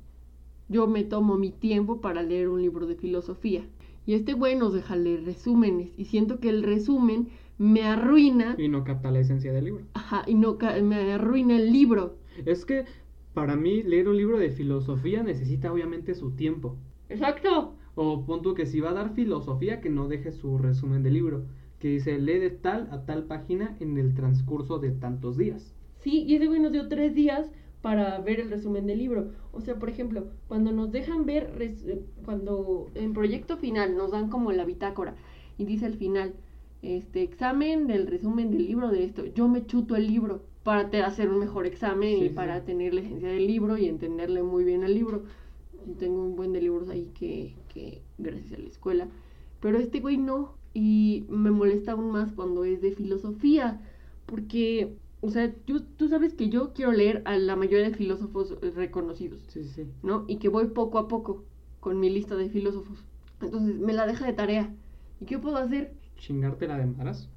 Yo 0.70 0.88
me 0.88 1.04
tomo 1.04 1.36
mi 1.36 1.52
tiempo 1.52 2.00
para 2.00 2.24
leer 2.24 2.48
un 2.48 2.62
libro 2.62 2.86
de 2.86 2.96
filosofía. 2.96 3.66
Y 4.06 4.14
este 4.14 4.34
güey 4.34 4.56
nos 4.56 4.74
deja 4.74 4.96
leer 4.96 5.26
resúmenes. 5.26 5.90
Y 5.98 6.06
siento 6.06 6.40
que 6.40 6.50
el 6.50 6.64
resumen 6.64 7.30
me 7.58 7.84
arruina. 7.84 8.56
Y 8.58 8.70
no 8.70 8.84
capta 8.84 9.12
la 9.12 9.20
esencia 9.20 9.52
del 9.52 9.66
libro. 9.66 9.84
Ajá, 9.94 10.24
y 10.26 10.34
no 10.36 10.58
me 10.84 11.12
arruina 11.12 11.58
el 11.58 11.72
libro. 11.72 12.16
Es 12.46 12.66
que 12.66 12.86
para 13.34 13.56
mí 13.56 13.84
leer 13.84 14.10
un 14.10 14.18
libro 14.18 14.38
de 14.38 14.52
filosofía 14.52 15.24
necesita 15.24 15.72
obviamente 15.72 16.16
su 16.16 16.32
tiempo. 16.32 16.76
Exacto. 17.10 17.76
O 17.96 18.26
punto 18.26 18.54
que 18.54 18.66
si 18.66 18.80
va 18.80 18.92
a 18.92 18.94
dar 18.94 19.14
filosofía, 19.14 19.82
que 19.82 19.90
no 19.90 20.08
deje 20.08 20.32
su 20.32 20.58
resumen 20.58 21.04
del 21.04 21.14
libro. 21.14 21.46
Que 21.80 21.90
dice, 21.90 22.20
lee 22.20 22.40
de 22.40 22.52
tal 22.52 22.88
a 22.92 23.06
tal 23.06 23.26
página 23.26 23.76
en 23.80 23.98
el 23.98 24.14
transcurso 24.14 24.80
de 24.80 24.92
tantos 24.92 25.38
días. 25.38 25.74
Sí, 25.98 26.24
y 26.24 26.36
ese 26.36 26.48
güey 26.48 26.60
nos 26.60 26.72
dio 26.72 26.88
tres 26.88 27.16
días 27.16 27.52
para 27.82 28.20
ver 28.20 28.40
el 28.40 28.50
resumen 28.50 28.86
del 28.86 29.00
libro. 29.00 29.32
O 29.52 29.62
sea, 29.62 29.80
por 29.80 29.90
ejemplo, 29.90 30.28
cuando 30.48 30.72
nos 30.72 30.92
dejan 30.92 31.26
ver, 31.26 31.52
cuando 32.24 32.90
en 32.96 33.14
proyecto 33.14 33.58
final 33.58 33.96
nos 33.96 34.12
dan 34.12 34.30
como 34.30 34.52
la 34.52 34.66
bitácora 34.66 35.16
y 35.58 35.66
dice 35.66 35.86
al 35.86 35.96
final, 35.96 36.34
este 36.82 37.24
examen 37.24 37.88
del 37.88 38.08
resumen 38.08 38.52
del 38.52 38.66
libro 38.66 38.90
de 38.90 39.04
esto, 39.04 39.26
yo 39.26 39.48
me 39.48 39.66
chuto 39.66 39.96
el 39.96 40.08
libro 40.08 40.44
para 40.64 41.06
hacer 41.06 41.30
un 41.30 41.40
mejor 41.40 41.66
examen 41.66 42.24
y 42.24 42.30
para 42.30 42.64
tener 42.64 42.94
la 42.94 43.02
esencia 43.02 43.30
del 43.30 43.48
libro 43.48 43.78
y 43.78 43.88
entenderle 43.88 44.44
muy 44.44 44.64
bien 44.64 44.84
el 44.84 44.94
libro. 44.94 45.24
Tengo 45.98 46.24
un 46.24 46.36
buen 46.36 46.54
de 46.54 46.62
libros 46.62 46.90
ahí 46.90 47.12
que, 47.18 47.56
que 47.74 48.02
gracias 48.18 48.54
a 48.54 48.62
la 48.62 48.68
escuela. 48.68 49.08
Pero 49.60 49.80
este 49.80 50.00
güey 50.00 50.18
no. 50.18 50.56
Y 50.74 51.26
me 51.30 51.52
molesta 51.52 51.94
aún 51.94 52.12
más 52.12 52.32
cuando 52.32 52.64
es 52.64 52.82
de 52.82 52.92
filosofía. 52.92 53.82
Porque 54.26 54.96
o 55.22 55.30
sea, 55.30 55.54
tú, 55.54 56.08
sabes 56.10 56.34
que 56.34 56.50
yo 56.50 56.74
quiero 56.74 56.92
leer 56.92 57.22
a 57.26 57.38
la 57.38 57.56
mayoría 57.56 57.90
de 57.90 57.96
filósofos 57.96 58.58
reconocidos. 58.76 59.40
Sí, 59.48 59.64
sí. 59.64 59.88
¿No? 60.02 60.26
Y 60.28 60.38
que 60.38 60.50
voy 60.50 60.66
poco 60.68 60.98
a 60.98 61.08
poco 61.08 61.46
con 61.80 62.00
mi 62.00 62.10
lista 62.10 62.36
de 62.36 62.50
filósofos. 62.50 63.04
Entonces, 63.40 63.80
me 63.80 63.94
la 63.94 64.08
deja 64.08 64.26
de 64.26 64.34
tarea. 64.34 64.74
¿Y 65.20 65.26
qué 65.26 65.38
puedo 65.38 65.58
hacer? 65.58 65.94
Chingarte 66.18 66.68
la 66.68 66.80
de 66.80 66.88
maras. 66.88 67.30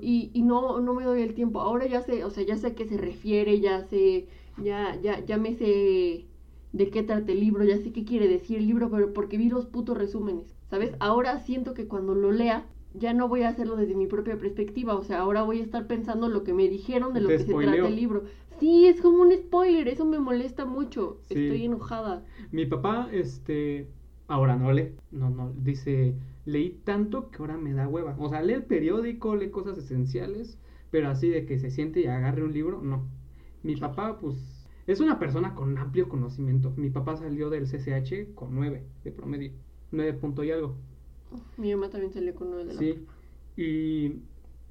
Y, 0.00 0.30
y 0.32 0.42
no, 0.42 0.80
no 0.80 0.94
me 0.94 1.04
doy 1.04 1.22
el 1.22 1.34
tiempo. 1.34 1.60
Ahora 1.60 1.86
ya 1.86 2.02
sé, 2.02 2.24
o 2.24 2.30
sea, 2.30 2.44
ya 2.44 2.56
sé 2.56 2.68
a 2.68 2.74
qué 2.74 2.86
se 2.86 2.96
refiere, 2.96 3.60
ya 3.60 3.82
sé, 3.82 4.28
ya, 4.58 4.98
ya, 5.00 5.24
ya 5.24 5.38
me 5.38 5.54
sé 5.54 6.26
de 6.72 6.90
qué 6.90 7.02
trata 7.02 7.32
el 7.32 7.40
libro, 7.40 7.64
ya 7.64 7.78
sé 7.78 7.92
qué 7.92 8.04
quiere 8.04 8.28
decir 8.28 8.58
el 8.58 8.66
libro, 8.66 8.90
pero 8.90 9.12
porque 9.12 9.38
vi 9.38 9.48
los 9.48 9.66
putos 9.66 9.96
resúmenes, 9.96 10.54
¿sabes? 10.70 10.94
Ahora 11.00 11.38
siento 11.40 11.74
que 11.74 11.86
cuando 11.86 12.14
lo 12.14 12.32
lea 12.32 12.66
ya 12.94 13.14
no 13.14 13.28
voy 13.28 13.42
a 13.42 13.48
hacerlo 13.48 13.76
desde 13.76 13.94
mi 13.94 14.06
propia 14.06 14.38
perspectiva, 14.38 14.94
o 14.94 15.02
sea, 15.02 15.20
ahora 15.20 15.42
voy 15.42 15.60
a 15.60 15.62
estar 15.62 15.86
pensando 15.86 16.28
lo 16.28 16.44
que 16.44 16.52
me 16.52 16.68
dijeron 16.68 17.14
de 17.14 17.20
lo 17.20 17.28
Te 17.28 17.38
que 17.38 17.44
se 17.44 17.54
trata 17.54 17.88
el 17.88 17.96
libro. 17.96 18.24
Sí, 18.58 18.86
es 18.86 19.00
como 19.00 19.22
un 19.22 19.32
spoiler, 19.32 19.88
eso 19.88 20.04
me 20.04 20.18
molesta 20.18 20.64
mucho. 20.66 21.18
Sí. 21.22 21.34
Estoy 21.34 21.64
enojada. 21.64 22.24
Mi 22.50 22.66
papá, 22.66 23.08
este, 23.12 23.88
ahora 24.28 24.56
no 24.56 24.72
lee, 24.72 24.92
no, 25.10 25.30
no, 25.30 25.52
dice, 25.58 26.14
leí 26.44 26.70
tanto 26.84 27.30
que 27.30 27.38
ahora 27.38 27.56
me 27.56 27.72
da 27.74 27.88
hueva. 27.88 28.16
O 28.18 28.28
sea, 28.28 28.42
lee 28.42 28.54
el 28.54 28.64
periódico, 28.64 29.36
lee 29.36 29.50
cosas 29.50 29.78
esenciales, 29.78 30.58
pero 30.90 31.08
así 31.08 31.28
de 31.28 31.46
que 31.46 31.58
se 31.58 31.70
siente 31.70 32.00
y 32.00 32.06
agarre 32.06 32.42
un 32.44 32.52
libro, 32.52 32.80
no. 32.82 33.08
Mi 33.62 33.76
papá, 33.76 34.18
pues, 34.18 34.36
es 34.86 35.00
una 35.00 35.18
persona 35.18 35.54
con 35.54 35.78
amplio 35.78 36.08
conocimiento. 36.08 36.72
Mi 36.76 36.90
papá 36.90 37.16
salió 37.16 37.50
del 37.50 37.66
CCH 37.66 38.34
con 38.34 38.54
9 38.54 38.84
de 39.04 39.12
promedio, 39.12 39.52
9 39.92 40.14
punto 40.14 40.44
y 40.44 40.50
algo. 40.50 40.76
Mi 41.56 41.74
mamá 41.74 41.90
también 41.90 42.12
salió 42.12 42.34
con 42.34 42.48
uno 42.48 42.58
de 42.58 42.64
la 42.66 42.74
Sí, 42.74 43.06
y 43.56 44.22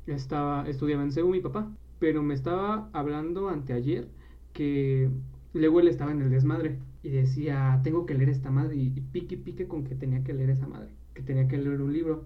estaba, 0.07 0.67
estudiaba 0.67 1.03
en 1.03 1.11
CEU 1.11 1.29
mi 1.29 1.39
papá, 1.41 1.71
pero 1.99 2.23
me 2.23 2.33
estaba 2.33 2.89
hablando 2.93 3.49
anteayer 3.49 4.09
que 4.53 5.09
luego 5.53 5.79
él 5.79 5.87
estaba 5.87 6.11
en 6.11 6.21
el 6.21 6.29
desmadre 6.29 6.79
y 7.03 7.09
decía, 7.09 7.79
tengo 7.83 8.05
que 8.05 8.13
leer 8.15 8.29
esta 8.29 8.51
madre 8.51 8.75
y, 8.75 8.87
y 8.95 9.01
pique 9.01 9.37
pique 9.37 9.67
con 9.67 9.83
que 9.83 9.95
tenía 9.95 10.23
que 10.23 10.33
leer 10.33 10.49
esa 10.51 10.67
madre, 10.67 10.91
que 11.13 11.23
tenía 11.23 11.47
que 11.47 11.57
leer 11.57 11.81
un 11.81 11.93
libro. 11.93 12.25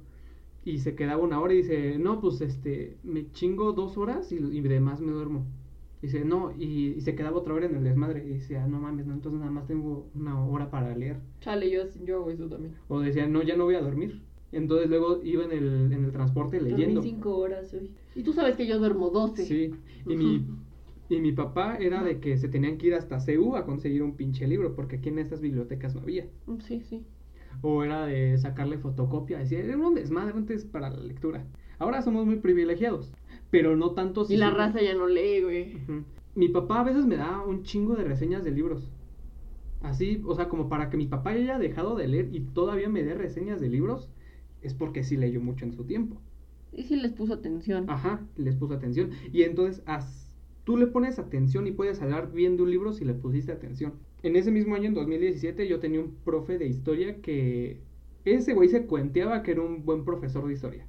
Y 0.63 0.79
se 0.79 0.95
quedaba 0.95 1.21
una 1.23 1.39
hora 1.41 1.53
y 1.53 1.57
dice, 1.57 1.97
no, 1.99 2.19
pues 2.21 2.41
este, 2.41 2.97
me 3.03 3.31
chingo 3.31 3.73
dos 3.73 3.97
horas 3.97 4.31
y, 4.31 4.37
y 4.37 4.61
demás 4.61 4.99
me 5.01 5.11
duermo. 5.11 5.45
Dice, 6.01 6.25
no, 6.25 6.51
y, 6.57 6.93
y 6.97 7.01
se 7.01 7.15
quedaba 7.15 7.37
otra 7.37 7.53
hora 7.53 7.65
en 7.67 7.75
el 7.75 7.83
desmadre. 7.83 8.23
Y 8.25 8.29
decía, 8.29 8.67
no 8.67 8.79
mames, 8.79 9.05
no, 9.05 9.13
entonces 9.13 9.39
nada 9.39 9.51
más 9.51 9.67
tengo 9.67 10.07
una 10.15 10.43
hora 10.43 10.69
para 10.69 10.95
leer. 10.95 11.17
Chale, 11.41 11.69
yo, 11.69 11.83
yo 12.03 12.17
hago 12.17 12.31
eso 12.31 12.47
también. 12.47 12.75
O 12.89 12.99
decía, 12.99 13.27
no, 13.27 13.43
ya 13.43 13.55
no 13.55 13.65
voy 13.65 13.75
a 13.75 13.81
dormir. 13.81 14.21
Entonces 14.51 14.89
luego 14.89 15.21
iba 15.23 15.43
en 15.43 15.51
el, 15.51 15.91
en 15.91 16.05
el 16.05 16.11
transporte 16.11 16.61
leyendo. 16.61 17.01
Dormí 17.01 17.11
cinco 17.11 17.37
horas 17.37 17.73
hoy. 17.73 17.91
Y 18.15 18.23
tú 18.23 18.33
sabes 18.33 18.55
que 18.55 18.67
yo 18.67 18.79
duermo 18.79 19.09
12. 19.09 19.43
Sí, 19.45 19.71
y 20.07 20.15
mi, 20.15 20.45
y 21.09 21.19
mi 21.19 21.31
papá 21.31 21.77
era 21.77 22.03
de 22.03 22.19
que 22.19 22.37
se 22.37 22.47
tenían 22.49 22.77
que 22.77 22.87
ir 22.87 22.95
hasta 22.95 23.19
CEU 23.19 23.55
a 23.55 23.65
conseguir 23.65 24.03
un 24.03 24.15
pinche 24.15 24.47
libro, 24.47 24.75
porque 24.75 24.97
aquí 24.97 25.09
en 25.09 25.19
estas 25.19 25.41
bibliotecas 25.41 25.95
no 25.95 26.01
había. 26.01 26.27
Mm, 26.47 26.59
Sí, 26.61 26.81
sí. 26.81 27.05
O 27.61 27.83
era 27.83 28.05
de 28.05 28.37
sacarle 28.37 28.77
fotocopia, 28.77 29.39
decía, 29.39 29.59
era 29.59 29.77
un 29.77 29.95
desmadre 29.95 30.33
antes 30.35 30.65
para 30.65 30.89
la 30.89 30.99
lectura. 31.01 31.45
Ahora 31.79 32.01
somos 32.01 32.25
muy 32.25 32.37
privilegiados, 32.37 33.13
pero 33.49 33.75
no 33.75 33.91
tanto 33.91 34.23
Y 34.23 34.25
si 34.27 34.37
la 34.37 34.47
son- 34.49 34.57
raza 34.57 34.81
ya 34.81 34.93
no 34.95 35.07
lee, 35.07 35.41
güey. 35.43 35.77
Mi 36.35 36.49
papá 36.49 36.81
a 36.81 36.83
veces 36.83 37.05
me 37.05 37.17
da 37.17 37.41
un 37.41 37.63
chingo 37.63 37.95
de 37.95 38.03
reseñas 38.03 38.43
de 38.43 38.51
libros. 38.51 38.91
Así, 39.81 40.21
o 40.25 40.35
sea, 40.35 40.49
como 40.49 40.67
para 40.69 40.89
que 40.89 40.97
mi 40.97 41.05
papá 41.07 41.31
haya 41.31 41.59
dejado 41.59 41.95
de 41.95 42.07
leer 42.07 42.29
y 42.33 42.41
todavía 42.41 42.89
me 42.89 43.03
dé 43.03 43.13
reseñas 43.13 43.61
de 43.61 43.69
libros, 43.69 44.09
es 44.61 44.73
porque 44.73 45.03
sí 45.03 45.15
leyó 45.15 45.41
mucho 45.41 45.65
en 45.65 45.73
su 45.73 45.83
tiempo. 45.85 46.17
Y 46.71 46.83
sí 46.83 46.95
les 46.95 47.13
puso 47.13 47.33
atención. 47.33 47.85
Ajá, 47.89 48.25
les 48.35 48.55
puso 48.55 48.73
atención. 48.73 49.11
Y 49.31 49.43
entonces 49.43 49.83
as- 49.85 50.33
tú 50.63 50.77
le 50.77 50.87
pones 50.87 51.19
atención 51.19 51.67
y 51.67 51.71
puedes 51.71 52.01
hablar 52.01 52.31
bien 52.31 52.57
de 52.57 52.63
un 52.63 52.71
libro 52.71 52.93
si 52.93 53.05
le 53.05 53.13
pusiste 53.13 53.51
atención. 53.51 53.93
En 54.25 54.35
ese 54.35 54.49
mismo 54.49 54.73
año, 54.73 54.87
en 54.87 54.95
2017, 54.95 55.67
yo 55.67 55.79
tenía 55.79 55.99
un 55.99 56.15
profe 56.25 56.57
de 56.57 56.65
historia 56.65 57.21
que 57.21 57.77
ese 58.25 58.55
güey 58.55 58.69
se 58.69 58.87
cuenteaba 58.87 59.43
que 59.43 59.51
era 59.51 59.61
un 59.61 59.85
buen 59.85 60.03
profesor 60.03 60.47
de 60.47 60.53
historia. 60.53 60.87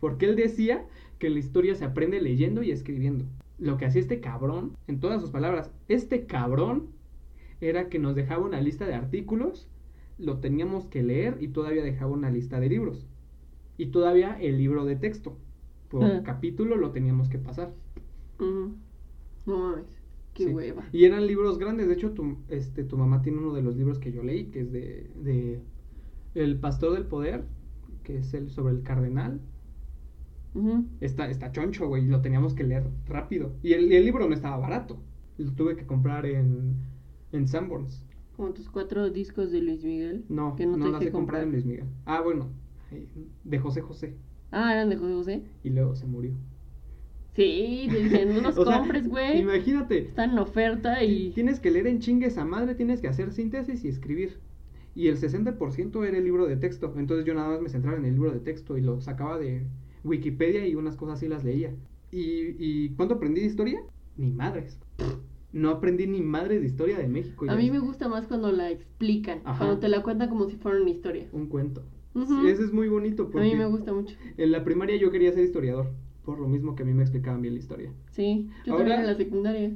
Porque 0.00 0.26
él 0.26 0.36
decía 0.36 0.84
que 1.18 1.30
la 1.30 1.38
historia 1.38 1.74
se 1.76 1.86
aprende 1.86 2.20
leyendo 2.20 2.62
y 2.62 2.70
escribiendo. 2.70 3.24
Lo 3.58 3.78
que 3.78 3.86
hacía 3.86 4.02
este 4.02 4.20
cabrón, 4.20 4.76
en 4.86 5.00
todas 5.00 5.22
sus 5.22 5.30
palabras, 5.30 5.70
este 5.88 6.26
cabrón 6.26 6.88
era 7.62 7.88
que 7.88 7.98
nos 7.98 8.14
dejaba 8.14 8.44
una 8.44 8.60
lista 8.60 8.84
de 8.84 8.96
artículos, 8.96 9.66
lo 10.18 10.40
teníamos 10.40 10.84
que 10.88 11.02
leer 11.02 11.38
y 11.40 11.48
todavía 11.48 11.82
dejaba 11.82 12.12
una 12.12 12.30
lista 12.30 12.60
de 12.60 12.68
libros. 12.68 13.06
Y 13.78 13.86
todavía 13.86 14.38
el 14.38 14.58
libro 14.58 14.84
de 14.84 14.96
texto. 14.96 15.38
Por 15.88 16.22
capítulo 16.22 16.76
lo 16.76 16.90
teníamos 16.90 17.30
que 17.30 17.38
pasar. 17.38 17.72
No 19.46 19.58
mames. 19.58 19.97
Qué 20.38 20.44
Sí. 20.44 20.54
hueva. 20.54 20.84
Y 20.92 21.04
eran 21.04 21.26
libros 21.26 21.58
grandes. 21.58 21.88
De 21.88 21.94
hecho, 21.94 22.12
tu, 22.12 22.38
este, 22.48 22.84
tu 22.84 22.96
mamá 22.96 23.22
tiene 23.22 23.38
uno 23.38 23.52
de 23.52 23.62
los 23.62 23.76
libros 23.76 23.98
que 23.98 24.12
yo 24.12 24.22
leí, 24.22 24.46
que 24.46 24.60
es 24.60 24.72
de, 24.72 25.10
de 25.22 25.60
El 26.34 26.58
Pastor 26.58 26.92
del 26.94 27.04
Poder, 27.06 27.44
que 28.04 28.18
es 28.18 28.32
el 28.34 28.48
sobre 28.50 28.74
el 28.74 28.82
cardenal. 28.82 29.40
Está, 31.00 31.30
está 31.30 31.52
choncho, 31.52 31.86
güey, 31.86 32.04
y 32.04 32.08
lo 32.08 32.20
teníamos 32.20 32.54
que 32.54 32.64
leer 32.64 32.88
rápido. 33.06 33.52
Y 33.62 33.74
el, 33.74 33.92
el 33.92 34.04
libro 34.04 34.28
no 34.28 34.34
estaba 34.34 34.56
barato. 34.56 34.96
Lo 35.36 35.52
tuve 35.52 35.76
que 35.76 35.86
comprar 35.86 36.26
en, 36.26 36.74
en 37.32 37.46
Sanborns. 37.46 38.04
Como 38.36 38.52
tus 38.52 38.68
cuatro 38.68 39.10
discos 39.10 39.52
de 39.52 39.60
Luis 39.60 39.84
Miguel. 39.84 40.24
No, 40.28 40.56
que 40.56 40.66
no, 40.66 40.76
no, 40.76 40.86
te 40.86 40.90
las 40.92 41.02
he 41.02 41.10
comprado 41.12 41.44
en. 41.44 41.52
Luis 41.52 41.64
Miguel. 41.64 41.86
Ah, 42.06 42.20
bueno, 42.22 42.48
de 43.44 43.58
José 43.58 43.82
José. 43.82 44.14
Ah, 44.50 44.72
eran 44.72 44.88
de 44.88 44.96
José 44.96 45.14
José. 45.14 45.42
Y 45.62 45.70
luego 45.70 45.94
se 45.94 46.06
murió. 46.06 46.32
Sí, 47.38 47.88
dicen, 47.88 48.34
no 48.34 48.40
los 48.40 48.58
O 48.58 48.64
sea, 48.64 48.78
compres, 48.78 49.06
güey. 49.08 49.40
Imagínate, 49.42 49.98
Están 49.98 50.32
en 50.32 50.38
oferta 50.40 51.04
y. 51.04 51.30
Tienes 51.30 51.60
que 51.60 51.70
leer 51.70 51.86
en 51.86 52.00
chingue 52.00 52.26
esa 52.26 52.44
madre, 52.44 52.74
tienes 52.74 53.00
que 53.00 53.06
hacer 53.06 53.32
síntesis 53.32 53.84
y 53.84 53.88
escribir. 53.88 54.40
Y 54.96 55.06
el 55.06 55.18
60% 55.18 56.04
era 56.04 56.18
el 56.18 56.24
libro 56.24 56.48
de 56.48 56.56
texto. 56.56 56.92
Entonces 56.96 57.24
yo 57.24 57.34
nada 57.34 57.50
más 57.50 57.60
me 57.60 57.68
centraba 57.68 57.96
en 57.96 58.04
el 58.04 58.14
libro 58.14 58.32
de 58.32 58.40
texto 58.40 58.76
y 58.76 58.80
lo 58.80 59.00
sacaba 59.00 59.38
de 59.38 59.62
Wikipedia 60.02 60.66
y 60.66 60.74
unas 60.74 60.96
cosas 60.96 61.18
así 61.18 61.28
las 61.28 61.44
leía. 61.44 61.72
¿Y, 62.10 62.56
y 62.58 62.88
cuándo 62.96 63.14
aprendí 63.14 63.40
de 63.40 63.46
historia? 63.46 63.80
Ni 64.16 64.32
madres. 64.32 64.76
No 65.52 65.70
aprendí 65.70 66.08
ni 66.08 66.20
madres 66.20 66.60
de 66.60 66.66
historia 66.66 66.98
de 66.98 67.06
México. 67.06 67.46
A 67.48 67.54
mí 67.54 67.66
es 67.66 67.72
me 67.72 67.78
gusta 67.78 68.08
más 68.08 68.26
cuando 68.26 68.50
la 68.50 68.70
explican. 68.72 69.42
Ajá. 69.44 69.58
Cuando 69.58 69.78
te 69.78 69.88
la 69.88 70.02
cuentan 70.02 70.28
como 70.28 70.48
si 70.50 70.56
fuera 70.56 70.80
una 70.80 70.90
historia. 70.90 71.28
Un 71.32 71.46
cuento. 71.46 71.84
Sí, 72.14 72.48
ese 72.48 72.64
es 72.64 72.72
muy 72.72 72.88
bonito 72.88 73.24
A 73.24 73.30
porque 73.30 73.46
mí 73.46 73.54
me 73.54 73.66
gusta 73.66 73.92
mucho. 73.92 74.16
en 74.36 74.50
la 74.50 74.64
primaria 74.64 74.96
yo 74.96 75.12
quería 75.12 75.32
ser 75.32 75.44
historiador. 75.44 75.92
Por 76.28 76.40
lo 76.40 76.46
mismo 76.46 76.74
que 76.76 76.82
a 76.82 76.84
mí 76.84 76.92
me 76.92 77.00
explicaban 77.04 77.40
bien 77.40 77.54
la 77.54 77.60
historia. 77.60 77.90
Sí, 78.10 78.50
yo 78.66 78.74
Ahora- 78.74 78.84
también 78.84 79.00
en 79.00 79.06
la 79.06 79.14
secundaria. 79.14 79.72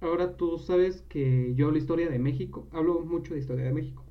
Ahora 0.00 0.36
tú 0.36 0.58
sabes 0.58 1.02
que 1.02 1.54
yo 1.54 1.66
hablo 1.66 1.78
historia 1.78 2.10
de 2.10 2.18
México. 2.18 2.66
Hablo 2.72 3.04
mucho 3.04 3.34
de 3.34 3.38
historia 3.38 3.66
de 3.66 3.72
México. 3.72 4.02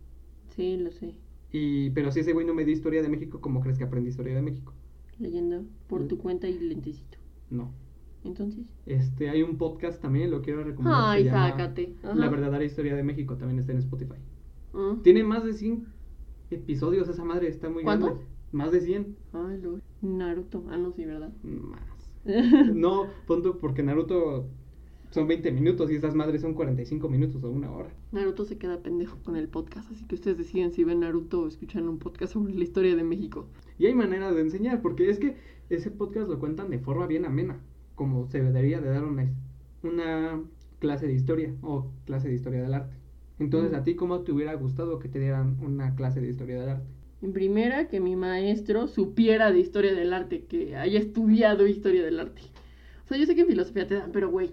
Sí, 0.55 0.77
lo 0.77 0.89
sé. 0.93 1.15
Y, 1.51 1.89
pero 1.89 2.09
si 2.13 2.21
ese 2.21 2.31
güey 2.31 2.47
no 2.47 2.53
me 2.53 2.63
dio 2.63 2.73
historia 2.73 3.01
de 3.01 3.09
México, 3.09 3.41
¿cómo 3.41 3.59
crees 3.59 3.77
que 3.77 3.83
aprendí 3.83 4.07
historia 4.09 4.33
de 4.33 4.41
México? 4.41 4.71
Leyendo 5.19 5.65
por 5.87 6.07
tu 6.07 6.17
cuenta 6.17 6.47
y 6.47 6.57
lentecito. 6.59 7.17
No. 7.49 7.73
Entonces. 8.23 8.63
Este, 8.85 9.29
hay 9.29 9.41
un 9.43 9.57
podcast 9.57 10.01
también, 10.01 10.31
lo 10.31 10.41
quiero 10.41 10.63
recomendar. 10.63 11.01
Ay, 11.03 11.25
sácate. 11.27 11.93
La 12.15 12.29
verdadera 12.29 12.63
historia 12.63 12.95
de 12.95 13.03
México, 13.03 13.35
también 13.35 13.59
está 13.59 13.73
en 13.73 13.79
Spotify. 13.79 14.15
Mm. 14.71 15.01
Tiene 15.01 15.25
más 15.25 15.43
de 15.43 15.51
100 15.51 15.87
episodios 16.51 17.09
esa 17.09 17.25
madre, 17.25 17.49
está 17.49 17.69
muy 17.69 17.83
¿Cuántos? 17.83 18.11
grande. 18.11 18.30
Más 18.51 18.71
de 18.71 18.81
100. 18.81 19.15
Ay, 19.33 19.61
lo. 19.61 19.79
Naruto. 20.01 20.63
Ah, 20.69 20.77
no, 20.77 20.91
sí, 20.91 21.05
¿verdad? 21.05 21.31
Más. 21.43 21.79
No, 22.73 23.07
punto, 23.25 23.57
porque 23.59 23.81
Naruto 23.83 24.47
son 25.09 25.27
20 25.27 25.51
minutos 25.51 25.91
y 25.91 25.95
esas 25.95 26.13
madres 26.15 26.41
son 26.41 26.53
45 26.53 27.09
minutos 27.09 27.43
o 27.43 27.49
una 27.49 27.71
hora. 27.71 27.89
Naruto 28.11 28.45
se 28.45 28.57
queda 28.57 28.81
pendejo 28.81 29.17
con 29.23 29.35
el 29.35 29.49
podcast, 29.49 29.91
así 29.91 30.05
que 30.05 30.15
ustedes 30.15 30.37
deciden 30.37 30.71
si 30.71 30.83
ven 30.83 30.99
Naruto 31.01 31.41
o 31.41 31.47
escuchan 31.47 31.87
un 31.89 31.97
podcast 31.97 32.33
sobre 32.33 32.53
la 32.53 32.63
historia 32.63 32.95
de 32.95 33.03
México. 33.03 33.47
Y 33.79 33.87
hay 33.87 33.93
maneras 33.95 34.35
de 34.35 34.41
enseñar, 34.41 34.81
porque 34.81 35.09
es 35.09 35.17
que 35.19 35.35
ese 35.69 35.89
podcast 35.91 36.29
lo 36.29 36.39
cuentan 36.39 36.69
de 36.69 36.79
forma 36.79 37.07
bien 37.07 37.25
amena, 37.25 37.59
como 37.95 38.27
se 38.27 38.41
debería 38.41 38.79
de 38.79 38.89
dar 38.89 39.03
una, 39.03 39.29
una 39.83 40.41
clase 40.79 41.07
de 41.07 41.13
historia 41.13 41.55
o 41.61 41.91
clase 42.05 42.27
de 42.29 42.35
historia 42.35 42.61
del 42.61 42.73
arte. 42.73 42.95
Entonces, 43.39 43.71
Mm. 43.71 43.75
¿a 43.75 43.83
ti 43.83 43.95
cómo 43.95 44.21
te 44.21 44.31
hubiera 44.31 44.53
gustado 44.53 44.99
que 44.99 45.09
te 45.09 45.19
dieran 45.19 45.57
una 45.61 45.95
clase 45.95 46.21
de 46.21 46.29
historia 46.29 46.59
del 46.61 46.69
arte? 46.69 46.87
En 47.21 47.33
primera, 47.33 47.87
que 47.87 47.99
mi 47.99 48.15
maestro 48.15 48.87
supiera 48.87 49.51
de 49.51 49.59
historia 49.59 49.93
del 49.93 50.13
arte, 50.13 50.45
que 50.45 50.75
haya 50.75 50.99
estudiado 50.99 51.67
historia 51.67 52.03
del 52.03 52.19
arte. 52.19 52.41
O 53.05 53.07
sea, 53.07 53.17
yo 53.17 53.25
sé 53.25 53.35
que 53.35 53.41
en 53.41 53.47
filosofía 53.47 53.87
te 53.87 53.95
dan, 53.95 54.11
pero 54.11 54.31
güey, 54.31 54.51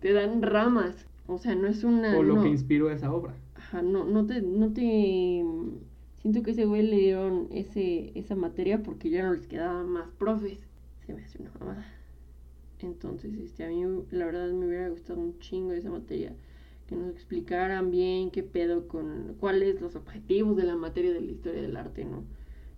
te 0.00 0.12
dan 0.12 0.42
ramas. 0.42 1.06
O 1.26 1.38
sea, 1.38 1.54
no 1.54 1.68
es 1.68 1.84
una. 1.84 2.18
o 2.18 2.22
lo 2.22 2.36
no, 2.36 2.42
que 2.42 2.48
inspiró 2.48 2.90
esa 2.90 3.12
obra. 3.12 3.34
Ajá, 3.54 3.82
no, 3.82 4.04
no 4.04 4.26
te, 4.26 4.42
no 4.42 4.72
te. 4.72 5.44
Siento 6.20 6.42
que 6.42 6.52
ese 6.52 6.64
güey 6.64 6.82
le 6.82 6.96
dieron 6.96 7.48
ese, 7.50 8.10
esa 8.18 8.34
materia 8.34 8.82
porque 8.82 9.10
ya 9.10 9.24
no 9.24 9.34
les 9.34 9.46
quedaban 9.46 9.88
más 9.88 10.08
profes. 10.18 10.58
Se 11.06 11.14
me 11.14 11.22
hace 11.22 11.40
una 11.40 11.50
mamada. 11.60 11.86
Entonces, 12.80 13.34
este, 13.34 13.64
a 13.64 13.68
mí 13.68 13.84
la 14.10 14.26
verdad 14.26 14.50
me 14.50 14.66
hubiera 14.66 14.88
gustado 14.88 15.20
un 15.20 15.38
chingo 15.38 15.72
esa 15.72 15.90
materia. 15.90 16.34
Que 16.86 16.96
nos 16.96 17.10
explicaran 17.10 17.90
bien 17.90 18.30
qué 18.30 18.42
pedo 18.42 18.88
con 18.88 19.36
cuáles 19.40 19.80
los 19.80 19.96
objetivos 19.96 20.56
de 20.56 20.64
la 20.64 20.76
materia 20.76 21.12
de 21.12 21.20
la 21.20 21.30
historia 21.32 21.62
del 21.62 21.76
arte, 21.76 22.04
¿no? 22.04 22.24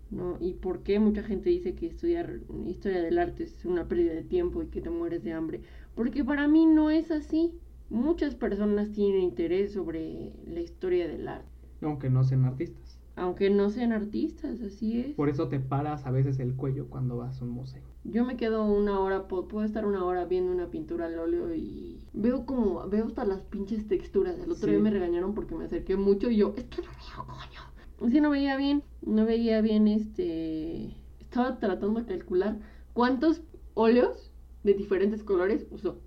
¿No? 0.09 0.37
Y 0.39 0.53
por 0.53 0.83
qué 0.83 0.99
mucha 0.99 1.23
gente 1.23 1.49
dice 1.49 1.75
que 1.75 1.87
estudiar 1.87 2.39
historia 2.65 3.01
del 3.01 3.19
arte 3.19 3.43
es 3.43 3.65
una 3.65 3.87
pérdida 3.89 4.13
de 4.13 4.23
tiempo 4.23 4.63
y 4.63 4.67
que 4.67 4.79
te 4.79 4.89
mueres 4.89 5.23
de 5.23 5.33
hambre. 5.33 5.61
Porque 5.95 6.23
para 6.23 6.47
mí 6.47 6.65
no 6.65 6.89
es 6.89 7.11
así. 7.11 7.51
Muchas 7.89 8.35
personas 8.35 8.91
tienen 8.91 9.21
interés 9.21 9.73
sobre 9.73 10.33
la 10.45 10.61
historia 10.61 11.07
del 11.07 11.27
arte. 11.27 11.49
Aunque 11.81 12.09
no 12.09 12.23
sean 12.23 12.45
artistas. 12.45 12.99
Aunque 13.17 13.49
no 13.49 13.69
sean 13.69 13.91
artistas, 13.91 14.61
así 14.61 14.99
es. 15.01 15.15
Por 15.15 15.27
eso 15.29 15.49
te 15.49 15.59
paras 15.59 16.05
a 16.05 16.11
veces 16.11 16.39
el 16.39 16.55
cuello 16.55 16.87
cuando 16.87 17.17
vas 17.17 17.41
a 17.41 17.45
un 17.45 17.51
museo. 17.51 17.83
Yo 18.09 18.25
me 18.25 18.37
quedo 18.37 18.63
una 18.65 18.99
hora, 18.99 19.27
puedo 19.27 19.63
estar 19.63 19.85
una 19.85 20.03
hora 20.05 20.25
viendo 20.25 20.51
una 20.51 20.69
pintura 20.71 21.07
al 21.07 21.19
óleo 21.19 21.53
y 21.53 21.99
veo 22.13 22.45
como, 22.45 22.87
veo 22.87 23.05
hasta 23.05 23.25
las 23.25 23.41
pinches 23.41 23.87
texturas. 23.87 24.35
El 24.39 24.51
otro 24.51 24.55
Sí. 24.67 24.71
día 24.71 24.79
me 24.79 24.91
regañaron 24.91 25.33
porque 25.33 25.55
me 25.55 25.65
acerqué 25.65 25.97
mucho 25.97 26.29
y 26.29 26.37
yo, 26.37 26.53
es 26.57 26.63
que 26.65 26.81
no 26.81 26.87
veo, 26.87 27.25
coño. 27.27 28.11
Sí, 28.11 28.21
no 28.21 28.29
veía 28.29 28.55
bien, 28.57 28.83
no 29.01 29.25
veía 29.25 29.59
bien 29.61 29.87
este, 29.87 30.95
estaba 31.19 31.59
tratando 31.59 31.99
de 32.01 32.05
calcular 32.05 32.59
cuántos 32.93 33.41
óleos 33.73 34.31
de 34.63 34.73
diferentes 34.73 35.23
colores 35.23 35.67
usó. 35.71 35.99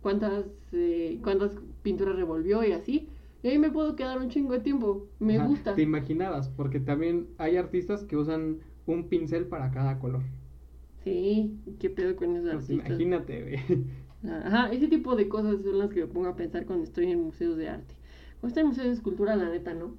Cuántas, 0.00 0.46
eh, 0.72 1.18
cuántas 1.22 1.52
pinturas 1.82 2.16
revolvió 2.16 2.64
y 2.64 2.72
así. 2.72 3.08
Y 3.42 3.48
ahí 3.48 3.58
me 3.58 3.70
puedo 3.70 3.96
quedar 3.96 4.18
un 4.18 4.28
chingo 4.30 4.52
de 4.54 4.60
tiempo. 4.60 5.06
Me 5.18 5.36
Ajá, 5.36 5.46
gusta. 5.48 5.74
Te 5.74 5.82
imaginabas, 5.82 6.48
porque 6.48 6.80
también 6.80 7.26
hay 7.36 7.56
artistas 7.56 8.04
que 8.04 8.16
usan 8.16 8.60
un 8.86 9.08
pincel 9.08 9.46
para 9.46 9.70
cada 9.70 9.98
color. 9.98 10.22
Sí, 11.12 11.58
¿qué 11.78 11.90
pedo 11.90 12.16
con 12.16 12.36
esos 12.36 12.50
Pues 12.52 12.64
artistas? 12.64 12.88
imagínate, 12.90 13.42
güey. 13.42 13.84
Ajá, 14.24 14.72
ese 14.72 14.88
tipo 14.88 15.14
de 15.16 15.28
cosas 15.28 15.62
son 15.62 15.78
las 15.78 15.90
que 15.90 16.00
me 16.00 16.06
pongo 16.06 16.28
a 16.28 16.36
pensar 16.36 16.66
cuando 16.66 16.84
estoy 16.84 17.10
en 17.10 17.22
museos 17.22 17.56
de 17.56 17.68
arte. 17.68 17.94
Cuando 18.40 18.48
estoy 18.48 18.60
en 18.62 18.68
museos 18.68 18.86
de 18.88 18.92
escultura, 18.94 19.36
la 19.36 19.48
neta, 19.48 19.74
no. 19.74 19.94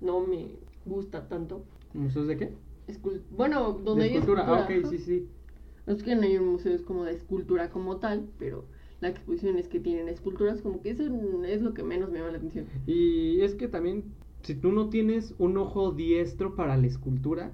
No 0.00 0.20
me 0.20 0.48
gusta 0.84 1.26
tanto. 1.28 1.64
¿Museos 1.94 2.26
de 2.28 2.36
qué? 2.36 2.50
Escul- 2.86 3.22
bueno, 3.30 3.72
donde 3.84 4.04
de 4.04 4.10
hay 4.10 4.16
escultura. 4.16 4.44
Ah, 4.46 4.62
ok, 4.64 4.70
ajá. 4.70 4.90
sí, 4.90 4.98
sí. 4.98 5.28
Es 5.86 6.02
que 6.02 6.14
no 6.14 6.22
hay 6.22 6.38
museos 6.38 6.82
como 6.82 7.04
de 7.04 7.12
escultura 7.12 7.70
como 7.70 7.96
tal, 7.96 8.26
pero 8.38 8.64
las 9.00 9.12
exposiciones 9.12 9.68
que 9.68 9.80
tienen 9.80 10.08
esculturas, 10.08 10.60
como 10.60 10.82
que 10.82 10.90
eso 10.90 11.04
es 11.44 11.62
lo 11.62 11.74
que 11.74 11.82
menos 11.82 12.10
me 12.10 12.18
llama 12.18 12.32
la 12.32 12.38
atención. 12.38 12.66
Y 12.86 13.40
es 13.40 13.54
que 13.54 13.68
también, 13.68 14.04
si 14.42 14.54
tú 14.54 14.72
no 14.72 14.88
tienes 14.88 15.34
un 15.38 15.56
ojo 15.56 15.92
diestro 15.92 16.56
para 16.56 16.76
la 16.76 16.86
escultura, 16.86 17.52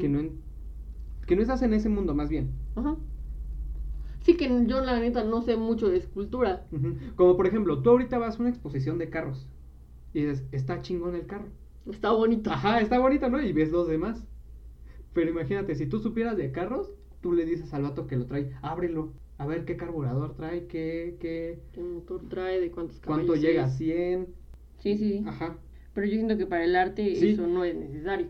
que 0.00 0.08
no, 0.08 0.22
que 1.32 1.36
no 1.36 1.42
estás 1.42 1.62
en 1.62 1.72
ese 1.72 1.88
mundo 1.88 2.14
más 2.14 2.28
bien. 2.28 2.50
Ajá. 2.76 2.94
Sí 4.20 4.36
que 4.36 4.50
yo 4.66 4.82
la 4.82 5.00
neta 5.00 5.24
no 5.24 5.40
sé 5.40 5.56
mucho 5.56 5.88
de 5.88 5.96
escultura. 5.96 6.66
Ujú. 6.70 6.94
Como 7.16 7.38
por 7.38 7.46
ejemplo, 7.46 7.80
tú 7.80 7.88
ahorita 7.88 8.18
vas 8.18 8.36
a 8.36 8.40
una 8.42 8.50
exposición 8.50 8.98
de 8.98 9.08
carros 9.08 9.48
y 10.12 10.24
dices, 10.24 10.44
está 10.52 10.82
chingón 10.82 11.14
el 11.14 11.24
carro. 11.24 11.46
Está 11.90 12.12
bonito. 12.12 12.50
Ajá, 12.50 12.82
está 12.82 12.98
bonito, 12.98 13.30
¿no? 13.30 13.40
Y 13.40 13.54
ves 13.54 13.70
los 13.70 13.88
demás. 13.88 14.26
Pero 15.14 15.30
imagínate, 15.30 15.74
si 15.74 15.86
tú 15.86 16.00
supieras 16.00 16.36
de 16.36 16.52
carros, 16.52 16.92
tú 17.22 17.32
le 17.32 17.46
dices 17.46 17.72
al 17.72 17.84
vato 17.84 18.06
que 18.06 18.16
lo 18.16 18.26
trae, 18.26 18.52
ábrelo, 18.60 19.14
a 19.38 19.46
ver 19.46 19.64
qué 19.64 19.78
carburador 19.78 20.34
trae, 20.34 20.66
qué, 20.66 21.16
qué, 21.18 21.62
¿Qué 21.72 21.80
motor 21.82 22.28
trae? 22.28 22.60
¿De 22.60 22.70
cuántos 22.70 23.00
cuánto 23.00 23.28
caballos 23.28 23.42
llega 23.42 23.64
a 23.64 23.68
es? 23.68 23.76
100. 23.78 24.26
Sí, 24.80 24.98
sí, 24.98 25.08
sí. 25.12 25.24
Ajá. 25.26 25.56
Pero 25.94 26.06
yo 26.06 26.12
siento 26.12 26.36
que 26.36 26.44
para 26.44 26.64
el 26.64 26.76
arte 26.76 27.16
Sí. 27.16 27.30
eso 27.30 27.46
no 27.46 27.64
es 27.64 27.74
necesario. 27.74 28.26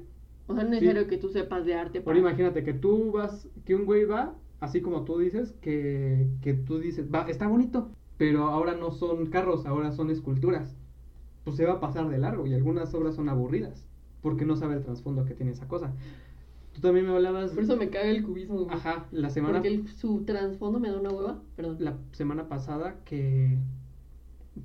O 0.46 0.54
sea, 0.54 0.64
no 0.64 0.72
es 0.72 0.78
Sí. 0.80 0.84
necesario 0.86 1.08
que 1.08 1.18
tú 1.18 1.28
sepas 1.28 1.64
de 1.64 1.74
arte 1.74 2.02
Ahora 2.04 2.18
imagínate 2.18 2.62
que 2.64 2.72
tú 2.74 3.12
vas, 3.12 3.48
que 3.64 3.74
un 3.74 3.84
güey 3.84 4.04
va, 4.04 4.34
así 4.60 4.80
como 4.80 5.04
tú 5.04 5.18
dices, 5.18 5.52
que, 5.60 6.28
que 6.40 6.54
tú 6.54 6.78
dices, 6.78 7.08
va, 7.12 7.22
está 7.28 7.46
bonito, 7.46 7.90
pero 8.18 8.44
ahora 8.48 8.74
no 8.74 8.90
son 8.92 9.26
carros, 9.26 9.66
ahora 9.66 9.92
son 9.92 10.10
esculturas. 10.10 10.76
Pues 11.44 11.56
se 11.56 11.64
va 11.66 11.74
a 11.74 11.80
pasar 11.80 12.08
de 12.08 12.18
largo 12.18 12.46
y 12.46 12.54
algunas 12.54 12.92
obras 12.94 13.14
son 13.16 13.28
aburridas, 13.28 13.86
porque 14.20 14.44
no 14.44 14.56
sabe 14.56 14.74
el 14.76 14.82
trasfondo 14.82 15.24
que 15.24 15.34
tiene 15.34 15.52
esa 15.52 15.66
cosa. 15.68 15.92
Tú 16.72 16.80
también 16.80 17.06
me 17.06 17.12
hablabas... 17.12 17.52
Por 17.52 17.64
eso 17.64 17.76
me 17.76 17.90
caga 17.90 18.06
el 18.08 18.22
cubismo, 18.22 18.60
güey. 18.64 18.74
Ajá, 18.76 19.06
la 19.10 19.28
semana, 19.30 19.54
Porque 19.54 19.68
el- 19.68 19.88
su 19.88 20.22
trasfondo 20.24 20.78
me 20.80 20.88
da 20.90 20.98
una 21.00 21.10
hueva. 21.10 21.42
Perdón. 21.56 21.76
la 21.80 21.98
semana 22.12 22.48
pasada 22.48 22.96
que, 23.04 23.58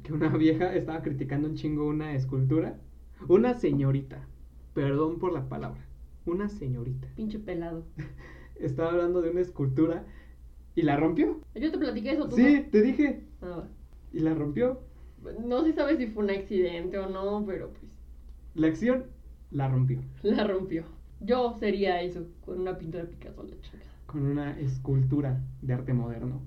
que 0.03 0.13
una 0.13 0.29
vieja 0.37 0.73
estaba 0.75 1.01
criticando 1.01 1.47
un 1.49 1.55
chingo 1.55 1.87
una 1.87 2.13
escultura. 2.13 2.77
Una 3.27 3.55
señorita, 3.55 4.27
perdón 4.77 5.17
por 5.17 5.33
la 5.33 5.49
palabra, 5.49 5.83
una 6.27 6.49
señorita. 6.49 7.07
Pinche 7.15 7.39
pelado. 7.39 7.83
Estaba 8.59 8.91
hablando 8.91 9.23
de 9.23 9.31
una 9.31 9.41
escultura 9.41 10.05
y 10.75 10.83
la 10.83 10.97
rompió. 10.97 11.41
Yo 11.55 11.71
te 11.71 11.79
platiqué 11.79 12.11
eso, 12.11 12.29
tú 12.29 12.35
Sí, 12.35 12.67
te 12.71 12.83
dije. 12.83 13.23
Ah, 13.41 13.63
Y 14.13 14.19
la 14.19 14.35
rompió. 14.35 14.79
No 15.43 15.63
se 15.63 15.73
sabe 15.73 15.97
si 15.97 16.05
fue 16.05 16.25
un 16.25 16.29
accidente 16.29 16.99
o 16.99 17.09
no, 17.09 17.43
pero 17.47 17.69
pues 17.71 17.91
La 18.53 18.67
acción 18.67 19.05
la 19.49 19.67
rompió. 19.67 19.99
la 20.21 20.43
rompió. 20.45 20.83
Yo 21.21 21.55
sería 21.59 21.99
eso, 22.03 22.27
con 22.45 22.59
una 22.61 22.77
pintura 22.77 23.03
de 23.05 23.09
Picasso 23.09 23.41
la 23.41 23.59
chingada. 23.59 23.91
Con 24.05 24.27
una 24.27 24.59
escultura 24.59 25.41
de 25.63 25.73
arte 25.73 25.93
moderno. 25.93 26.43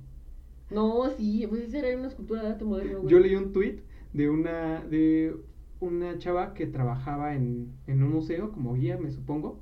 No, 0.70 1.10
sí, 1.10 1.44
pues 1.48 1.62
esa 1.62 1.78
era 1.80 1.98
una 1.98 2.06
escultura 2.06 2.42
de 2.42 2.48
arte 2.50 2.64
moderno, 2.64 3.00
güey. 3.00 3.10
Yo 3.10 3.18
leí 3.18 3.34
un 3.34 3.52
tweet 3.52 3.80
de 4.12 4.30
una, 4.30 4.84
de 4.84 5.34
una 5.80 6.18
chava 6.18 6.54
que 6.54 6.66
trabajaba 6.66 7.34
en, 7.34 7.72
en 7.86 8.02
un 8.02 8.12
museo 8.12 8.52
como 8.52 8.74
guía, 8.74 8.98
me 8.98 9.10
supongo, 9.10 9.60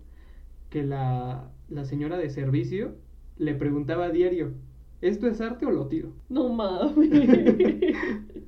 que 0.70 0.82
la, 0.84 1.50
la 1.68 1.84
señora 1.84 2.18
de 2.18 2.30
servicio 2.30 2.96
le 3.36 3.54
preguntaba 3.54 4.06
a 4.06 4.10
diario, 4.10 4.52
¿esto 5.00 5.26
es 5.28 5.40
arte 5.40 5.66
o 5.66 5.70
lo 5.70 5.86
tiro? 5.88 6.12
No 6.28 6.48
mames. 6.50 7.10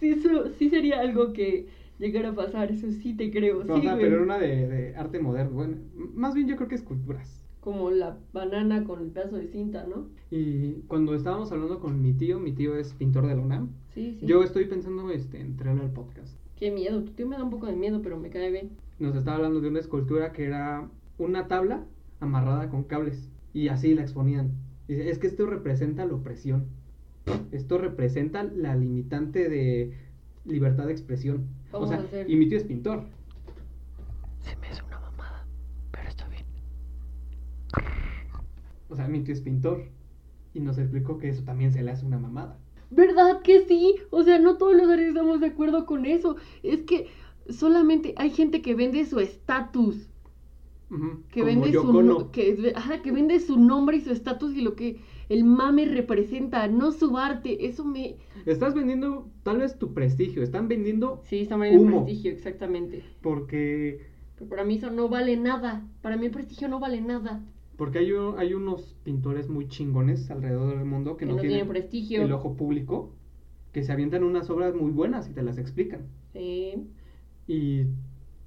sí, 0.00 0.10
eso, 0.10 0.48
sí 0.58 0.70
sería 0.70 1.00
algo 1.00 1.32
que 1.32 1.68
llegara 1.98 2.30
a 2.30 2.34
pasar, 2.34 2.70
eso 2.70 2.90
sí 2.92 3.14
te 3.14 3.30
creo. 3.30 3.60
O 3.60 3.62
sí, 3.62 3.68
güey. 3.82 3.82
pero 4.00 4.14
era 4.16 4.22
una 4.22 4.38
de, 4.38 4.66
de 4.68 4.96
arte 4.96 5.20
moderno. 5.20 5.52
Bueno, 5.52 5.76
más 6.14 6.34
bien 6.34 6.48
yo 6.48 6.56
creo 6.56 6.68
que 6.68 6.74
esculturas. 6.74 7.36
Como 7.60 7.90
la 7.90 8.18
banana 8.32 8.84
con 8.84 9.00
el 9.02 9.10
pedazo 9.10 9.36
de 9.36 9.46
cinta, 9.46 9.86
¿no? 9.86 10.08
Y 10.30 10.80
cuando 10.88 11.14
estábamos 11.14 11.52
hablando 11.52 11.78
con 11.78 12.00
mi 12.00 12.14
tío, 12.14 12.40
mi 12.40 12.52
tío 12.52 12.74
es 12.76 12.94
pintor 12.94 13.26
de 13.26 13.34
la 13.36 13.42
UNAM, 13.42 13.68
Sí, 13.88 14.16
sí. 14.18 14.26
yo 14.26 14.42
estoy 14.42 14.64
pensando 14.64 15.10
este, 15.10 15.40
en 15.40 15.56
traerlo 15.56 15.82
al 15.82 15.92
podcast. 15.92 16.39
Qué 16.60 16.70
miedo, 16.70 17.02
tu 17.02 17.12
tío 17.12 17.26
me 17.26 17.36
da 17.36 17.42
un 17.44 17.50
poco 17.50 17.66
de 17.66 17.72
miedo, 17.74 18.02
pero 18.02 18.18
me 18.18 18.28
cae 18.30 18.50
bien. 18.50 18.70
Nos 18.98 19.16
estaba 19.16 19.36
hablando 19.38 19.60
de 19.62 19.68
una 19.68 19.80
escultura 19.80 20.32
que 20.32 20.44
era 20.44 20.88
una 21.18 21.48
tabla 21.48 21.86
amarrada 22.20 22.68
con 22.68 22.84
cables 22.84 23.30
y 23.54 23.68
así 23.68 23.94
la 23.94 24.02
exponían. 24.02 24.52
Dice, 24.86 25.08
es 25.10 25.18
que 25.18 25.26
esto 25.26 25.46
representa 25.46 26.04
la 26.04 26.14
opresión. 26.14 26.66
Esto 27.50 27.78
representa 27.78 28.44
la 28.44 28.76
limitante 28.76 29.48
de 29.48 29.96
libertad 30.44 30.86
de 30.86 30.92
expresión. 30.92 31.48
O 31.70 31.80
Vamos 31.80 31.88
sea, 31.88 31.98
a 31.98 32.02
hacer- 32.02 32.28
y 32.30 32.36
mi 32.36 32.46
tío 32.48 32.58
es 32.58 32.64
pintor. 32.64 33.04
Se 34.40 34.54
me 34.56 34.66
hace 34.68 34.82
una 34.82 35.00
mamada, 35.00 35.46
pero 35.92 36.08
está 36.10 36.28
bien. 36.28 36.44
O 38.90 38.96
sea, 38.96 39.08
mi 39.08 39.20
tío 39.22 39.32
es 39.32 39.40
pintor. 39.40 39.84
Y 40.52 40.60
nos 40.60 40.76
explicó 40.78 41.16
que 41.18 41.28
eso 41.30 41.42
también 41.44 41.72
se 41.72 41.82
le 41.82 41.90
hace 41.92 42.04
una 42.04 42.18
mamada. 42.18 42.58
¿Verdad 42.90 43.42
que 43.42 43.60
sí? 43.66 43.96
O 44.10 44.22
sea, 44.22 44.38
no 44.38 44.56
todos 44.58 44.74
los 44.74 44.88
artistas 44.88 45.08
estamos 45.16 45.40
de 45.40 45.46
acuerdo 45.46 45.86
con 45.86 46.06
eso. 46.06 46.36
Es 46.62 46.82
que 46.82 47.08
solamente 47.48 48.14
hay 48.16 48.30
gente 48.30 48.62
que 48.62 48.74
vende 48.74 49.04
su 49.06 49.20
estatus. 49.20 50.08
Que 51.30 51.44
vende, 51.44 51.72
su, 51.72 52.02
no- 52.02 52.32
que, 52.32 52.72
ajá, 52.74 53.00
que 53.02 53.12
vende 53.12 53.38
su 53.38 53.56
nombre 53.60 53.96
y 53.96 54.00
su 54.00 54.10
estatus 54.10 54.56
y 54.56 54.60
lo 54.60 54.74
que 54.74 55.00
el 55.28 55.44
mame 55.44 55.84
representa, 55.84 56.66
no 56.66 56.90
su 56.90 57.16
arte. 57.16 57.66
Eso 57.66 57.84
me... 57.84 58.16
Estás 58.44 58.74
vendiendo 58.74 59.30
tal 59.44 59.58
vez 59.58 59.78
tu 59.78 59.94
prestigio. 59.94 60.42
Están 60.42 60.66
vendiendo 60.66 61.22
Sí, 61.22 61.38
está 61.40 61.56
vendiendo 61.56 61.86
Humo. 61.86 62.04
prestigio, 62.04 62.32
exactamente. 62.32 63.04
porque 63.20 64.00
Pero 64.36 64.48
para 64.50 64.64
mí 64.64 64.74
eso 64.74 64.90
no 64.90 65.08
vale 65.08 65.36
nada. 65.36 65.86
Para 66.02 66.16
mí 66.16 66.26
el 66.26 66.32
prestigio 66.32 66.66
no 66.68 66.80
vale 66.80 67.00
nada. 67.00 67.40
Porque 67.80 67.98
hay, 68.00 68.12
un- 68.12 68.38
hay 68.38 68.52
unos 68.52 68.94
pintores 69.04 69.48
muy 69.48 69.66
chingones 69.66 70.30
alrededor 70.30 70.76
del 70.76 70.84
mundo 70.84 71.16
que, 71.16 71.24
Que 71.24 71.30
no, 71.30 71.36
no 71.36 71.40
tienen 71.40 71.66
prestigio. 71.66 72.20
el 72.22 72.30
ojo 72.30 72.54
público, 72.54 73.14
que 73.72 73.82
se 73.82 73.90
avientan 73.90 74.22
unas 74.22 74.50
obras 74.50 74.74
muy 74.74 74.90
buenas 74.90 75.30
y 75.30 75.32
te 75.32 75.42
las 75.42 75.56
explican. 75.56 76.02
Sí. 76.34 76.74
Y 77.46 77.86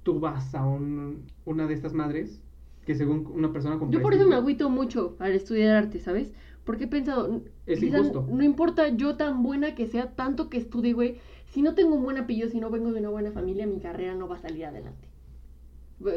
tú 0.04 0.20
vas 0.20 0.54
a 0.54 0.64
un- 0.64 1.24
una 1.44 1.66
de 1.66 1.74
estas 1.74 1.94
madres 1.94 2.40
que 2.86 2.94
según 2.94 3.26
una 3.34 3.52
persona 3.52 3.76
con 3.76 3.90
Yo 3.90 4.00
por 4.02 4.14
eso 4.14 4.28
me 4.28 4.36
agüito 4.36 4.70
mucho 4.70 5.16
al 5.18 5.32
estudiar 5.32 5.74
arte, 5.74 5.98
¿sabes? 5.98 6.32
Porque 6.62 6.84
he 6.84 6.88
pensado, 6.88 7.42
Es 7.66 7.82
injusto. 7.82 8.26
no 8.30 8.44
importa 8.44 8.88
yo 8.88 9.16
tan 9.16 9.42
buena 9.42 9.74
que 9.74 9.88
sea, 9.88 10.12
tanto 10.14 10.48
que 10.48 10.58
estudie, 10.58 10.92
güey, 10.92 11.16
si 11.46 11.60
no 11.60 11.74
tengo 11.74 11.96
un 11.96 12.04
buen 12.04 12.18
apellido, 12.18 12.48
si 12.50 12.60
no 12.60 12.70
vengo 12.70 12.92
de 12.92 13.00
una 13.00 13.10
buena 13.10 13.32
familia, 13.32 13.66
mi 13.66 13.80
carrera 13.80 14.14
no 14.14 14.28
va 14.28 14.36
a 14.36 14.38
salir 14.38 14.64
adelante. 14.66 15.08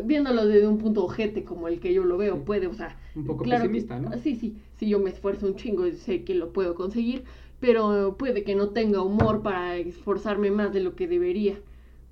Viéndolo 0.04 0.46
desde 0.46 0.68
un 0.68 0.78
punto 0.78 1.04
ojete 1.06 1.44
como 1.44 1.68
el 1.68 1.80
que 1.80 1.94
yo 1.94 2.04
lo 2.04 2.18
veo, 2.18 2.36
Sí. 2.36 2.42
puede, 2.46 2.68
o 2.68 2.74
sea... 2.74 2.98
un 3.16 3.26
poco 3.26 3.44
claro 3.44 3.64
que- 3.64 3.70
pesimista, 3.70 4.00
¿no? 4.00 4.12
Sí, 4.20 4.36
sí, 4.36 4.58
si 4.76 4.90
yo 4.90 5.00
me 5.00 5.10
esfuerzo 5.10 5.48
un 5.48 5.56
chingo, 5.56 5.90
sé 5.92 6.24
que 6.24 6.36
lo 6.36 6.52
puedo 6.52 6.76
conseguir, 6.76 7.24
pero 7.60 8.16
puede 8.18 8.44
que 8.44 8.56
no 8.56 8.70
tenga 8.70 9.02
humor 9.02 9.42
para 9.42 9.78
esforzarme 9.78 10.52
más 10.52 10.74
de 10.74 10.82
lo 10.82 10.96
que 10.96 11.08
debería, 11.08 11.58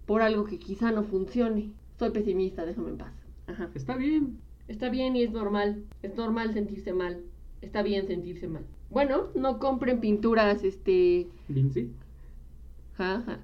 por 0.05 0.21
algo 0.21 0.45
que 0.45 0.57
quizá 0.57 0.91
no 0.91 1.03
funcione. 1.03 1.71
Soy 1.99 2.11
pesimista, 2.11 2.65
déjame 2.65 2.89
en 2.91 2.97
paz. 2.97 3.13
Ajá. 3.47 3.69
Está 3.75 3.95
bien. 3.95 4.37
Está 4.67 4.89
bien 4.89 5.15
y 5.15 5.23
es 5.23 5.31
normal. 5.31 5.83
Es 6.01 6.15
normal 6.15 6.53
sentirse 6.53 6.93
mal. 6.93 7.21
Está 7.61 7.83
bien 7.83 8.07
sentirse 8.07 8.47
mal. 8.47 8.63
Bueno, 8.89 9.27
no 9.35 9.59
compren 9.59 9.99
pinturas, 9.99 10.63
este... 10.63 11.27
Vinci. 11.47 11.89
Ja, 12.97 13.21
ja. 13.25 13.39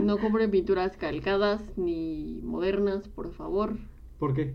No 0.00 0.18
compren 0.18 0.50
pinturas 0.50 0.96
calcadas 0.96 1.60
ni 1.76 2.40
modernas, 2.42 3.08
por 3.08 3.32
favor. 3.32 3.76
¿Por 4.18 4.34
qué? 4.34 4.54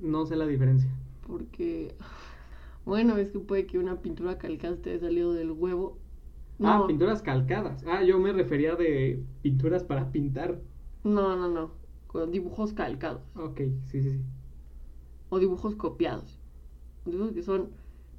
No 0.00 0.26
sé 0.26 0.36
la 0.36 0.46
diferencia. 0.46 0.90
Porque... 1.26 1.94
Bueno, 2.84 3.16
es 3.16 3.30
que 3.32 3.40
puede 3.40 3.66
que 3.66 3.78
una 3.78 4.00
pintura 4.00 4.38
calcada 4.38 4.74
esté 4.74 4.90
haya 4.90 5.00
salido 5.00 5.32
del 5.32 5.50
huevo. 5.50 5.98
No, 6.58 6.84
Ah, 6.84 6.86
pinturas 6.86 7.20
calcadas. 7.20 7.84
Ah, 7.86 8.02
yo 8.04 8.18
me 8.18 8.32
refería 8.32 8.76
de 8.76 9.22
pinturas 9.42 9.82
para 9.84 10.10
pintar. 10.12 10.60
no, 11.04 11.36
no, 11.36 11.48
no. 11.48 11.70
Con 12.06 12.30
dibujos 12.30 12.72
calcados. 12.72 13.22
Ok, 13.34 13.58
sí, 13.86 14.00
sí, 14.02 14.12
sí. 14.12 14.20
O 15.28 15.38
dibujos 15.38 15.74
copiados. 15.74 16.38
Dibujos 17.04 17.32
que 17.32 17.42
son 17.42 17.70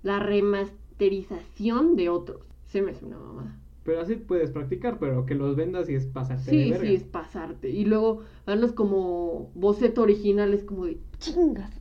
la 0.03 0.19
remasterización 0.19 1.95
de 1.95 2.09
otros. 2.09 2.41
Se 2.65 2.81
me 2.81 2.91
hace 2.91 3.05
una 3.05 3.17
mamada. 3.17 3.57
Pero 3.88 4.01
así 4.01 4.15
puedes 4.15 4.51
practicar, 4.51 4.99
pero 4.99 5.25
que 5.25 5.33
los 5.33 5.55
vendas 5.55 5.89
y 5.89 5.95
es 5.95 6.07
pasarte 6.07 6.51
Sí, 6.51 6.57
de 6.57 6.71
verga. 6.71 6.85
sí, 6.88 6.95
es 6.95 7.03
pasarte. 7.05 7.69
Y 7.69 7.85
luego 7.85 8.23
andas 8.45 8.73
como 8.73 9.49
boceto 9.55 10.01
original, 10.01 10.53
es 10.53 10.65
como 10.65 10.85
de 10.88 10.99
chingas 11.19 11.71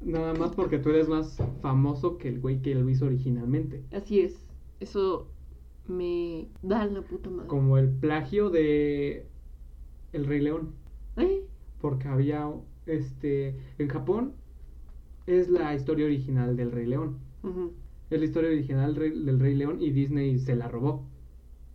Nada 0.00 0.32
más 0.34 0.54
porque 0.54 0.78
tú 0.78 0.90
eres 0.90 1.08
más 1.08 1.36
famoso 1.62 2.18
que 2.18 2.28
el 2.28 2.38
güey 2.38 2.62
que 2.62 2.72
lo 2.76 2.88
hizo 2.88 3.06
originalmente. 3.06 3.82
Así 3.92 4.20
es. 4.20 4.46
Eso 4.78 5.26
me 5.88 6.46
da 6.62 6.86
la 6.86 7.02
puta 7.02 7.30
madre. 7.30 7.48
Como 7.48 7.78
el 7.78 7.88
plagio 7.90 8.48
de 8.48 9.26
El 10.12 10.26
Rey 10.26 10.40
León. 10.42 10.70
¿Eh? 11.16 11.42
Porque 11.80 12.06
había, 12.06 12.48
este, 12.86 13.56
en 13.78 13.88
Japón 13.88 14.34
es 15.26 15.48
la 15.48 15.74
historia 15.74 16.06
original 16.06 16.56
del 16.56 16.70
Rey 16.70 16.86
León. 16.86 17.18
Es 18.10 18.20
la 18.20 18.24
historia 18.24 18.50
original 18.50 18.94
del 18.94 19.00
Rey, 19.00 19.24
del 19.24 19.40
Rey 19.40 19.54
León 19.56 19.78
y 19.82 19.90
Disney 19.90 20.38
se 20.38 20.54
la 20.54 20.68
robó. 20.68 21.02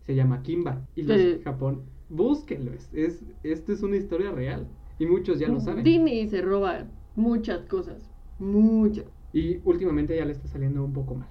Se 0.01 0.15
llama 0.15 0.41
Kimba. 0.41 0.85
Y 0.95 1.03
los 1.03 1.17
de 1.17 1.41
Japón, 1.43 1.83
búsquenlo. 2.09 2.73
Es, 2.73 2.89
es, 2.93 3.23
esto 3.43 3.73
es 3.73 3.81
una 3.81 3.97
historia 3.97 4.31
real. 4.31 4.67
Y 4.99 5.05
muchos 5.05 5.39
ya 5.39 5.47
lo 5.47 5.59
saben. 5.59 5.83
Disney 5.83 6.27
se 6.27 6.41
roba 6.41 6.87
muchas 7.15 7.65
cosas. 7.65 8.11
Muchas. 8.39 9.05
Y 9.33 9.59
últimamente 9.63 10.15
ya 10.15 10.25
le 10.25 10.31
está 10.31 10.47
saliendo 10.47 10.83
un 10.83 10.93
poco 10.93 11.15
mal. 11.15 11.29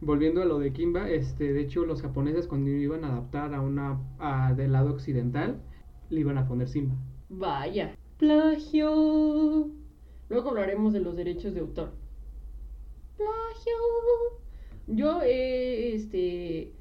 Volviendo 0.00 0.42
a 0.42 0.44
lo 0.44 0.58
de 0.58 0.72
Kimba, 0.72 1.10
este, 1.10 1.52
de 1.52 1.60
hecho 1.60 1.84
los 1.84 2.02
japoneses 2.02 2.46
cuando 2.46 2.70
iban 2.70 3.04
a 3.04 3.08
adaptar 3.08 3.52
a 3.54 3.60
una 3.60 4.00
a, 4.18 4.54
del 4.54 4.72
lado 4.72 4.92
occidental, 4.92 5.60
le 6.10 6.20
iban 6.20 6.38
a 6.38 6.46
poner 6.46 6.68
Simba. 6.68 6.94
Vaya. 7.28 7.96
Plagio. 8.18 9.70
Luego 10.28 10.50
hablaremos 10.50 10.92
de 10.92 11.00
los 11.00 11.16
derechos 11.16 11.54
de 11.54 11.60
autor. 11.60 11.92
Plagio. 13.16 13.72
Yo 14.86 15.20
eh, 15.22 15.94
este 15.94 16.72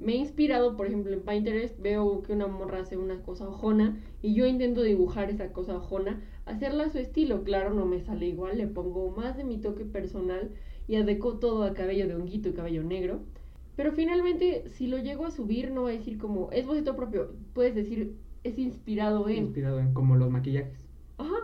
me 0.00 0.12
he 0.12 0.16
inspirado, 0.16 0.76
por 0.76 0.86
ejemplo, 0.86 1.12
en 1.12 1.20
Pinterest, 1.20 1.78
veo 1.80 2.22
que 2.22 2.32
una 2.32 2.46
morra 2.46 2.80
hace 2.80 2.96
una 2.96 3.22
cosa 3.22 3.48
ojona 3.48 4.00
y 4.22 4.34
yo 4.34 4.46
intento 4.46 4.82
dibujar 4.82 5.30
esa 5.30 5.52
cosa 5.52 5.76
ojona, 5.76 6.20
hacerla 6.46 6.84
a 6.84 6.90
su 6.90 6.98
estilo. 6.98 7.44
Claro, 7.44 7.74
no 7.74 7.84
me 7.84 8.00
sale 8.00 8.26
igual, 8.26 8.58
le 8.58 8.66
pongo 8.66 9.10
más 9.10 9.36
de 9.36 9.44
mi 9.44 9.58
toque 9.58 9.84
personal 9.84 10.50
y 10.88 10.96
adecuo 10.96 11.38
todo 11.38 11.64
a 11.64 11.74
cabello 11.74 12.08
de 12.08 12.14
honguito 12.14 12.48
y 12.48 12.52
cabello 12.52 12.82
negro. 12.82 13.20
Pero 13.76 13.92
finalmente, 13.92 14.64
si 14.68 14.86
lo 14.86 14.98
llego 14.98 15.26
a 15.26 15.30
subir, 15.30 15.70
no 15.70 15.84
va 15.84 15.90
a 15.90 15.92
decir 15.92 16.18
como 16.18 16.50
es 16.50 16.66
boceto 16.66 16.96
propio, 16.96 17.32
puedes 17.52 17.74
decir 17.74 18.16
es 18.42 18.58
inspirado 18.58 19.28
en. 19.28 19.36
Inspirado 19.36 19.80
en 19.80 19.92
como 19.92 20.16
los 20.16 20.30
maquillajes. 20.30 20.78
Ajá. 21.18 21.36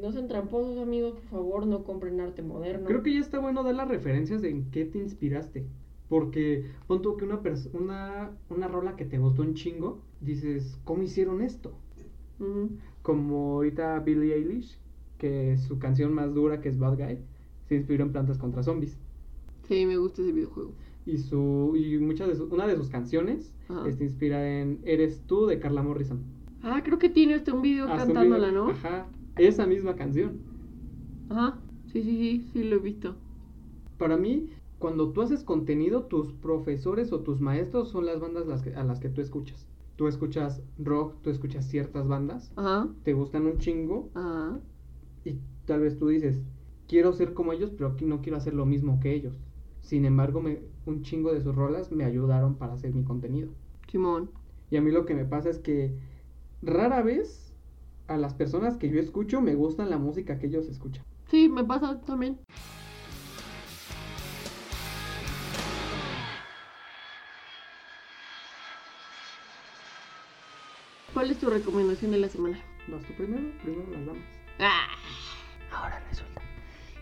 No 0.00 0.12
sean 0.12 0.28
tramposos, 0.28 0.78
amigos, 0.78 1.14
por 1.14 1.24
favor, 1.24 1.66
no 1.66 1.82
compren 1.82 2.20
arte 2.20 2.42
moderno. 2.42 2.86
Creo 2.86 3.02
que 3.02 3.14
ya 3.14 3.20
está 3.20 3.38
bueno 3.40 3.64
dar 3.64 3.74
las 3.74 3.88
referencias 3.88 4.42
de 4.42 4.50
en 4.50 4.70
qué 4.70 4.84
te 4.84 4.98
inspiraste. 4.98 5.66
Porque 6.08 6.64
pon 6.86 7.02
tú 7.02 7.16
que 7.16 7.24
una, 7.24 7.40
una, 7.72 8.30
una 8.50 8.68
rola 8.68 8.96
que 8.96 9.04
te 9.04 9.18
gustó 9.18 9.42
un 9.42 9.54
chingo, 9.54 9.98
dices, 10.20 10.78
¿cómo 10.84 11.02
hicieron 11.02 11.42
esto? 11.42 11.72
Como 13.02 13.54
ahorita 13.54 14.00
Billie 14.00 14.34
Eilish, 14.34 14.78
que 15.18 15.56
su 15.58 15.78
canción 15.78 16.12
más 16.12 16.34
dura, 16.34 16.60
que 16.60 16.68
es 16.68 16.78
Bad 16.78 16.96
Guy, 16.96 17.18
se 17.68 17.76
inspiró 17.76 18.04
en 18.04 18.12
Plantas 18.12 18.38
contra 18.38 18.62
Zombies. 18.62 18.96
Sí, 19.68 19.84
me 19.86 19.96
gusta 19.96 20.22
ese 20.22 20.32
videojuego. 20.32 20.70
Y, 21.04 21.18
su, 21.18 21.74
y 21.76 21.98
muchas 21.98 22.28
de 22.28 22.36
su- 22.36 22.48
una 22.52 22.66
de 22.66 22.76
sus 22.76 22.88
canciones 22.88 23.52
Ajá. 23.68 23.88
está 23.88 24.04
inspirada 24.04 24.60
en 24.60 24.80
Eres 24.84 25.20
tú 25.26 25.46
de 25.46 25.58
Carla 25.60 25.82
Morrison. 25.82 26.18
Ah, 26.62 26.82
creo 26.84 26.98
que 26.98 27.08
tiene 27.08 27.34
hasta 27.34 27.52
un 27.54 27.62
video 27.62 27.84
Hasta 27.84 28.02
un 28.02 28.08
cantándola, 28.14 28.48
video- 28.48 28.64
¿no? 28.64 28.70
Ajá, 28.70 29.06
esa 29.36 29.66
misma 29.66 29.94
canción. 29.94 30.40
Ajá. 31.28 31.58
Sí, 31.92 32.02
sí, 32.02 32.16
sí, 32.18 32.50
sí, 32.52 32.64
lo 32.64 32.76
he 32.76 32.78
visto. 32.80 33.14
Para 33.98 34.16
mí, 34.16 34.48
cuando 34.78 35.12
tú 35.12 35.22
haces 35.22 35.42
contenido, 35.42 36.04
tus 36.04 36.32
profesores 36.32 37.12
o 37.12 37.20
tus 37.20 37.40
maestros 37.40 37.88
son 37.90 38.06
las 38.06 38.20
bandas 38.20 38.46
las 38.46 38.62
que- 38.62 38.74
a 38.74 38.84
las 38.84 39.00
que 39.00 39.08
tú 39.08 39.20
escuchas. 39.20 39.66
Tú 39.96 40.08
escuchas 40.08 40.62
rock, 40.78 41.14
tú 41.22 41.30
escuchas 41.30 41.64
ciertas 41.66 42.06
bandas, 42.06 42.52
Ajá. 42.56 42.88
te 43.02 43.14
gustan 43.14 43.46
un 43.46 43.58
chingo 43.58 44.10
Ajá. 44.14 44.60
y 45.24 45.38
tal 45.64 45.80
vez 45.80 45.98
tú 45.98 46.08
dices, 46.08 46.42
quiero 46.86 47.12
ser 47.14 47.32
como 47.32 47.52
ellos, 47.52 47.70
pero 47.70 47.96
no 48.02 48.20
quiero 48.20 48.36
hacer 48.36 48.52
lo 48.54 48.66
mismo 48.66 49.00
que 49.00 49.14
ellos. 49.14 49.38
Sin 49.80 50.04
embargo, 50.04 50.42
me, 50.42 50.60
un 50.84 51.02
chingo 51.02 51.32
de 51.32 51.40
sus 51.40 51.54
rolas 51.54 51.90
me 51.92 52.04
ayudaron 52.04 52.56
para 52.56 52.74
hacer 52.74 52.92
mi 52.92 53.04
contenido. 53.04 53.52
Simón. 53.88 54.30
Y 54.70 54.76
a 54.76 54.82
mí 54.82 54.90
lo 54.90 55.06
que 55.06 55.14
me 55.14 55.24
pasa 55.24 55.48
es 55.48 55.58
que 55.58 55.96
rara 56.60 57.02
vez 57.02 57.54
a 58.08 58.16
las 58.18 58.34
personas 58.34 58.76
que 58.76 58.90
yo 58.90 59.00
escucho 59.00 59.40
me 59.40 59.54
gustan 59.54 59.90
la 59.90 59.98
música 59.98 60.38
que 60.38 60.48
ellos 60.48 60.68
escuchan. 60.68 61.04
Sí, 61.28 61.48
me 61.48 61.64
pasa 61.64 62.00
también. 62.02 62.38
¿Cuál 71.26 71.34
es 71.34 71.40
tu 71.40 71.50
recomendación 71.50 72.12
de 72.12 72.18
la 72.18 72.28
semana? 72.28 72.56
¿Vas 72.86 73.02
tú 73.02 73.12
primero? 73.14 73.42
Primero 73.60 73.90
las 73.90 74.06
damas. 74.06 74.22
Ah, 74.60 74.86
ahora 75.72 76.00
resulta. 76.08 76.40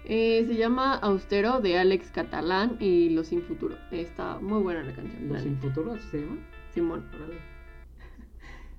Eh, 0.06 0.46
se 0.46 0.56
llama 0.56 0.94
Austero 0.94 1.60
de 1.60 1.76
Alex 1.76 2.10
Catalán 2.10 2.78
y 2.80 3.10
Los 3.10 3.26
Sin 3.26 3.42
Futuro. 3.42 3.76
Está 3.90 4.38
muy 4.38 4.62
buena 4.62 4.82
la 4.82 4.94
canción. 4.94 5.26
la 5.26 5.34
Los 5.34 5.42
Sin 5.42 5.56
neta. 5.56 5.68
Futuro, 5.68 5.92
así 5.92 6.08
se 6.10 6.20
llama. 6.22 6.38
Simón. 6.72 7.04
Órale. 7.14 7.38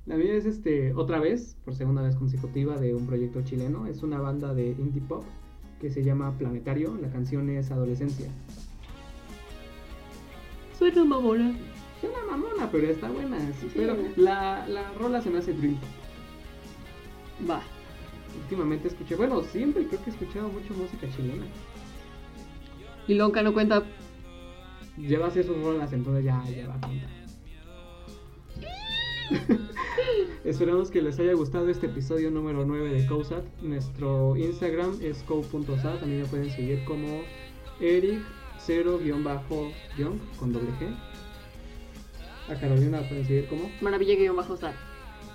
La 0.08 0.16
mía 0.16 0.34
es 0.34 0.48
este, 0.48 0.96
otra 0.96 1.20
vez, 1.20 1.56
por 1.64 1.76
segunda 1.76 2.02
vez 2.02 2.16
consecutiva, 2.16 2.78
de 2.78 2.96
un 2.96 3.06
proyecto 3.06 3.44
chileno. 3.44 3.86
Es 3.86 4.02
una 4.02 4.20
banda 4.20 4.56
de 4.56 4.72
indie 4.72 5.04
pop 5.08 5.26
que 5.80 5.92
se 5.92 6.04
llama 6.04 6.36
Planetario. 6.40 6.98
La 7.00 7.12
canción 7.12 7.52
es 7.52 7.70
Adolescencia. 7.70 8.32
Suena 10.80 11.06
mamona. 11.06 11.56
Suena 12.02 12.18
mamona, 12.30 12.70
pero 12.72 12.88
está 12.88 13.10
buena. 13.10 13.40
sí, 13.40 13.54
Sí. 13.62 13.72
Pero 13.76 13.96
la, 14.16 14.68
la 14.68 14.92
rola 14.94 15.22
se 15.22 15.30
me 15.30 15.40
hace 15.40 15.54
pop. 15.54 15.78
Va. 17.50 17.62
Últimamente 18.44 18.90
escuché, 18.90 19.16
bueno, 19.16 19.42
siempre 19.44 19.88
creo 19.88 20.04
que 20.04 20.10
he 20.10 20.14
escuchado 20.14 20.50
mucho 20.50 20.74
música 20.74 21.08
chilena. 21.16 21.46
Y 23.08 23.14
Lonca 23.14 23.42
no 23.44 23.54
cuenta. 23.54 23.84
Lleva 24.98 25.28
así 25.28 25.44
sus 25.44 25.58
rolas, 25.62 25.94
entonces 25.94 26.26
ya, 26.26 26.44
ya 26.50 26.68
va 26.68 26.76
a 26.76 26.82
contar. 26.82 27.10
Esperamos 30.46 30.92
que 30.92 31.02
les 31.02 31.20
haya 31.20 31.34
gustado 31.34 31.70
este 31.70 31.88
episodio 31.88 32.30
número 32.30 32.66
9 32.66 32.90
de 32.90 33.08
COSAT. 33.08 33.44
Nuestro 33.62 34.36
Instagram 34.38 34.98
es 35.02 35.24
co.sat. 35.24 36.00
También 36.00 36.22
me 36.22 36.28
pueden 36.28 36.52
seguir 36.52 36.84
como 36.86 37.22
Eric 37.80 38.22
0-young 38.66 39.24
con 40.38 40.54
doble 40.54 40.70
G. 40.80 40.96
A 42.50 42.56
Carolina 42.56 43.00
pueden 43.08 43.26
seguir 43.26 43.48
como 43.48 43.70
Maravilla 43.82 44.16
que 44.16 44.26
yo 44.26 44.36
bajo 44.36 44.54
estar. 44.54 44.74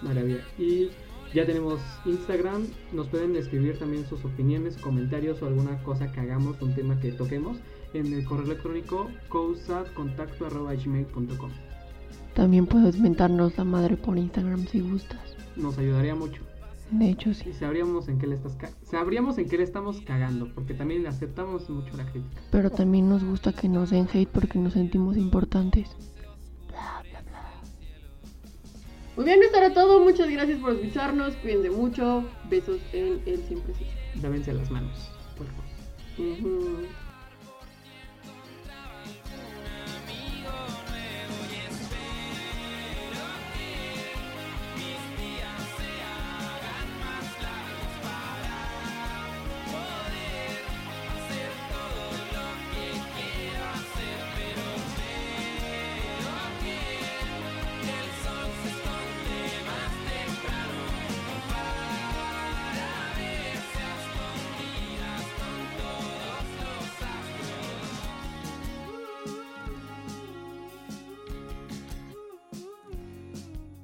Maravilla. 0.03 0.45
Y 0.59 0.91
ya 1.35 1.45
tenemos 1.47 1.81
Instagram. 2.05 2.67
Nos 2.93 3.09
pueden 3.09 3.35
escribir 3.37 3.79
también 3.79 4.07
sus 4.07 4.25
opiniones, 4.25 4.77
comentarios 4.77 5.43
o 5.43 5.47
alguna 5.47 5.83
cosa 5.83 6.13
que 6.13 6.21
hagamos, 6.21 6.63
un 6.63 6.75
tema 6.75 7.01
que 7.01 7.11
toquemos 7.13 7.59
en 7.95 8.13
el 8.13 8.25
correo 8.25 8.45
electrónico 8.47 9.09
cousatcontacto.gmail.com. 9.29 11.51
También 12.35 12.67
puedes 12.67 12.99
mentarnos 12.99 13.57
la 13.59 13.65
madre 13.65 13.97
por 13.97 14.17
Instagram 14.17 14.67
si 14.67 14.81
gustas. 14.81 15.37
Nos 15.57 15.77
ayudaría 15.79 16.15
mucho. 16.15 16.43
De 16.91 17.11
hecho, 17.11 17.35
sí. 17.35 17.51
Y 17.51 17.53
sabríamos 17.53 18.09
en 18.09 18.19
qué 18.19 18.27
le 18.27 18.35
estás 18.35 18.57
sabríamos 18.83 19.39
en 19.39 19.49
qué 19.49 19.57
le 19.57 19.63
estamos 19.63 20.01
cagando, 20.01 20.49
porque 20.55 20.75
también 20.75 21.07
aceptamos 21.07 21.71
mucho 21.71 21.97
la 21.97 22.05
crítica. 22.05 22.43
Pero 22.51 22.71
también 22.71 23.09
nos 23.09 23.23
gusta 23.25 23.53
que 23.53 23.69
nos 23.69 23.91
den 23.91 24.09
hate 24.13 24.29
porque 24.29 24.59
nos 24.59 24.73
sentimos 24.73 25.17
importantes. 25.17 25.97
Muy 29.17 29.25
bien, 29.25 29.43
esto 29.43 29.59
era 29.59 29.73
todo. 29.75 30.01
Muchas 30.05 30.31
gracias 30.31 30.59
por 30.61 30.73
escucharnos. 30.73 31.35
Cuídense 31.37 31.71
mucho. 31.71 32.25
Besos 32.49 32.81
en 32.93 33.21
el 33.27 33.43
siempre 33.47 33.75
sí. 33.75 33.87
Dávense 34.15 34.53
las 34.53 34.71
manos. 34.71 35.11
Ujú. 36.19 36.87